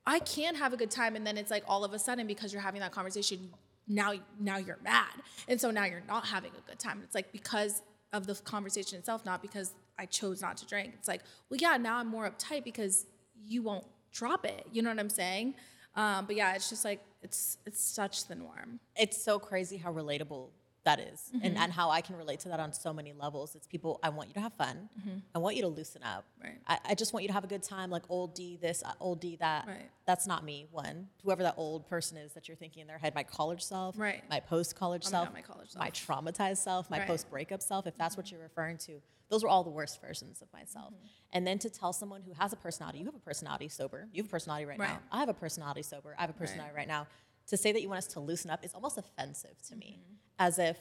I 0.07 0.21
can 0.21 0.55
have 0.55 0.73
a 0.73 0.77
good 0.79 0.91
time, 0.91 1.17
and 1.17 1.27
then 1.27 1.37
it's 1.37 1.51
like 1.51 1.65
all 1.69 1.85
of 1.85 1.93
a 1.93 1.99
sudden 1.99 2.27
because 2.27 2.51
you're 2.51 2.63
having 2.63 2.81
that 2.81 2.93
conversation, 2.93 3.51
now 3.89 4.13
now 4.39 4.59
you're 4.59 4.79
mad, 4.83 5.15
and 5.49 5.61
so 5.61 5.71
now 5.71 5.85
you're 5.85 6.05
not 6.07 6.27
having 6.27 6.53
a 6.57 6.69
good 6.69 6.79
time. 6.79 7.01
It's 7.05 7.15
like 7.15 7.33
because 7.33 7.83
of 8.13 8.27
the 8.27 8.35
conversation 8.35 8.99
itself, 8.99 9.25
not 9.25 9.43
because 9.43 9.75
I 9.99 10.07
chose 10.07 10.41
not 10.41 10.57
to 10.59 10.67
drink. 10.67 10.95
It's 10.95 11.09
like, 11.09 11.23
well, 11.51 11.59
yeah, 11.61 11.77
now 11.77 11.97
I'm 11.97 12.07
more 12.09 12.29
uptight 12.31 12.65
because 12.65 13.07
you 13.47 13.63
won't 13.63 13.85
drop 14.13 14.45
it. 14.45 14.67
You 14.73 14.83
know 14.83 14.91
what 14.91 14.99
I'm 14.99 15.11
saying? 15.11 15.55
Um, 15.95 16.27
but 16.27 16.37
yeah, 16.37 16.55
it's 16.55 16.71
just 16.71 16.85
like 16.85 17.01
it's 17.23 17.59
it's 17.67 17.81
such 17.81 18.27
the 18.27 18.35
norm. 18.35 18.81
It's 18.97 19.21
so 19.23 19.39
crazy 19.39 19.77
how 19.77 19.93
relatable 19.93 20.49
that 20.89 21.01
is 21.01 21.31
and, 21.33 21.43
Mm-hmm. 21.43 21.63
and 21.63 21.73
how 21.73 21.91
I 21.91 22.01
can 22.01 22.17
relate 22.17 22.41
to 22.41 22.49
that 22.51 22.61
on 22.61 22.73
so 22.73 22.93
many 22.93 23.13
levels. 23.13 23.55
It's 23.55 23.67
people, 23.67 24.01
I 24.03 24.09
want 24.17 24.29
you 24.31 24.35
to 24.35 24.41
have 24.41 24.55
fun. 24.55 24.89
I 25.35 25.39
want 25.39 25.55
you 25.57 25.63
to 25.63 25.69
loosen 25.69 26.03
up. 26.03 26.25
Mm-hmm. 26.25 26.47
Right. 26.49 26.59
I, 26.67 26.91
I 26.91 26.95
just 26.95 27.13
want 27.13 27.23
you 27.25 27.29
to 27.29 27.35
have 27.35 27.45
a 27.45 27.53
good 27.55 27.63
time, 27.63 27.91
like 27.91 28.05
old 28.09 28.35
D 28.35 28.59
this, 28.61 28.83
uh, 28.85 28.93
old 29.01 29.21
D 29.21 29.37
that. 29.41 29.67
Right. 29.67 29.91
That's 30.07 30.27
not 30.27 30.45
me, 30.45 30.67
one. 30.71 31.09
Whoever 31.25 31.43
that 31.43 31.55
old 31.57 31.87
person 31.89 32.17
is 32.17 32.33
that 32.33 32.49
you're 32.49 32.57
thinking 32.57 32.81
in 32.81 32.87
their 32.87 32.99
head, 32.99 33.15
my 33.15 33.23
college 33.23 33.63
self, 33.63 33.99
Right. 33.99 34.23
my 34.31 34.41
post 34.41 34.75
college 34.77 35.05
Oh 35.07 35.11
my 35.11 35.19
God, 35.19 35.25
self, 35.25 35.35
my 35.35 35.43
college 35.43 36.07
traumatized 36.07 36.59
self, 36.59 36.91
my 36.91 36.97
Right. 36.99 37.03
Mm-hmm. 37.05 37.13
post 37.13 37.31
breakup 37.31 37.63
self, 37.63 37.87
if 37.87 37.97
that's 37.97 38.17
what 38.17 38.31
you're 38.31 38.41
referring 38.41 38.79
to, 38.89 39.01
those 39.31 39.43
were 39.43 39.49
all 39.51 39.63
the 39.65 39.71
worst 39.81 40.01
versions 40.01 40.41
of 40.41 40.49
myself. 40.53 40.95
And 41.35 41.47
then 41.47 41.59
to 41.59 41.69
tell 41.69 41.93
someone 41.93 42.23
who 42.23 42.33
has 42.33 42.53
a 42.55 42.57
personality, 42.57 42.99
you 43.01 43.05
have 43.05 43.15
a 43.15 43.19
personality 43.31 43.69
sober, 43.69 44.09
you 44.13 44.23
have 44.23 44.31
a 44.31 44.35
personality 44.37 44.65
right, 44.65 44.79
now. 44.79 45.01
I 45.13 45.19
have 45.21 45.29
a 45.29 45.35
personality 45.35 45.83
sober, 45.83 46.15
I 46.17 46.23
have 46.23 46.31
a 46.31 46.39
personality 46.45 46.75
right, 46.75 46.89
now. 46.89 47.07
To 47.49 47.57
say 47.57 47.73
that 47.73 47.81
you 47.83 47.89
want 47.89 47.99
us 47.99 48.07
to 48.09 48.21
loosen 48.21 48.51
up 48.51 48.63
is 48.65 48.73
almost 48.75 48.99
offensive 48.99 49.57
to 49.69 49.77
me, 49.77 50.01
as 50.39 50.59
if 50.59 50.77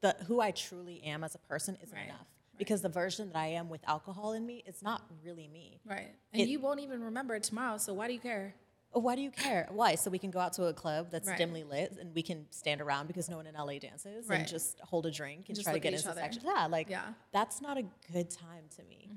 the 0.00 0.14
who 0.26 0.40
I 0.40 0.50
truly 0.50 1.02
am 1.02 1.24
as 1.24 1.34
a 1.34 1.38
person 1.38 1.76
isn't 1.82 1.96
Right. 1.96 2.06
enough. 2.06 2.26
Because 2.58 2.80
the 2.80 2.88
version 2.88 3.28
that 3.28 3.36
I 3.36 3.48
am 3.48 3.68
with 3.68 3.82
alcohol 3.86 4.32
in 4.32 4.46
me 4.46 4.62
is 4.66 4.82
not 4.82 5.02
really 5.22 5.46
me. 5.48 5.80
Right. 5.84 6.14
And 6.32 6.42
It- 6.42 6.48
you 6.48 6.58
won't 6.58 6.80
even 6.80 7.02
remember 7.02 7.34
it 7.34 7.42
tomorrow. 7.42 7.76
So 7.76 7.92
why 7.92 8.06
do 8.08 8.14
you 8.14 8.20
care? 8.20 8.54
Oh, 8.94 9.00
Why 9.00 9.14
do 9.14 9.20
you 9.20 9.30
care? 9.30 9.68
Why? 9.70 9.94
So 9.94 10.10
we 10.10 10.18
can 10.18 10.30
go 10.30 10.38
out 10.40 10.54
to 10.54 10.64
a 10.66 10.72
club 10.72 11.10
that's 11.10 11.28
Right. 11.28 11.36
dimly 11.36 11.64
lit 11.64 11.92
and 11.98 12.14
we 12.14 12.22
can 12.22 12.50
stand 12.50 12.80
around 12.80 13.08
because 13.08 13.28
no 13.28 13.36
one 13.36 13.46
in 13.46 13.54
LA 13.54 13.78
dances 13.78 14.30
and 14.30 14.48
just 14.48 14.80
hold 14.80 15.04
a 15.04 15.10
drink 15.10 15.48
and 15.50 15.56
Just 15.56 15.64
try 15.64 15.74
to 15.74 15.78
get 15.80 15.92
into 15.92 16.14
section. 16.14 16.42
Yeah, 16.46 16.66
like 16.66 16.88
Yeah. 16.88 17.02
Mm-hmm. 17.02 17.12
that's 17.30 17.60
not 17.60 17.76
a 17.76 17.82
good 18.10 18.30
time 18.30 18.68
to 18.76 18.82
me. 18.84 19.10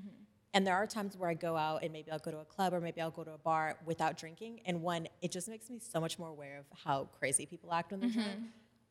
And 0.52 0.66
there 0.66 0.74
are 0.74 0.86
times 0.86 1.16
where 1.16 1.30
I 1.30 1.34
go 1.34 1.56
out 1.56 1.82
and 1.84 1.92
maybe 1.92 2.10
I'll 2.10 2.18
go 2.18 2.32
to 2.32 2.40
a 2.40 2.44
club 2.44 2.74
or 2.74 2.80
maybe 2.80 3.00
I'll 3.00 3.12
go 3.12 3.22
to 3.24 3.32
a 3.32 3.38
bar 3.38 3.78
without 3.86 4.18
drinking. 4.18 4.60
And 4.66 4.82
one, 4.82 5.08
it 5.22 5.30
just 5.30 5.48
makes 5.48 5.70
me 5.70 5.78
so 5.78 5.98
much 6.00 6.18
more 6.18 6.28
aware 6.28 6.58
of 6.58 6.66
how 6.84 7.04
crazy 7.04 7.46
people 7.46 7.72
act 7.72 7.92
when 7.92 8.00
they're 8.00 8.10
drunk. 8.10 8.50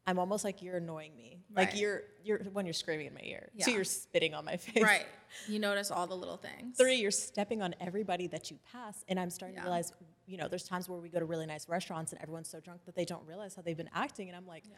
I'm 0.10 0.18
almost 0.18 0.44
like 0.44 0.62
you're 0.64 0.78
annoying 0.78 1.16
me. 1.16 1.38
Like 1.56 1.70
Mm-hmm. 1.70 1.78
You're 1.78 2.02
you're 2.24 2.40
when 2.52 2.66
you're 2.66 2.74
screaming 2.74 3.06
in 3.08 3.14
my 3.14 3.22
ear. 3.24 3.50
Two, 3.60 3.70
Yeah. 3.72 3.76
you're 3.78 3.84
spitting 3.84 4.34
on 4.34 4.44
my 4.44 4.58
face. 4.58 4.84
Right. 4.84 5.06
You 5.48 5.60
notice 5.60 5.92
all 5.92 6.08
the 6.08 6.16
little 6.16 6.38
things. 6.38 6.78
Three, 6.78 6.96
you're 6.96 7.12
stepping 7.12 7.62
on 7.62 7.76
everybody 7.80 8.26
that 8.28 8.50
you 8.50 8.58
pass. 8.72 9.04
And 9.08 9.20
I'm 9.20 9.30
starting 9.30 9.56
Yeah. 9.56 9.62
to 9.62 9.68
realize, 9.68 9.94
you 10.26 10.38
know, 10.38 10.48
there's 10.48 10.64
times 10.64 10.90
where 10.90 11.00
we 11.00 11.10
go 11.10 11.20
to 11.20 11.26
really 11.26 11.46
nice 11.46 11.70
restaurants 11.70 12.12
and 12.12 12.20
everyone's 12.24 12.50
so 12.50 12.60
drunk 12.60 12.86
that 12.86 12.96
they 12.96 13.06
don't 13.06 13.26
realize 13.28 13.54
how 13.56 13.62
they've 13.62 13.78
been 13.78 13.90
acting. 13.94 14.28
And 14.30 14.36
I'm 14.36 14.48
like, 14.48 14.64
Yeah. 14.68 14.78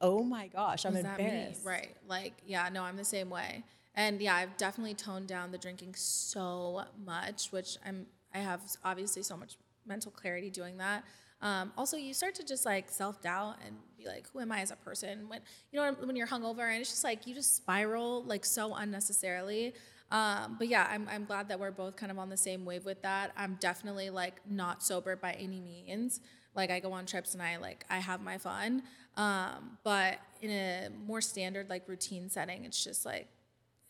oh 0.00 0.24
my 0.24 0.48
gosh, 0.48 0.84
I'm 0.84 0.96
Is 0.96 1.04
embarrassed. 1.04 1.64
Right. 1.64 1.96
Like, 2.08 2.32
yeah, 2.44 2.68
no, 2.70 2.82
I'm 2.82 2.96
the 2.96 3.04
same 3.04 3.30
way. 3.30 3.62
And 3.94 4.20
yeah, 4.20 4.34
I've 4.34 4.56
definitely 4.56 4.94
toned 4.94 5.28
down 5.28 5.52
the 5.52 5.58
drinking 5.58 5.94
so 5.94 6.82
much, 7.04 7.52
which 7.52 7.76
I'm 7.86 8.06
I 8.34 8.38
have 8.38 8.60
obviously 8.84 9.22
so 9.22 9.36
much 9.36 9.56
mental 9.86 10.10
clarity 10.10 10.50
doing 10.50 10.78
that. 10.78 11.04
Um, 11.40 11.72
also, 11.76 11.96
you 11.96 12.14
start 12.14 12.34
to 12.36 12.44
just 12.44 12.64
like 12.64 12.90
self 12.90 13.20
doubt 13.20 13.56
and 13.66 13.76
be 13.98 14.06
like, 14.06 14.28
"Who 14.32 14.40
am 14.40 14.52
I 14.52 14.60
as 14.60 14.70
a 14.70 14.76
person?" 14.76 15.28
When 15.28 15.40
you 15.72 15.80
know 15.80 15.92
when 16.04 16.16
you're 16.16 16.26
hungover 16.26 16.70
and 16.70 16.80
it's 16.80 16.90
just 16.90 17.04
like 17.04 17.26
you 17.26 17.34
just 17.34 17.56
spiral 17.56 18.24
like 18.24 18.44
so 18.44 18.74
unnecessarily. 18.74 19.74
Um, 20.10 20.56
but 20.58 20.68
yeah, 20.68 20.86
I'm 20.90 21.08
I'm 21.10 21.24
glad 21.24 21.48
that 21.48 21.58
we're 21.58 21.70
both 21.70 21.96
kind 21.96 22.12
of 22.12 22.18
on 22.18 22.28
the 22.28 22.36
same 22.36 22.64
wave 22.64 22.84
with 22.84 23.02
that. 23.02 23.32
I'm 23.36 23.56
definitely 23.60 24.10
like 24.10 24.40
not 24.48 24.82
sober 24.82 25.16
by 25.16 25.32
any 25.32 25.60
means. 25.60 26.20
Like 26.54 26.70
I 26.70 26.80
go 26.80 26.92
on 26.92 27.04
trips 27.06 27.34
and 27.34 27.42
I 27.42 27.56
like 27.56 27.84
I 27.90 27.98
have 27.98 28.20
my 28.22 28.38
fun. 28.38 28.82
Um, 29.16 29.78
but 29.84 30.18
in 30.40 30.50
a 30.50 30.88
more 31.06 31.20
standard 31.20 31.68
like 31.68 31.88
routine 31.88 32.28
setting, 32.28 32.64
it's 32.64 32.82
just 32.82 33.04
like 33.04 33.28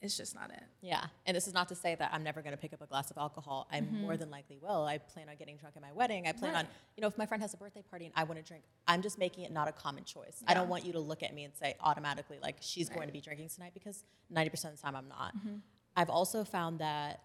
it's 0.04 0.16
just 0.16 0.34
not 0.34 0.50
it. 0.50 0.62
Yeah. 0.82 1.06
And 1.26 1.36
this 1.36 1.46
is 1.46 1.54
not 1.54 1.68
to 1.70 1.74
say 1.74 1.94
that 1.94 2.10
I'm 2.12 2.22
never 2.22 2.42
going 2.42 2.52
to 2.52 2.58
pick 2.60 2.72
up 2.72 2.82
a 2.82 2.86
glass 2.86 3.10
of 3.10 3.18
alcohol. 3.18 3.66
I 3.72 3.80
more 3.80 4.16
than 4.16 4.30
likely 4.30 4.58
will. 4.60 4.84
I 4.84 4.98
plan 4.98 5.28
on 5.28 5.36
getting 5.36 5.56
drunk 5.56 5.76
at 5.76 5.82
my 5.82 5.92
wedding. 5.92 6.26
I 6.26 6.32
plan 6.32 6.54
on, 6.54 6.64
Mm-hmm. 6.64 6.72
You 6.96 7.00
know, 7.02 7.08
if 7.08 7.18
my 7.18 7.26
friend 7.26 7.42
has 7.42 7.54
a 7.54 7.56
birthday 7.56 7.82
party 7.88 8.04
and 8.04 8.14
I 8.16 8.24
want 8.24 8.38
to 8.38 8.44
drink, 8.46 8.64
I'm 8.86 9.02
just 9.02 9.18
making 9.18 9.44
it 9.44 9.52
not 9.52 9.66
a 9.68 9.72
common 9.72 10.04
choice. 10.04 10.42
I 10.46 10.54
don't 10.54 10.68
want 10.68 10.84
you 10.84 10.92
to 10.92 11.00
look 11.00 11.22
at 11.22 11.34
me 11.34 11.44
and 11.44 11.54
say 11.54 11.74
automatically, 11.80 12.38
like, 12.40 12.56
she's 12.60 12.88
going 12.88 13.06
to 13.06 13.12
be 13.12 13.20
drinking 13.20 13.48
tonight 13.48 13.72
because 13.74 14.04
90% 14.32 14.52
of 14.66 14.76
the 14.76 14.82
time 14.82 14.94
I'm 14.94 15.08
not. 15.08 15.36
Mm-hmm. 15.36 15.56
I've 15.96 16.10
also 16.10 16.44
found 16.44 16.78
that 16.80 17.20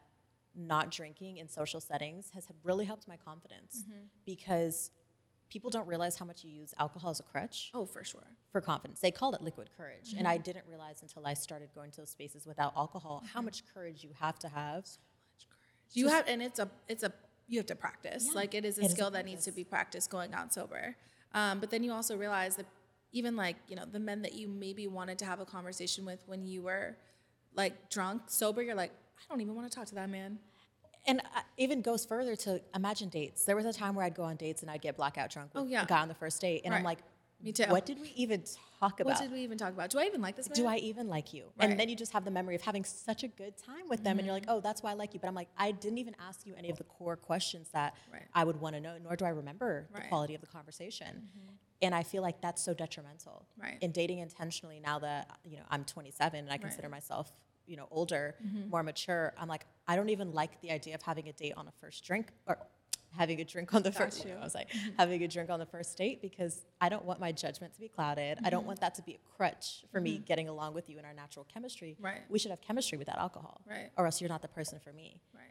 not 0.55 0.89
drinking 0.91 1.37
in 1.37 1.47
social 1.47 1.79
settings 1.79 2.31
has 2.33 2.47
really 2.63 2.85
helped 2.85 3.07
my 3.07 3.17
confidence 3.17 3.83
Mm-hmm. 3.83 3.99
because 4.25 4.91
people 5.49 5.69
don't 5.69 5.87
realize 5.87 6.15
how 6.17 6.25
much 6.25 6.43
you 6.43 6.51
use 6.51 6.73
alcohol 6.79 7.09
as 7.11 7.19
a 7.19 7.23
crutch 7.23 7.71
Oh, 7.73 7.85
for 7.85 8.03
sure. 8.03 8.27
for 8.51 8.61
confidence. 8.61 8.99
They 8.99 9.11
call 9.11 9.33
it 9.33 9.41
liquid 9.41 9.69
courage. 9.75 10.13
And 10.17 10.27
I 10.27 10.35
Mm-hmm. 10.35 10.43
didn't 10.43 10.65
realize 10.67 11.01
until 11.01 11.25
I 11.25 11.33
started 11.33 11.69
going 11.73 11.91
to 11.91 11.97
those 12.01 12.09
spaces 12.11 12.45
without 12.45 12.73
alcohol 12.77 13.23
how 13.33 13.41
much 13.41 13.63
courage 13.73 14.03
you 14.03 14.11
have 14.19 14.37
to 14.39 14.47
have. 14.49 14.85
So 14.85 14.99
much 15.35 15.47
courage. 15.49 15.93
You 15.93 16.07
have, 16.09 16.27
and 16.27 16.41
it's 16.41 16.59
a, 16.59 16.69
it's 16.87 17.03
a, 17.03 17.11
you 17.47 17.59
have 17.59 17.65
to 17.67 17.75
practice. 17.75 18.25
Yeah, 18.27 18.33
Like 18.35 18.53
it 18.53 18.63
is 18.65 18.77
a 18.77 18.81
it 18.81 18.85
is 18.85 18.91
a 18.91 18.95
skill 18.95 19.11
that 19.11 19.25
needs 19.25 19.45
to 19.45 19.51
be 19.51 19.63
practiced 19.63 20.09
going 20.11 20.33
out 20.33 20.53
sober. 20.53 20.95
Um, 21.33 21.59
but 21.59 21.69
then 21.71 21.83
you 21.83 21.91
also 21.91 22.15
realize 22.15 22.55
that 22.57 22.65
even 23.11 23.35
like 23.35 23.55
you 23.67 23.75
know 23.75 23.85
the 23.85 23.99
men 23.99 24.21
that 24.21 24.33
you 24.33 24.47
maybe 24.47 24.85
wanted 24.87 25.17
to 25.19 25.25
have 25.25 25.39
a 25.39 25.45
conversation 25.45 26.05
with 26.05 26.21
when 26.27 26.45
you 26.45 26.61
were 26.61 26.95
like 27.55 27.89
drunk, 27.89 28.23
sober, 28.27 28.61
you're 28.61 28.75
like, 28.75 28.91
I 29.19 29.23
don't 29.33 29.41
even 29.41 29.55
want 29.55 29.69
to 29.71 29.75
talk 29.75 29.87
to 29.87 29.95
that 29.95 30.09
man. 30.11 30.37
And 31.07 31.19
uh, 31.21 31.41
even 31.57 31.81
goes 31.81 32.05
further 32.05 32.35
to 32.37 32.61
imagine 32.75 33.09
dates. 33.09 33.43
There 33.45 33.55
was 33.55 33.65
a 33.65 33.73
time 33.73 33.95
where 33.95 34.05
I'd 34.05 34.15
go 34.15 34.23
on 34.23 34.35
dates 34.35 34.61
and 34.61 34.69
I'd 34.69 34.81
get 34.81 34.95
blackout 34.97 35.29
drunk 35.31 35.53
with 35.53 35.63
Oh, 35.63 35.65
yeah. 35.67 35.83
a 35.83 35.85
guy 35.85 36.01
on 36.01 36.07
the 36.07 36.13
first 36.13 36.39
date. 36.41 36.61
And 36.65 36.73
I'm 36.73 36.83
like, 36.83 36.99
Me 37.41 37.51
too. 37.53 37.63
What 37.69 37.85
did 37.85 37.99
we 38.01 38.09
even 38.17 38.43
talk 38.79 38.99
about? 38.99 39.13
What 39.13 39.21
did 39.21 39.31
we 39.31 39.39
even 39.39 39.57
talk 39.57 39.69
about? 39.69 39.89
Do 39.89 39.97
I 39.99 40.03
even 40.05 40.21
like 40.21 40.35
this 40.35 40.49
man? 40.49 40.55
do 40.55 40.67
I 40.67 40.75
even 40.77 41.07
like 41.07 41.33
you? 41.33 41.45
Right. 41.59 41.69
And 41.69 41.79
then 41.79 41.87
you 41.89 41.95
just 41.95 42.11
have 42.11 42.25
the 42.25 42.31
memory 42.31 42.55
of 42.55 42.61
having 42.61 42.83
such 42.83 43.23
a 43.23 43.27
good 43.29 43.55
time 43.57 43.87
with 43.89 44.03
them, 44.03 44.17
and 44.19 44.25
you're 44.25 44.35
like, 44.35 44.45
oh, 44.49 44.59
that's 44.59 44.83
why 44.83 44.91
I 44.91 44.93
like 44.93 45.13
you. 45.13 45.19
But 45.21 45.27
I'm 45.29 45.35
like, 45.35 45.47
I 45.57 45.71
didn't 45.71 45.99
even 45.99 46.15
ask 46.27 46.45
you 46.45 46.53
any 46.57 46.69
of 46.69 46.77
the 46.77 46.83
core 46.83 47.15
questions 47.15 47.69
that 47.71 47.95
Right. 48.11 48.23
I 48.33 48.43
would 48.43 48.59
want 48.59 48.75
to 48.75 48.81
know, 48.81 48.95
nor 49.01 49.15
do 49.15 49.23
I 49.25 49.29
remember 49.29 49.87
the 49.95 50.01
quality 50.01 50.35
of 50.35 50.41
the 50.41 50.47
conversation. 50.47 51.29
And 51.81 51.95
I 51.95 52.03
feel 52.03 52.21
like 52.21 52.41
that's 52.41 52.61
so 52.61 52.73
detrimental. 52.73 53.45
Right. 53.57 53.77
In 53.79 53.91
dating 53.93 54.19
intentionally, 54.19 54.81
now 54.81 54.99
that 54.99 55.29
you 55.45 55.55
know 55.57 55.63
I'm 55.69 55.85
27 55.85 56.39
and 56.41 56.51
I 56.51 56.57
consider 56.57 56.89
myself 56.89 57.31
you 57.69 57.77
know 57.77 57.87
older, 57.91 58.35
Mm-hmm. 58.45 58.69
more 58.69 58.83
mature, 58.83 59.33
I'm 59.37 59.47
like, 59.47 59.65
I 59.87 59.95
don't 59.95 60.09
even 60.09 60.31
like 60.31 60.59
the 60.61 60.71
idea 60.71 60.95
of 60.95 61.01
having 61.01 61.27
a 61.27 61.33
date 61.33 61.53
on 61.55 61.67
a 61.67 61.71
first 61.79 62.03
drink 62.03 62.27
or 62.47 62.57
having 63.17 63.39
a 63.41 63.43
drink 63.43 63.73
on 63.73 63.83
the 63.83 63.91
first. 63.91 64.25
you. 64.25 64.33
I 64.39 64.43
was 64.43 64.55
like, 64.55 64.69
mm-hmm. 64.69 64.89
having 64.97 65.23
a 65.23 65.27
drink 65.27 65.49
on 65.49 65.59
the 65.59 65.65
first 65.65 65.97
date 65.97 66.21
because 66.21 66.65
I 66.79 66.89
don't 66.89 67.05
want 67.05 67.19
my 67.19 67.31
judgment 67.31 67.73
to 67.73 67.79
be 67.79 67.87
clouded. 67.87 68.39
I 68.43 68.49
don't 68.49 68.61
mm-hmm. 68.61 68.67
want 68.67 68.81
that 68.81 68.95
to 68.95 69.01
be 69.01 69.13
a 69.13 69.35
crutch 69.35 69.83
for 69.91 69.99
me 69.99 70.15
mm-hmm. 70.15 70.23
getting 70.25 70.47
along 70.47 70.73
with 70.73 70.89
you 70.89 70.99
in 70.99 71.05
our 71.05 71.13
natural 71.13 71.45
chemistry. 71.51 71.97
Right. 71.99 72.21
We 72.29 72.39
should 72.39 72.51
have 72.51 72.61
chemistry 72.61 72.97
without 72.97 73.17
alcohol. 73.17 73.61
Right. 73.69 73.89
Or 73.97 74.05
else 74.05 74.21
you're 74.21 74.29
not 74.29 74.41
the 74.41 74.47
person 74.47 74.79
for 74.79 74.93
me. 74.93 75.21
Right. 75.33 75.43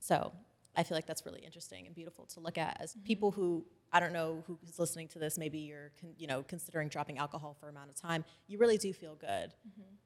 So 0.00 0.32
I 0.76 0.82
feel 0.82 0.96
like 0.96 1.06
that's 1.06 1.24
really 1.24 1.40
interesting 1.40 1.86
and 1.86 1.94
beautiful 1.94 2.26
to 2.26 2.40
look 2.40 2.58
at 2.58 2.78
as 2.80 2.96
people 3.04 3.30
who 3.30 3.64
I 3.92 4.00
don't 4.00 4.12
know 4.12 4.42
who's 4.46 4.78
listening 4.78 5.08
to 5.08 5.18
this. 5.18 5.38
Maybe 5.38 5.58
you're 5.58 5.92
con- 6.00 6.14
you 6.16 6.26
know 6.26 6.42
considering 6.42 6.88
dropping 6.88 7.18
alcohol 7.18 7.56
for 7.58 7.66
a 7.66 7.70
amount 7.70 7.90
of 7.90 7.96
time. 7.96 8.24
You 8.46 8.58
really 8.58 8.78
do 8.78 8.92
feel 8.92 9.14
good, 9.14 9.52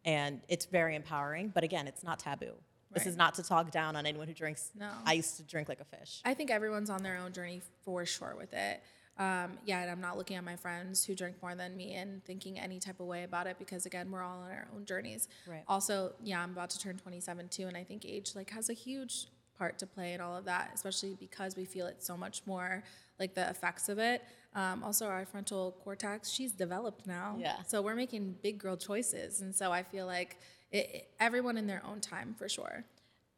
and 0.05 0.41
it's 0.49 0.67
very 0.67 0.95
empowering. 0.95 1.51
But 1.55 1.65
again, 1.65 1.87
it's 1.87 2.03
not 2.03 2.19
taboo. 2.19 2.55
This 2.91 3.07
is 3.07 3.17
not 3.17 3.35
to 3.35 3.43
talk 3.43 3.71
down 3.71 3.97
on 3.97 4.07
anyone 4.07 4.29
who 4.29 4.35
drinks. 4.35 4.71
No. 4.75 4.91
I 5.05 5.13
used 5.13 5.37
to 5.37 5.43
drink 5.43 5.69
like 5.69 5.81
a 5.81 5.85
fish. 5.85 6.23
I 6.25 6.35
think 6.35 6.51
everyone's 6.51 6.91
on 6.91 7.03
their 7.03 7.19
own 7.19 7.33
journey 7.33 7.61
for 7.85 8.07
sure 8.07 8.35
with 8.37 8.55
it. 8.55 8.83
Um, 9.19 9.59
yeah, 9.67 9.81
and 9.81 9.91
I'm 9.91 10.01
not 10.01 10.17
looking 10.17 10.37
at 10.37 10.45
my 10.45 10.55
friends 10.55 11.05
who 11.05 11.15
drink 11.15 11.37
more 11.43 11.55
than 11.55 11.77
me 11.77 11.95
and 11.95 12.25
thinking 12.25 12.59
any 12.59 12.79
type 12.79 13.01
of 13.01 13.07
way 13.07 13.25
about 13.25 13.49
it 13.49 13.59
because 13.59 13.85
again, 13.85 14.11
we're 14.11 14.23
all 14.23 14.41
on 14.43 14.51
our 14.51 14.69
own 14.75 14.85
journeys. 14.85 15.27
Right. 15.47 15.65
Also, 15.67 16.13
yeah, 16.23 16.41
I'm 16.41 16.53
about 16.53 16.71
to 16.71 16.79
turn 16.79 16.97
27 16.99 17.49
too, 17.49 17.67
and 17.67 17.77
I 17.77 17.83
think 17.83 18.05
age 18.05 18.33
like 18.37 18.51
has 18.51 18.71
a 18.71 18.75
huge 18.75 19.27
part 19.59 19.79
to 19.81 19.87
play 19.87 20.13
in 20.15 20.21
all 20.21 20.37
of 20.37 20.45
that, 20.45 20.71
especially 20.75 21.15
because 21.19 21.57
we 21.57 21.65
feel 21.65 21.87
it 21.87 22.03
so 22.03 22.17
much 22.17 22.43
more, 22.47 22.83
like 23.19 23.35
the 23.35 23.49
effects 23.51 23.89
of 23.89 23.99
it. 23.99 24.23
Um, 24.55 24.83
also, 24.83 25.07
our 25.07 25.25
frontal 25.27 25.77
cortex, 25.85 26.31
she's 26.31 26.53
developed 26.53 27.07
now. 27.07 27.37
Yeah. 27.39 27.57
So 27.67 27.83
we're 27.83 27.95
making 27.95 28.37
big 28.43 28.59
girl 28.59 28.77
choices, 28.77 29.41
and 29.41 29.55
so 29.55 29.71
I 29.73 29.83
feel 29.83 30.07
like 30.07 30.39
it, 30.71 30.91
it- 30.95 31.09
everyone 31.21 31.57
in 31.59 31.67
their 31.67 31.83
own 31.85 32.01
time 32.01 32.35
for 32.39 32.49
sure. 32.49 32.85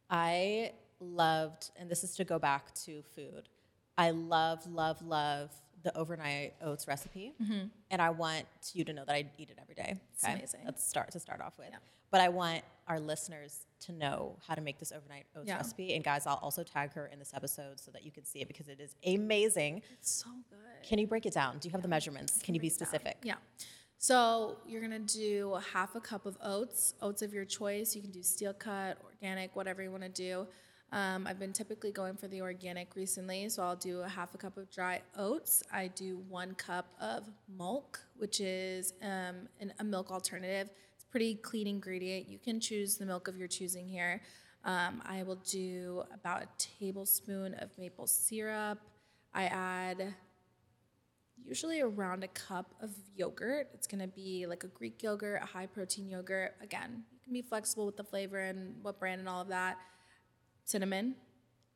I 0.08 0.72
loved, 1.00 1.70
and 1.78 1.90
this 1.90 2.04
is 2.04 2.14
to 2.16 2.24
go 2.24 2.38
back 2.38 2.74
to 2.86 3.02
food. 3.14 3.48
I 3.96 4.10
love, 4.10 4.66
love, 4.66 5.02
love 5.02 5.50
the 5.82 5.96
overnight 5.96 6.54
oats 6.62 6.86
recipe, 6.86 7.34
and 7.90 8.02
I 8.02 8.10
want 8.10 8.46
you 8.74 8.84
to 8.84 8.92
know 8.92 9.04
that 9.04 9.14
I 9.14 9.24
eat 9.38 9.50
it 9.50 9.58
every 9.60 9.74
day. 9.74 9.82
Okay? 9.82 10.00
It's 10.14 10.24
amazing. 10.24 10.60
Let's 10.64 10.86
start 10.86 11.10
to 11.12 11.20
start 11.20 11.40
off 11.40 11.56
with. 11.58 11.68
Yeah. 11.70 11.78
But 12.10 12.20
I 12.20 12.28
want 12.28 12.62
our 12.90 12.98
listeners 12.98 13.66
to 13.78 13.92
know 13.92 14.36
how 14.46 14.54
to 14.56 14.60
make 14.60 14.78
this 14.80 14.90
overnight 14.90 15.24
oats 15.36 15.46
Yeah. 15.46 15.56
recipe. 15.58 15.94
And 15.94 16.02
guys, 16.02 16.26
I'll 16.26 16.40
also 16.42 16.64
tag 16.64 16.92
her 16.94 17.06
in 17.06 17.20
this 17.20 17.32
episode 17.32 17.78
so 17.78 17.92
that 17.92 18.04
you 18.04 18.10
can 18.10 18.24
see 18.24 18.40
it 18.40 18.48
because 18.48 18.66
it 18.68 18.80
is 18.80 18.96
amazing. 19.06 19.82
It's 19.92 20.10
so 20.10 20.30
good. 20.50 20.58
Can 20.82 20.98
you 20.98 21.06
break 21.06 21.24
it 21.24 21.32
down? 21.32 21.58
Do 21.60 21.68
you 21.68 21.72
have 21.72 21.82
the 21.82 21.88
measurements? 21.88 22.42
Can 22.42 22.54
you 22.56 22.60
be 22.60 22.68
specific? 22.68 23.18
Yeah. 23.22 23.36
So 23.98 24.56
you're 24.66 24.80
gonna 24.80 24.98
do 24.98 25.56
half 25.72 25.94
a 25.94 26.00
cup 26.00 26.26
of 26.26 26.36
oats, 26.42 26.94
oats 27.00 27.22
of 27.22 27.32
your 27.32 27.44
choice. 27.44 27.94
You 27.94 28.02
can 28.02 28.10
do 28.10 28.22
steel 28.24 28.52
cut, 28.54 28.98
organic, 29.04 29.54
whatever 29.54 29.82
you 29.82 29.90
want 29.92 30.02
to 30.02 30.08
do. 30.08 30.48
Um, 30.92 31.26
I've 31.28 31.38
been 31.38 31.52
typically 31.52 31.92
going 31.92 32.16
for 32.16 32.26
the 32.26 32.40
organic 32.42 32.96
recently, 32.96 33.48
so 33.50 33.62
I'll 33.62 33.76
do 33.76 34.00
a 34.00 34.08
half 34.08 34.34
a 34.34 34.38
cup 34.38 34.56
of 34.56 34.68
dry 34.72 35.02
oats. 35.16 35.62
I 35.72 35.86
do 35.86 36.16
one 36.28 36.54
cup 36.56 36.86
of 37.00 37.30
milk, 37.56 38.00
which 38.16 38.40
is 38.40 38.94
um, 39.00 39.48
an, 39.60 39.72
a 39.78 39.84
milk 39.84 40.10
alternative. 40.10 40.70
Pretty 41.10 41.34
clean 41.34 41.66
ingredient. 41.66 42.28
You 42.28 42.38
can 42.38 42.60
choose 42.60 42.96
the 42.96 43.06
milk 43.06 43.26
of 43.28 43.36
your 43.36 43.48
choosing 43.48 43.88
here. 43.88 44.22
Um, 44.64 45.02
I 45.04 45.22
will 45.22 45.36
do 45.36 46.04
about 46.14 46.42
a 46.42 46.48
tablespoon 46.58 47.54
of 47.54 47.70
maple 47.78 48.06
syrup. 48.06 48.78
I 49.34 49.44
add 49.46 50.14
usually 51.44 51.80
around 51.80 52.22
a 52.22 52.28
cup 52.28 52.74
of 52.80 52.90
yogurt. 53.16 53.68
It's 53.74 53.86
gonna 53.86 54.06
be 54.06 54.46
like 54.46 54.62
a 54.64 54.68
Greek 54.68 55.02
yogurt, 55.02 55.40
a 55.42 55.46
high 55.46 55.66
protein 55.66 56.08
yogurt. 56.08 56.54
Again, 56.62 57.04
you 57.12 57.18
can 57.24 57.32
be 57.32 57.42
flexible 57.42 57.86
with 57.86 57.96
the 57.96 58.04
flavor 58.04 58.38
and 58.38 58.74
what 58.82 58.98
brand 59.00 59.20
and 59.20 59.28
all 59.28 59.40
of 59.40 59.48
that. 59.48 59.78
Cinnamon. 60.64 61.14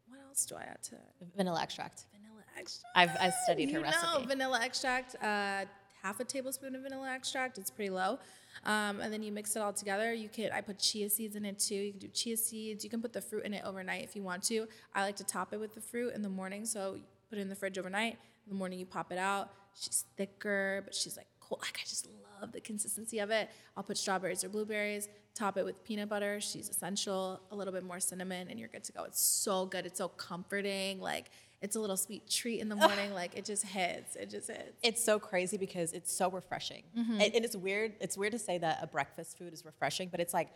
What 0.06 0.20
else 0.28 0.46
do 0.46 0.54
I 0.56 0.62
add 0.62 0.82
to 0.84 0.94
it? 0.96 1.26
Vanilla 1.36 1.60
extract. 1.62 2.04
Vanilla 2.12 2.42
extract. 2.58 2.92
I've, 2.94 3.10
I've 3.20 3.34
studied 3.44 3.70
her 3.70 3.78
you 3.78 3.84
recipe. 3.84 4.06
know, 4.20 4.26
vanilla 4.26 4.60
extract. 4.62 5.16
Uh, 5.22 5.64
half 6.04 6.20
a 6.20 6.24
tablespoon 6.24 6.74
of 6.74 6.82
vanilla 6.82 7.10
extract. 7.10 7.56
It's 7.56 7.70
pretty 7.70 7.88
low. 7.88 8.18
Um, 8.66 9.00
and 9.00 9.10
then 9.12 9.22
you 9.22 9.32
mix 9.32 9.56
it 9.56 9.62
all 9.62 9.72
together. 9.72 10.12
You 10.12 10.28
could 10.28 10.50
I 10.52 10.60
put 10.60 10.78
chia 10.78 11.08
seeds 11.08 11.34
in 11.34 11.44
it 11.46 11.58
too. 11.58 11.74
You 11.74 11.90
can 11.92 12.00
do 12.00 12.08
chia 12.08 12.36
seeds. 12.36 12.84
You 12.84 12.90
can 12.90 13.00
put 13.00 13.12
the 13.12 13.22
fruit 13.22 13.44
in 13.44 13.54
it 13.54 13.62
overnight 13.64 14.04
if 14.04 14.14
you 14.14 14.22
want 14.22 14.42
to. 14.44 14.68
I 14.94 15.02
like 15.02 15.16
to 15.16 15.24
top 15.24 15.54
it 15.54 15.58
with 15.58 15.74
the 15.74 15.80
fruit 15.80 16.14
in 16.14 16.22
the 16.22 16.28
morning. 16.28 16.66
So 16.66 16.98
put 17.30 17.38
it 17.38 17.42
in 17.42 17.48
the 17.48 17.56
fridge 17.56 17.78
overnight. 17.78 18.18
In 18.46 18.50
the 18.50 18.54
morning 18.54 18.78
you 18.78 18.86
pop 18.86 19.10
it 19.12 19.18
out. 19.18 19.50
She's 19.74 20.04
thicker, 20.16 20.82
but 20.84 20.94
she's 20.94 21.16
like 21.16 21.26
cool. 21.40 21.58
Like 21.62 21.78
I 21.82 21.84
just 21.86 22.06
love 22.40 22.52
the 22.52 22.60
consistency 22.60 23.18
of 23.20 23.30
it. 23.30 23.48
I'll 23.76 23.82
put 23.82 23.96
strawberries 23.96 24.44
or 24.44 24.50
blueberries. 24.50 25.08
Top 25.34 25.56
it 25.56 25.64
with 25.64 25.82
peanut 25.84 26.08
butter. 26.08 26.40
She's 26.40 26.68
essential. 26.68 27.40
A 27.50 27.56
little 27.56 27.72
bit 27.72 27.82
more 27.82 27.98
cinnamon, 27.98 28.46
and 28.48 28.60
you're 28.60 28.68
good 28.68 28.84
to 28.84 28.92
go. 28.92 29.04
It's 29.04 29.20
so 29.20 29.66
good. 29.66 29.84
It's 29.84 29.98
so 29.98 30.08
comforting. 30.08 31.00
Like 31.00 31.30
it's 31.64 31.76
a 31.76 31.80
little 31.84 31.96
sweet 31.96 32.28
treat 32.30 32.60
in 32.60 32.68
the 32.68 32.76
morning. 32.76 33.12
like 33.22 33.32
it 33.38 33.44
just 33.52 33.64
hits. 33.64 34.14
It 34.22 34.28
just 34.30 34.48
hits. 34.48 34.76
It's 34.82 35.02
so 35.10 35.18
crazy 35.18 35.56
because 35.66 35.92
it's 35.98 36.12
so 36.20 36.30
refreshing, 36.30 36.82
Mm-hmm. 36.98 37.20
and, 37.22 37.34
and 37.36 37.44
it's 37.46 37.56
weird. 37.56 37.90
It's 38.04 38.16
weird 38.16 38.32
to 38.38 38.38
say 38.48 38.56
that 38.58 38.78
a 38.82 38.86
breakfast 38.86 39.36
food 39.38 39.52
is 39.52 39.64
refreshing, 39.64 40.08
but 40.10 40.20
it's 40.20 40.34
like 40.40 40.50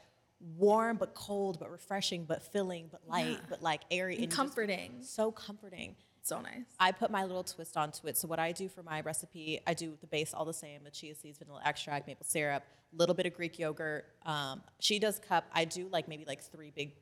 warm 0.56 0.96
but 0.96 1.14
cold, 1.14 1.58
but 1.58 1.70
refreshing, 1.70 2.24
but 2.24 2.42
filling, 2.42 2.88
but 2.92 3.00
light, 3.08 3.38
but 3.48 3.60
like 3.62 3.80
airy 3.90 4.14
And 4.14 4.24
and 4.24 4.32
comforting. 4.32 4.90
so 5.02 5.32
comforting. 5.32 5.96
So 6.22 6.40
nice. 6.42 6.66
I 6.78 6.92
put 6.92 7.10
my 7.10 7.24
little 7.24 7.42
twist 7.42 7.74
onto 7.76 8.06
it. 8.06 8.16
So 8.18 8.28
what 8.28 8.38
I 8.38 8.52
do 8.52 8.68
for 8.68 8.82
my 8.82 9.00
recipe, 9.00 9.60
I 9.66 9.72
do 9.72 9.96
the 10.00 10.06
base 10.06 10.34
all 10.34 10.44
the 10.44 10.52
same: 10.52 10.84
the 10.84 10.90
chia 10.90 11.14
seeds, 11.14 11.38
vanilla 11.38 11.62
extract, 11.64 12.06
maple 12.06 12.26
syrup, 12.26 12.62
a 12.92 12.96
little 13.00 13.14
bit 13.14 13.24
of 13.26 13.32
Greek 13.34 13.58
yogurt. 13.58 14.04
Um, 14.26 14.60
she 14.78 14.98
does 14.98 15.18
cup. 15.18 15.44
I 15.54 15.64
do 15.64 15.88
like 15.90 16.06
maybe 16.06 16.24
like 16.26 16.42
three 16.42 16.70
big, 16.80 16.92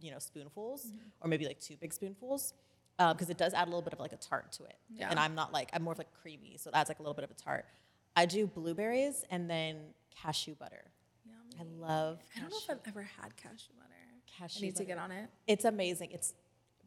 you 0.00 0.10
know, 0.12 0.20
spoonfuls, 0.20 0.82
Mm-hmm. 0.86 1.08
or 1.20 1.28
maybe 1.28 1.46
like 1.46 1.58
two 1.60 1.76
big 1.80 1.92
spoonfuls, 1.92 2.54
Um, 2.98 3.14
because 3.14 3.28
it 3.28 3.36
does 3.36 3.52
add 3.52 3.64
a 3.64 3.70
little 3.70 3.82
bit 3.82 3.92
of 3.92 4.00
like 4.00 4.12
a 4.12 4.16
tart 4.16 4.52
to 4.52 4.64
it. 4.64 4.76
Yeah. 4.94 5.10
And 5.10 5.18
I'm 5.20 5.34
not 5.34 5.52
like 5.52 5.68
I'm 5.74 5.82
more 5.82 5.92
of 5.92 5.98
like 5.98 6.12
creamy, 6.22 6.56
so 6.58 6.70
it 6.70 6.76
adds 6.76 6.88
like 6.88 6.98
a 6.98 7.02
little 7.02 7.14
bit 7.14 7.24
of 7.24 7.30
a 7.30 7.34
tart. 7.34 7.66
I 8.16 8.24
do 8.24 8.46
blueberries 8.46 9.24
and 9.30 9.50
then 9.50 9.76
cashew 10.22 10.54
butter. 10.54 10.84
I 11.60 11.64
love. 11.78 12.18
I 12.36 12.40
don't 12.40 12.50
know 12.50 12.56
if 12.62 12.70
I've 12.70 12.80
ever 12.88 13.02
had 13.02 13.36
cashew 13.36 13.72
butter. 13.78 13.92
Cashew 14.38 14.58
I 14.64 14.66
need 14.66 14.76
to 14.76 14.84
get 14.84 14.98
on 14.98 15.10
it. 15.10 15.28
It's 15.46 15.64
amazing. 15.64 16.10
It's 16.12 16.34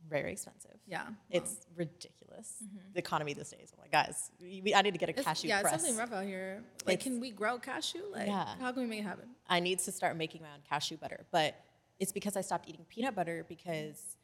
very 0.07 0.31
expensive. 0.31 0.77
Yeah. 0.87 1.07
It's 1.29 1.65
ridiculous. 1.75 2.55
Mm-hmm. 2.63 2.77
The 2.93 2.99
economy 2.99 3.33
these 3.33 3.49
days. 3.49 3.71
I'm 3.75 3.81
like, 3.81 3.91
guys, 3.91 4.31
we, 4.41 4.61
we- 4.63 4.73
I 4.75 4.81
need 4.81 4.91
to 4.93 4.97
get 4.99 5.09
a 5.09 5.11
It's- 5.11 5.25
cashew 5.25 5.47
yeah, 5.49 5.61
press. 5.61 5.73
it's 5.75 5.83
something 5.83 5.97
rough 5.99 6.11
out 6.13 6.23
here. 6.25 6.63
Like, 6.85 6.95
It's- 6.95 7.03
can 7.03 7.19
we 7.19 7.31
grow 7.31 7.57
cashew? 7.59 8.03
Like, 8.11 8.27
Yeah. 8.27 8.45
how 8.59 8.71
can 8.71 8.83
we 8.83 8.87
make 8.89 8.99
it 8.99 9.03
happen? 9.03 9.29
I 9.47 9.59
need 9.59 9.79
to 9.79 9.91
start 9.91 10.15
making 10.15 10.41
my 10.41 10.47
own 10.49 10.61
cashew 10.69 10.97
butter. 10.97 11.25
But 11.31 11.55
it's 11.99 12.11
because 12.11 12.37
I 12.37 12.41
stopped 12.41 12.69
eating 12.69 12.85
peanut 12.89 13.15
butter 13.15 13.45
because 13.49 14.17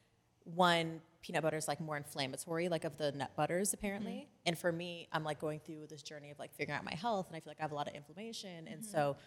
one, 0.46 1.02
peanut 1.22 1.43
butter 1.43 1.58
is 1.58 1.68
like 1.68 1.82
more 1.82 1.98
inflammatory, 1.98 2.70
like 2.70 2.86
of 2.86 2.98
the 2.98 3.12
nut 3.12 3.32
butters 3.36 3.74
apparently. 3.74 4.12
Mm-hmm. 4.12 4.48
And 4.48 4.58
for 4.58 4.72
me, 4.72 5.08
I'm 5.12 5.24
like 5.24 5.39
going 5.39 5.60
through 5.60 5.88
this 5.89 6.02
journey 6.02 6.32
of 6.32 6.39
like 6.39 6.54
figuring 6.56 6.78
out 6.78 6.86
my 6.86 6.96
health, 6.96 7.28
and 7.28 7.36
I 7.36 7.39
feel 7.39 7.52
like 7.52 7.60
I 7.60 7.64
have 7.64 7.72
a 7.72 7.76
lot 7.76 7.88
of 7.88 7.96
inflammation, 7.96 8.68
and 8.68 8.82
mm-hmm. 8.82 8.91
so 8.91 9.18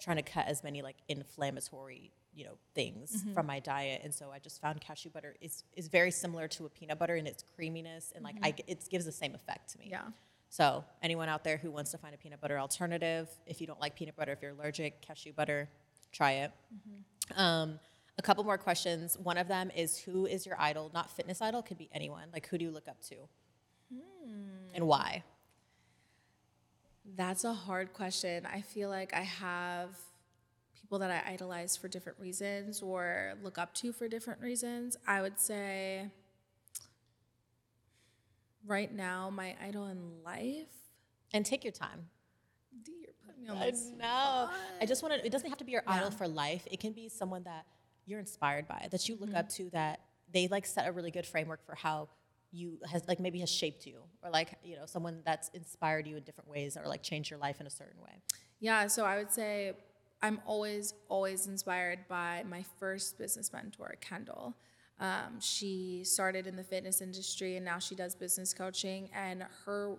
trying 0.00 0.16
to 0.16 0.22
cut 0.22 0.46
as 0.46 0.62
many 0.62 0.80
like 0.80 0.96
inflammatory, 1.08 2.12
you 2.32 2.44
know, 2.44 2.56
things 2.74 3.22
mm-hmm. 3.22 3.34
from 3.34 3.46
my 3.46 3.58
diet. 3.58 4.02
And 4.04 4.14
so 4.14 4.30
I 4.32 4.38
just 4.38 4.60
found 4.60 4.80
cashew 4.80 5.10
butter 5.10 5.34
is 5.40 5.64
is 5.76 5.88
very 5.88 6.12
similar 6.12 6.46
to 6.48 6.66
a 6.66 6.68
peanut 6.68 6.98
butter 6.98 7.16
in 7.16 7.26
its 7.26 7.44
creaminess, 7.56 8.12
and 8.14 8.24
like 8.24 8.36
I, 8.42 8.52
g- 8.52 8.64
it 8.66 8.84
gives 8.88 9.04
the 9.04 9.12
same 9.12 9.34
effect 9.34 9.72
to 9.72 9.78
me. 9.78 9.88
Yeah. 9.90 10.02
So 10.50 10.84
anyone 11.02 11.28
out 11.28 11.44
there 11.44 11.58
who 11.58 11.70
wants 11.70 11.90
to 11.90 11.98
find 11.98 12.14
a 12.14 12.18
peanut 12.18 12.40
butter 12.40 12.58
alternative, 12.58 13.28
if 13.46 13.60
you 13.60 13.66
don't 13.66 13.80
like 13.80 13.94
peanut 13.96 14.16
butter, 14.16 14.32
if 14.32 14.40
you're 14.40 14.52
allergic, 14.52 15.02
cashew 15.02 15.32
butter, 15.32 15.68
try 16.10 16.32
it. 16.32 16.52
Um, 17.36 17.78
a 18.18 18.22
couple 18.22 18.42
more 18.44 18.58
questions. 18.58 19.16
One 19.16 19.38
of 19.38 19.48
them 19.48 19.70
is 19.74 19.98
who 19.98 20.26
is 20.26 20.44
your 20.44 20.60
idol? 20.60 20.90
Not 20.92 21.10
fitness 21.10 21.40
idol, 21.40 21.62
could 21.62 21.78
be 21.78 21.88
anyone. 21.92 22.24
Like 22.32 22.48
who 22.48 22.58
do 22.58 22.64
you 22.64 22.70
look 22.70 22.88
up 22.88 23.00
to? 23.08 23.14
Hmm. 23.92 24.74
And 24.74 24.86
why? 24.86 25.22
That's 27.16 27.44
a 27.44 27.54
hard 27.54 27.94
question. 27.94 28.46
I 28.46 28.60
feel 28.60 28.90
like 28.90 29.14
I 29.14 29.22
have 29.22 29.96
people 30.74 30.98
that 30.98 31.10
I 31.10 31.32
idolize 31.32 31.76
for 31.76 31.88
different 31.88 32.18
reasons 32.18 32.82
or 32.82 33.34
look 33.42 33.56
up 33.56 33.72
to 33.74 33.92
for 33.92 34.08
different 34.08 34.40
reasons. 34.40 34.96
I 35.06 35.22
would 35.22 35.38
say 35.38 36.10
right 38.66 38.92
now, 38.92 39.30
my 39.30 39.54
idol 39.64 39.86
in 39.86 40.22
life. 40.24 40.66
And 41.32 41.44
take 41.44 41.62
your 41.62 41.72
time. 41.72 42.08
D, 42.82 42.92
you're 43.02 43.12
putting 43.26 43.42
me 43.42 43.48
on 43.48 43.58
I 43.58 43.70
this. 43.70 43.90
know. 43.98 44.48
I 44.80 44.86
just 44.86 45.02
want 45.02 45.14
to. 45.14 45.24
It 45.26 45.30
doesn't 45.30 45.48
have 45.48 45.58
to 45.58 45.64
be 45.64 45.72
your 45.72 45.82
idol 45.86 46.10
for 46.10 46.26
life. 46.26 46.66
It 46.70 46.80
can 46.80 46.92
be 46.92 47.08
someone 47.08 47.42
that 47.44 47.66
you're 48.08 48.20
inspired 48.20 48.66
by, 48.66 48.88
that 48.90 49.08
you 49.08 49.16
look 49.20 49.34
up 49.34 49.48
to, 49.50 49.70
that 49.70 50.00
they 50.32 50.48
like 50.48 50.66
set 50.66 50.88
a 50.88 50.92
really 50.92 51.10
good 51.10 51.26
framework 51.26 51.64
for 51.64 51.74
how 51.74 52.08
you 52.50 52.78
has 52.90 53.06
like 53.06 53.20
maybe 53.20 53.40
has 53.40 53.50
shaped 53.50 53.84
you 53.84 53.98
or 54.22 54.30
like 54.30 54.54
you 54.64 54.74
know 54.74 54.86
someone 54.86 55.20
that's 55.22 55.50
inspired 55.50 56.06
you 56.06 56.16
in 56.16 56.22
different 56.22 56.48
ways 56.48 56.78
or 56.78 56.88
like 56.88 57.02
changed 57.02 57.28
your 57.28 57.38
life 57.38 57.60
in 57.60 57.66
a 57.66 57.70
certain 57.70 58.00
way 58.02 58.22
Yeah, 58.60 58.86
so 58.86 59.04
I 59.04 59.18
would 59.18 59.30
say 59.30 59.74
I'm 60.20 60.40
always, 60.46 60.94
always 61.08 61.46
inspired 61.46 62.00
by 62.08 62.44
my 62.48 62.64
first 62.78 63.18
business 63.18 63.52
mentor, 63.52 63.94
Kendall. 64.00 64.56
Um, 65.00 65.40
she 65.40 66.02
started 66.04 66.46
in 66.46 66.56
the 66.56 66.64
fitness 66.64 67.00
industry 67.00 67.56
and 67.56 67.64
now 67.64 67.78
she 67.78 67.94
does 67.94 68.14
business 68.16 68.52
coaching. 68.52 69.10
And 69.14 69.44
her, 69.64 69.94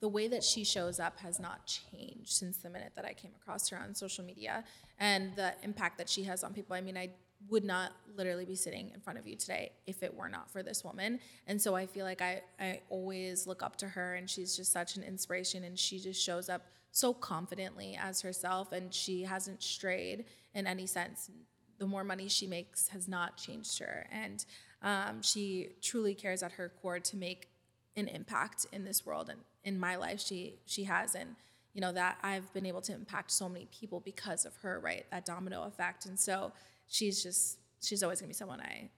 the 0.00 0.08
way 0.08 0.26
that 0.26 0.42
she 0.42 0.64
shows 0.64 0.98
up 0.98 1.18
has 1.18 1.38
not 1.38 1.66
changed 1.66 2.32
since 2.32 2.56
the 2.56 2.68
minute 2.68 2.92
that 2.96 3.04
I 3.04 3.12
came 3.12 3.30
across 3.40 3.68
her 3.68 3.78
on 3.78 3.94
social 3.94 4.24
media 4.24 4.64
and 4.98 5.36
the 5.36 5.54
impact 5.62 5.98
that 5.98 6.08
she 6.08 6.24
has 6.24 6.42
on 6.42 6.52
people. 6.52 6.74
I 6.74 6.80
mean, 6.80 6.96
I 6.96 7.10
would 7.48 7.64
not 7.64 7.92
literally 8.16 8.44
be 8.44 8.54
sitting 8.54 8.90
in 8.94 9.00
front 9.00 9.18
of 9.18 9.26
you 9.26 9.34
today 9.34 9.72
if 9.86 10.02
it 10.02 10.14
were 10.14 10.28
not 10.28 10.50
for 10.50 10.62
this 10.62 10.84
woman. 10.84 11.18
And 11.46 11.60
so 11.60 11.74
I 11.74 11.86
feel 11.86 12.04
like 12.04 12.20
I, 12.20 12.42
I 12.60 12.80
always 12.90 13.46
look 13.46 13.62
up 13.62 13.76
to 13.76 13.88
her 13.88 14.14
and 14.14 14.28
she's 14.28 14.56
just 14.56 14.72
such 14.72 14.96
an 14.96 15.02
inspiration 15.02 15.64
and 15.64 15.78
she 15.78 15.98
just 15.98 16.22
shows 16.22 16.48
up 16.48 16.62
so 16.92 17.14
confidently 17.14 17.98
as 18.00 18.20
herself 18.20 18.72
and 18.72 18.92
she 18.92 19.22
hasn't 19.22 19.62
strayed 19.62 20.26
in 20.54 20.66
any 20.66 20.86
sense. 20.86 21.30
The 21.78 21.86
more 21.86 22.04
money 22.04 22.28
she 22.28 22.46
makes 22.46 22.88
has 22.88 23.08
not 23.08 23.36
changed 23.36 23.78
her. 23.78 24.06
And 24.12 24.44
um, 24.82 25.22
she 25.22 25.70
truly 25.80 26.14
cares 26.14 26.42
at 26.42 26.52
her 26.52 26.70
core 26.82 27.00
to 27.00 27.16
make 27.16 27.48
an 27.96 28.08
impact 28.08 28.66
in 28.72 28.84
this 28.84 29.04
world 29.04 29.28
and 29.28 29.40
in 29.64 29.78
my 29.78 29.96
life 29.96 30.20
she 30.20 30.54
she 30.64 30.84
has 30.84 31.14
and 31.14 31.34
you 31.74 31.80
know 31.80 31.92
that 31.92 32.18
I've 32.22 32.52
been 32.52 32.64
able 32.64 32.80
to 32.82 32.92
impact 32.92 33.30
so 33.30 33.48
many 33.48 33.66
people 33.66 34.00
because 34.00 34.44
of 34.44 34.54
her 34.58 34.80
right 34.80 35.04
that 35.10 35.24
domino 35.24 35.64
effect 35.64 36.06
and 36.06 36.18
so 36.18 36.52
she's 36.90 37.22
just 37.22 37.58
she's 37.82 38.02
always 38.02 38.20
gonna 38.20 38.28
be 38.28 38.34
someone 38.34 38.60
I 38.60 38.90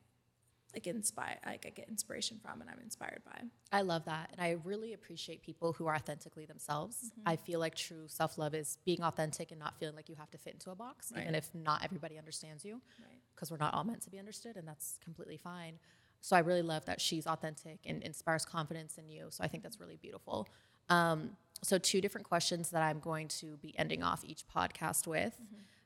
like 0.75 0.87
inspire 0.87 1.39
like 1.47 1.65
I 1.67 1.71
get 1.71 1.89
inspiration 1.89 2.41
from 2.43 2.63
and 2.63 2.71
I'm 2.71 2.79
inspired 2.83 3.21
by 3.27 3.39
I 3.71 3.83
love 3.83 4.07
that. 4.07 4.31
And 4.33 4.41
I 4.41 4.57
really 4.65 4.95
appreciate 4.95 5.43
people 5.43 5.73
who 5.75 5.87
are 5.87 5.95
authentically 5.95 6.47
themselves. 6.47 7.13
I 7.27 7.37
feel 7.37 7.61
like 7.61 7.75
true 7.75 8.05
self 8.09 8.39
love 8.39 8.55
is 8.55 8.79
being 8.85 9.03
authentic 9.03 9.51
and 9.51 9.61
not 9.61 9.79
feeling 9.79 9.95
like 9.95 10.09
you 10.09 10.15
have 10.17 10.31
to 10.31 10.39
fit 10.39 10.55
into 10.55 10.71
a 10.71 10.75
box, 10.75 11.13
even 11.21 11.35
if 11.35 11.55
not 11.55 11.85
everybody 11.85 12.19
understands 12.19 12.65
you, 12.65 12.81
Right. 12.99 13.21
because 13.35 13.51
we're 13.51 13.59
not 13.59 13.75
all 13.75 13.85
meant 13.85 14.01
to 14.03 14.11
be 14.11 14.19
understood, 14.19 14.57
and 14.57 14.67
that's 14.67 14.99
completely 15.05 15.37
fine. 15.37 15.79
So 16.23 16.37
I 16.37 16.39
really 16.41 16.63
love 16.63 16.85
that 16.87 17.01
she's 17.01 17.27
authentic 17.27 17.81
and 17.85 18.03
inspires 18.03 18.45
confidence 18.47 18.97
in 18.97 19.09
you. 19.11 19.27
So 19.31 19.45
I 19.45 19.49
think 19.49 19.63
that's 19.63 19.79
really 19.81 19.97
beautiful. 19.97 20.49
Um, 20.89 21.37
so, 21.63 21.79
two 21.79 22.01
different 22.01 22.27
questions 22.27 22.71
that 22.71 22.83
I'm 22.83 22.99
going 22.99 23.29
to 23.29 23.57
be 23.59 23.79
ending 23.79 24.03
off 24.03 24.25
each 24.25 24.43
podcast 24.49 25.07
with. 25.07 25.39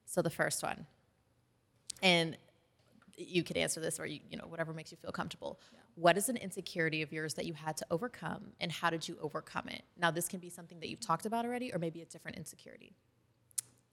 So, 0.06 0.22
the 0.22 0.30
first 0.30 0.62
one, 0.62 0.86
and 2.02 2.36
you 3.16 3.42
could 3.42 3.56
answer 3.56 3.80
this 3.80 3.98
or 3.98 4.06
you, 4.06 4.20
you 4.30 4.36
know 4.36 4.44
whatever 4.46 4.72
makes 4.72 4.90
you 4.90 4.98
feel 4.98 5.12
comfortable. 5.12 5.58
What 5.94 6.18
is 6.18 6.28
an 6.28 6.36
insecurity 6.36 7.00
of 7.02 7.12
yours 7.12 7.34
that 7.34 7.46
you 7.46 7.54
had 7.54 7.76
to 7.78 7.86
overcome 7.90 8.52
and 8.60 8.70
how 8.70 8.90
did 8.90 9.08
you 9.08 9.16
overcome 9.20 9.68
it? 9.68 9.82
Now 9.98 10.10
this 10.10 10.28
can 10.28 10.40
be 10.40 10.50
something 10.50 10.78
that 10.80 10.88
you've 10.88 11.00
talked 11.00 11.24
about 11.24 11.46
already 11.46 11.72
or 11.72 11.78
maybe 11.78 12.02
a 12.02 12.04
different 12.04 12.36
insecurity. 12.36 12.94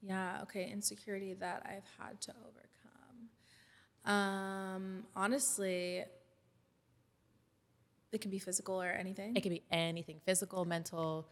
Yeah, 0.02 0.40
okay, 0.42 0.70
insecurity 0.70 1.32
that 1.34 1.62
I've 1.64 1.88
had 1.98 2.20
to 2.22 2.34
overcome. 2.42 4.14
Um, 4.14 5.04
honestly, 5.16 6.04
it 8.12 8.20
can 8.20 8.30
be 8.30 8.38
physical 8.38 8.80
or 8.80 8.90
anything. 8.90 9.34
it 9.34 9.40
could 9.40 9.50
be 9.50 9.62
anything 9.70 10.20
physical 10.26 10.66
mental 10.66 11.26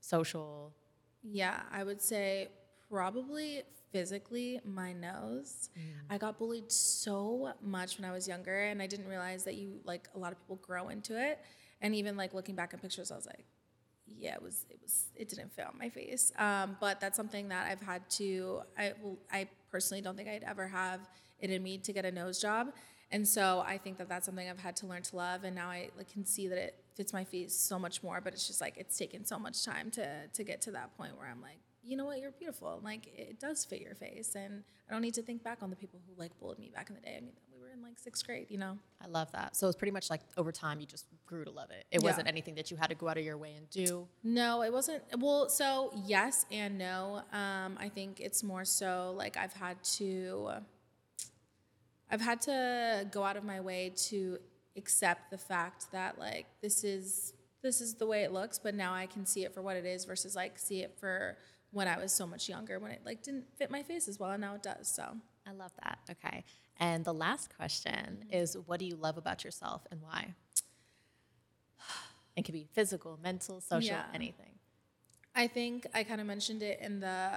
social. 0.00 0.74
Yeah, 1.22 1.60
I 1.70 1.84
would 1.84 2.02
say 2.02 2.48
probably 2.90 3.62
physically 3.92 4.60
my 4.64 4.92
nose. 4.92 5.70
I 6.10 6.18
got 6.18 6.38
bullied 6.38 6.70
so 6.70 7.52
much 7.62 7.98
when 7.98 8.08
I 8.08 8.12
was 8.12 8.28
younger 8.28 8.64
and 8.64 8.82
I 8.82 8.86
didn't 8.86 9.08
realize 9.08 9.44
that 9.44 9.54
you 9.54 9.80
like 9.84 10.08
a 10.14 10.18
lot 10.18 10.32
of 10.32 10.38
people 10.38 10.56
grow 10.56 10.88
into 10.88 11.20
it. 11.20 11.40
And 11.80 11.94
even 11.94 12.16
like 12.16 12.34
looking 12.34 12.54
back 12.54 12.74
at 12.74 12.82
pictures, 12.82 13.10
I 13.10 13.16
was 13.16 13.26
like, 13.26 13.44
yeah, 14.06 14.34
it 14.34 14.42
was 14.42 14.66
it 14.70 14.78
was 14.82 15.06
it 15.14 15.28
didn't 15.28 15.52
fit 15.52 15.66
on 15.66 15.78
my 15.78 15.88
face. 15.88 16.32
Um, 16.38 16.76
but 16.80 17.00
that's 17.00 17.16
something 17.16 17.48
that 17.48 17.70
I've 17.70 17.82
had 17.82 18.08
to 18.10 18.62
I 18.76 18.92
I 19.32 19.48
personally 19.70 20.00
don't 20.00 20.16
think 20.16 20.28
I'd 20.28 20.44
ever 20.44 20.66
have 20.66 21.00
it 21.40 21.50
in 21.50 21.62
me 21.62 21.78
to 21.78 21.92
get 21.92 22.04
a 22.04 22.10
nose 22.10 22.40
job. 22.40 22.72
And 23.10 23.26
so 23.26 23.64
I 23.66 23.78
think 23.78 23.96
that 23.98 24.08
that's 24.08 24.26
something 24.26 24.48
I've 24.48 24.60
had 24.60 24.76
to 24.76 24.86
learn 24.86 25.02
to 25.02 25.16
love, 25.16 25.44
and 25.44 25.56
now 25.56 25.70
I 25.70 25.88
like, 25.96 26.12
can 26.12 26.26
see 26.26 26.46
that 26.48 26.58
it 26.58 26.74
fits 26.94 27.14
my 27.14 27.24
face 27.24 27.54
so 27.54 27.78
much 27.78 28.02
more. 28.02 28.20
But 28.20 28.34
it's 28.34 28.46
just 28.46 28.60
like 28.60 28.76
it's 28.76 28.98
taken 28.98 29.24
so 29.24 29.38
much 29.38 29.64
time 29.64 29.90
to 29.92 30.26
to 30.26 30.44
get 30.44 30.60
to 30.62 30.72
that 30.72 30.96
point 30.96 31.16
where 31.16 31.26
I'm 31.26 31.40
like, 31.40 31.60
you 31.88 31.96
know 31.96 32.04
what, 32.04 32.18
you're 32.20 32.30
beautiful. 32.32 32.80
Like 32.84 33.06
it 33.16 33.40
does 33.40 33.64
fit 33.64 33.80
your 33.80 33.94
face, 33.94 34.34
and 34.36 34.62
I 34.88 34.92
don't 34.92 35.02
need 35.02 35.14
to 35.14 35.22
think 35.22 35.42
back 35.42 35.58
on 35.62 35.70
the 35.70 35.76
people 35.76 36.00
who 36.06 36.20
like 36.20 36.38
bullied 36.38 36.58
me 36.58 36.70
back 36.74 36.88
in 36.90 36.94
the 36.96 37.00
day. 37.00 37.14
I 37.16 37.20
mean, 37.20 37.32
we 37.52 37.58
were 37.60 37.70
in 37.72 37.82
like 37.82 37.98
sixth 37.98 38.24
grade, 38.26 38.46
you 38.50 38.58
know. 38.58 38.78
i 39.02 39.06
love 39.06 39.30
that 39.32 39.54
so 39.56 39.66
it's 39.68 39.76
pretty 39.76 39.90
much 39.90 40.10
like 40.10 40.20
over 40.36 40.52
time 40.52 40.80
you 40.80 40.86
just 40.86 41.06
grew 41.26 41.44
to 41.44 41.50
love 41.50 41.70
it 41.70 41.84
it 41.90 42.00
Yeah. 42.02 42.08
wasn't 42.10 42.28
anything 42.28 42.54
that 42.56 42.70
you 42.70 42.76
had 42.76 42.88
to 42.90 42.94
go 42.94 43.08
out 43.08 43.18
of 43.18 43.24
your 43.24 43.36
way 43.36 43.54
and 43.56 43.68
do 43.70 44.06
No, 44.22 44.62
it 44.62 44.72
wasn't. 44.72 45.02
Well, 45.18 45.48
so 45.48 45.92
yes 46.06 46.46
and 46.50 46.78
no. 46.78 47.22
Um, 47.32 47.76
I 47.78 47.88
think 47.88 48.20
it's 48.20 48.42
more 48.42 48.64
so 48.64 49.14
like 49.16 49.36
I've 49.36 49.52
had 49.52 49.82
to, 49.98 50.50
I've 52.10 52.20
had 52.20 52.40
to 52.42 53.06
go 53.10 53.22
out 53.22 53.36
of 53.36 53.44
my 53.44 53.60
way 53.60 53.92
to 54.08 54.38
accept 54.76 55.30
the 55.30 55.38
fact 55.38 55.90
that 55.92 56.18
like 56.18 56.46
this 56.62 56.84
is 56.84 57.34
this 57.62 57.80
is 57.80 57.94
the 57.94 58.06
way 58.06 58.22
it 58.22 58.32
looks, 58.32 58.58
but 58.58 58.74
now 58.74 58.94
I 58.94 59.06
can 59.06 59.26
see 59.26 59.44
it 59.44 59.52
for 59.52 59.62
what 59.62 59.76
it 59.76 59.84
is 59.84 60.04
versus 60.04 60.36
like 60.36 60.58
see 60.58 60.82
it 60.82 60.96
for 61.00 61.36
when 61.70 61.88
I 61.88 61.98
was 61.98 62.12
so 62.12 62.26
much 62.26 62.48
younger 62.48 62.78
when 62.78 62.90
it 62.90 63.02
like 63.04 63.22
didn't 63.22 63.44
fit 63.56 63.70
my 63.70 63.82
face 63.82 64.08
as 64.08 64.18
well, 64.18 64.30
and 64.30 64.40
now 64.40 64.54
it 64.54 64.62
does. 64.62 64.88
So 64.88 65.04
i 65.46 65.52
love 65.52 65.72
that 65.82 65.98
okay 66.10 66.44
and 66.78 67.06
the 67.06 67.14
last 67.14 67.56
question 67.56 68.18
mm-hmm. 68.20 68.34
is 68.34 68.54
what 68.66 68.78
do 68.78 68.84
you 68.84 68.96
love 68.96 69.16
about 69.16 69.44
yourself 69.44 69.86
and 69.90 70.02
why 70.02 70.34
it 72.36 72.42
could 72.42 72.52
be 72.52 72.66
physical 72.74 73.18
mental 73.22 73.58
social 73.58 73.96
Yeah. 73.96 74.04
anything 74.12 74.58
I 75.38 75.46
think 75.46 75.86
I 75.94 76.02
kind 76.02 76.20
of 76.20 76.26
mentioned 76.26 76.64
it 76.64 76.80
in 76.80 76.98
the 76.98 77.30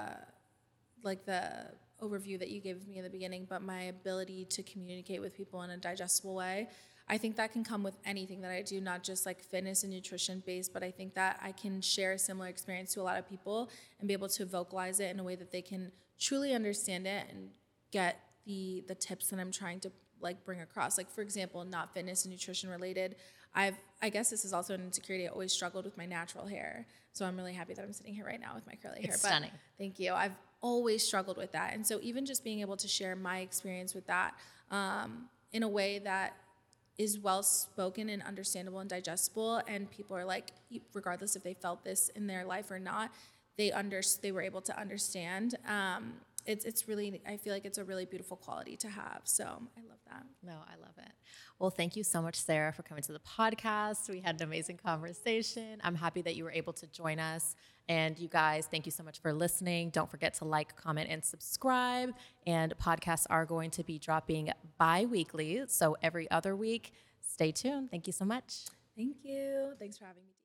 like 1.04 1.24
the 1.26 1.68
overview 2.02 2.40
that 2.40 2.50
you 2.50 2.60
gave 2.60 2.88
me 2.88 2.98
in 2.98 3.04
the 3.04 3.12
beginning, 3.12 3.46
but 3.48 3.62
my 3.62 3.84
ability 3.84 4.46
to 4.46 4.64
communicate 4.64 5.22
with 5.22 5.38
people 5.38 5.62
in 5.62 5.70
a 5.70 5.78
digestible 5.78 6.34
way. 6.34 6.68
I 7.12 7.18
think 7.18 7.36
that 7.36 7.52
can 7.52 7.66
come 7.66 7.84
with 7.84 7.98
anything 8.06 8.40
that 8.42 8.52
I 8.52 8.62
do, 8.62 8.80
not 8.80 9.04
just 9.04 9.26
like 9.26 9.44
fitness 9.44 9.84
and 9.84 9.92
nutrition 9.92 10.42
based, 10.46 10.74
but 10.74 10.82
I 10.82 10.92
think 10.92 11.14
that 11.16 11.38
I 11.44 11.52
can 11.52 11.82
share 11.82 12.14
a 12.14 12.18
similar 12.18 12.48
experience 12.48 12.94
to 12.94 13.02
a 13.02 13.04
lot 13.04 13.20
of 13.20 13.30
people 13.30 13.70
and 14.00 14.08
be 14.08 14.14
able 14.14 14.30
to 14.30 14.46
vocalize 14.46 15.02
it 15.02 15.12
in 15.12 15.20
a 15.20 15.24
way 15.24 15.36
that 15.36 15.52
they 15.52 15.62
can 15.62 15.92
truly 16.18 16.54
understand 16.56 17.06
it 17.06 17.26
and 17.30 17.50
get 17.92 18.18
the 18.46 18.86
the 18.88 18.96
tips 18.96 19.28
that 19.28 19.42
I'm 19.42 19.52
trying 19.52 19.82
to 19.82 19.92
like 20.22 20.46
bring 20.46 20.62
across. 20.62 20.98
Like 20.98 21.12
for 21.12 21.22
example, 21.22 21.66
not 21.66 21.94
fitness 21.94 22.24
and 22.24 22.32
nutrition 22.32 22.70
related. 22.70 23.18
I've 23.54 23.76
I 24.02 24.08
guess 24.08 24.30
this 24.30 24.46
is 24.46 24.54
also 24.54 24.74
an 24.74 24.82
insecurity. 24.82 25.28
I 25.28 25.32
always 25.32 25.52
struggled 25.52 25.84
with 25.84 25.98
my 25.98 26.06
natural 26.06 26.48
hair. 26.48 26.88
So 27.12 27.26
I'm 27.26 27.36
really 27.36 27.54
happy 27.54 27.74
that 27.74 27.84
I'm 27.84 27.92
sitting 27.92 28.14
here 28.14 28.26
right 28.26 28.40
now 28.40 28.56
with 28.56 28.66
my 28.66 28.76
curly 28.76 29.02
hair. 29.02 29.12
It's 29.16 29.22
But 29.22 29.28
stunning. 29.28 29.52
Thank 29.78 30.00
you. 30.00 30.14
I've 30.14 30.36
always 30.62 31.06
struggled 31.06 31.36
with 31.36 31.52
that. 31.52 31.74
And 31.74 31.86
so 31.86 32.00
even 32.02 32.26
just 32.26 32.42
being 32.42 32.62
able 32.62 32.78
to 32.78 32.88
share 32.88 33.18
my 33.18 33.40
experience 33.40 33.94
with 33.94 34.08
that 34.08 34.34
um, 34.70 35.26
in 35.52 35.64
a 35.64 35.68
way 35.68 36.00
that 36.00 36.38
is 36.98 37.20
well 37.20 37.44
spoken 37.44 38.10
and 38.10 38.22
understandable 38.24 38.80
and 38.80 38.90
digestible 38.90 39.62
and 39.68 39.90
people 39.92 40.16
are 40.16 40.26
like 40.26 40.52
regardless 40.94 41.36
if 41.36 41.44
they 41.44 41.54
felt 41.54 41.84
this 41.84 42.10
in 42.10 42.28
their 42.28 42.46
life 42.46 42.70
or 42.70 42.80
not 42.80 43.12
they 43.58 43.72
under 43.72 44.02
they 44.22 44.32
were 44.32 44.42
able 44.42 44.62
to 44.62 44.78
understand 44.80 45.56
um, 45.68 46.14
it's 46.46 46.66
it's 46.66 46.88
really 46.88 47.22
I 47.28 47.38
feel 47.38 47.54
like 47.54 47.66
it's 47.66 47.78
a 47.78 47.84
really 47.84 48.06
beautiful 48.06 48.38
quality 48.38 48.76
to 48.78 48.90
have 48.90 49.22
so 49.24 49.44
I 49.44 49.82
love 49.88 50.00
that 50.08 50.26
No, 50.44 50.54
I 50.54 50.76
love 50.82 50.96
it. 50.98 51.12
Well, 51.60 51.70
thank 51.70 51.96
you 51.96 52.04
so 52.04 52.24
much, 52.24 52.36
Sarah, 52.38 52.74
for 52.74 52.82
coming 52.82 53.04
to 53.04 53.12
the 53.14 53.20
podcast. 53.20 54.10
We 54.10 54.20
had 54.20 54.38
an 54.42 54.48
amazing 54.48 54.78
conversation. 54.78 55.80
I'm 55.84 55.94
happy 55.94 56.24
that 56.24 56.36
you 56.36 56.44
were 56.44 56.52
able 56.52 56.74
to 56.74 56.88
join 56.88 57.20
us. 57.20 57.56
And 57.90 58.18
you 58.18 58.28
guys, 58.28 58.68
thank 58.68 58.86
you 58.86 58.92
so 58.92 59.04
much 59.04 59.20
for 59.20 59.34
listening. 59.34 59.90
Don't 59.90 60.10
forget 60.10 60.34
to 60.36 60.46
like, 60.46 60.76
comment, 60.76 61.10
and 61.10 61.24
subscribe. 61.24 62.14
And 62.48 62.74
podcasts 62.78 63.26
are 63.30 63.46
going 63.46 63.72
to 63.72 63.84
be 63.84 64.00
dropping 64.00 64.52
bi 64.78 65.06
weekly. 65.06 65.64
So 65.68 65.98
every 66.02 66.30
other 66.32 66.56
week, 66.56 66.94
stay 67.22 67.52
tuned. 67.52 67.92
Thank 67.92 68.08
you 68.08 68.14
so 68.14 68.26
much. 68.26 68.66
thank 68.96 69.18
you 69.24 69.74
thanks 69.80 69.98
for 69.98 70.06
having 70.06 70.24
me 70.24 70.41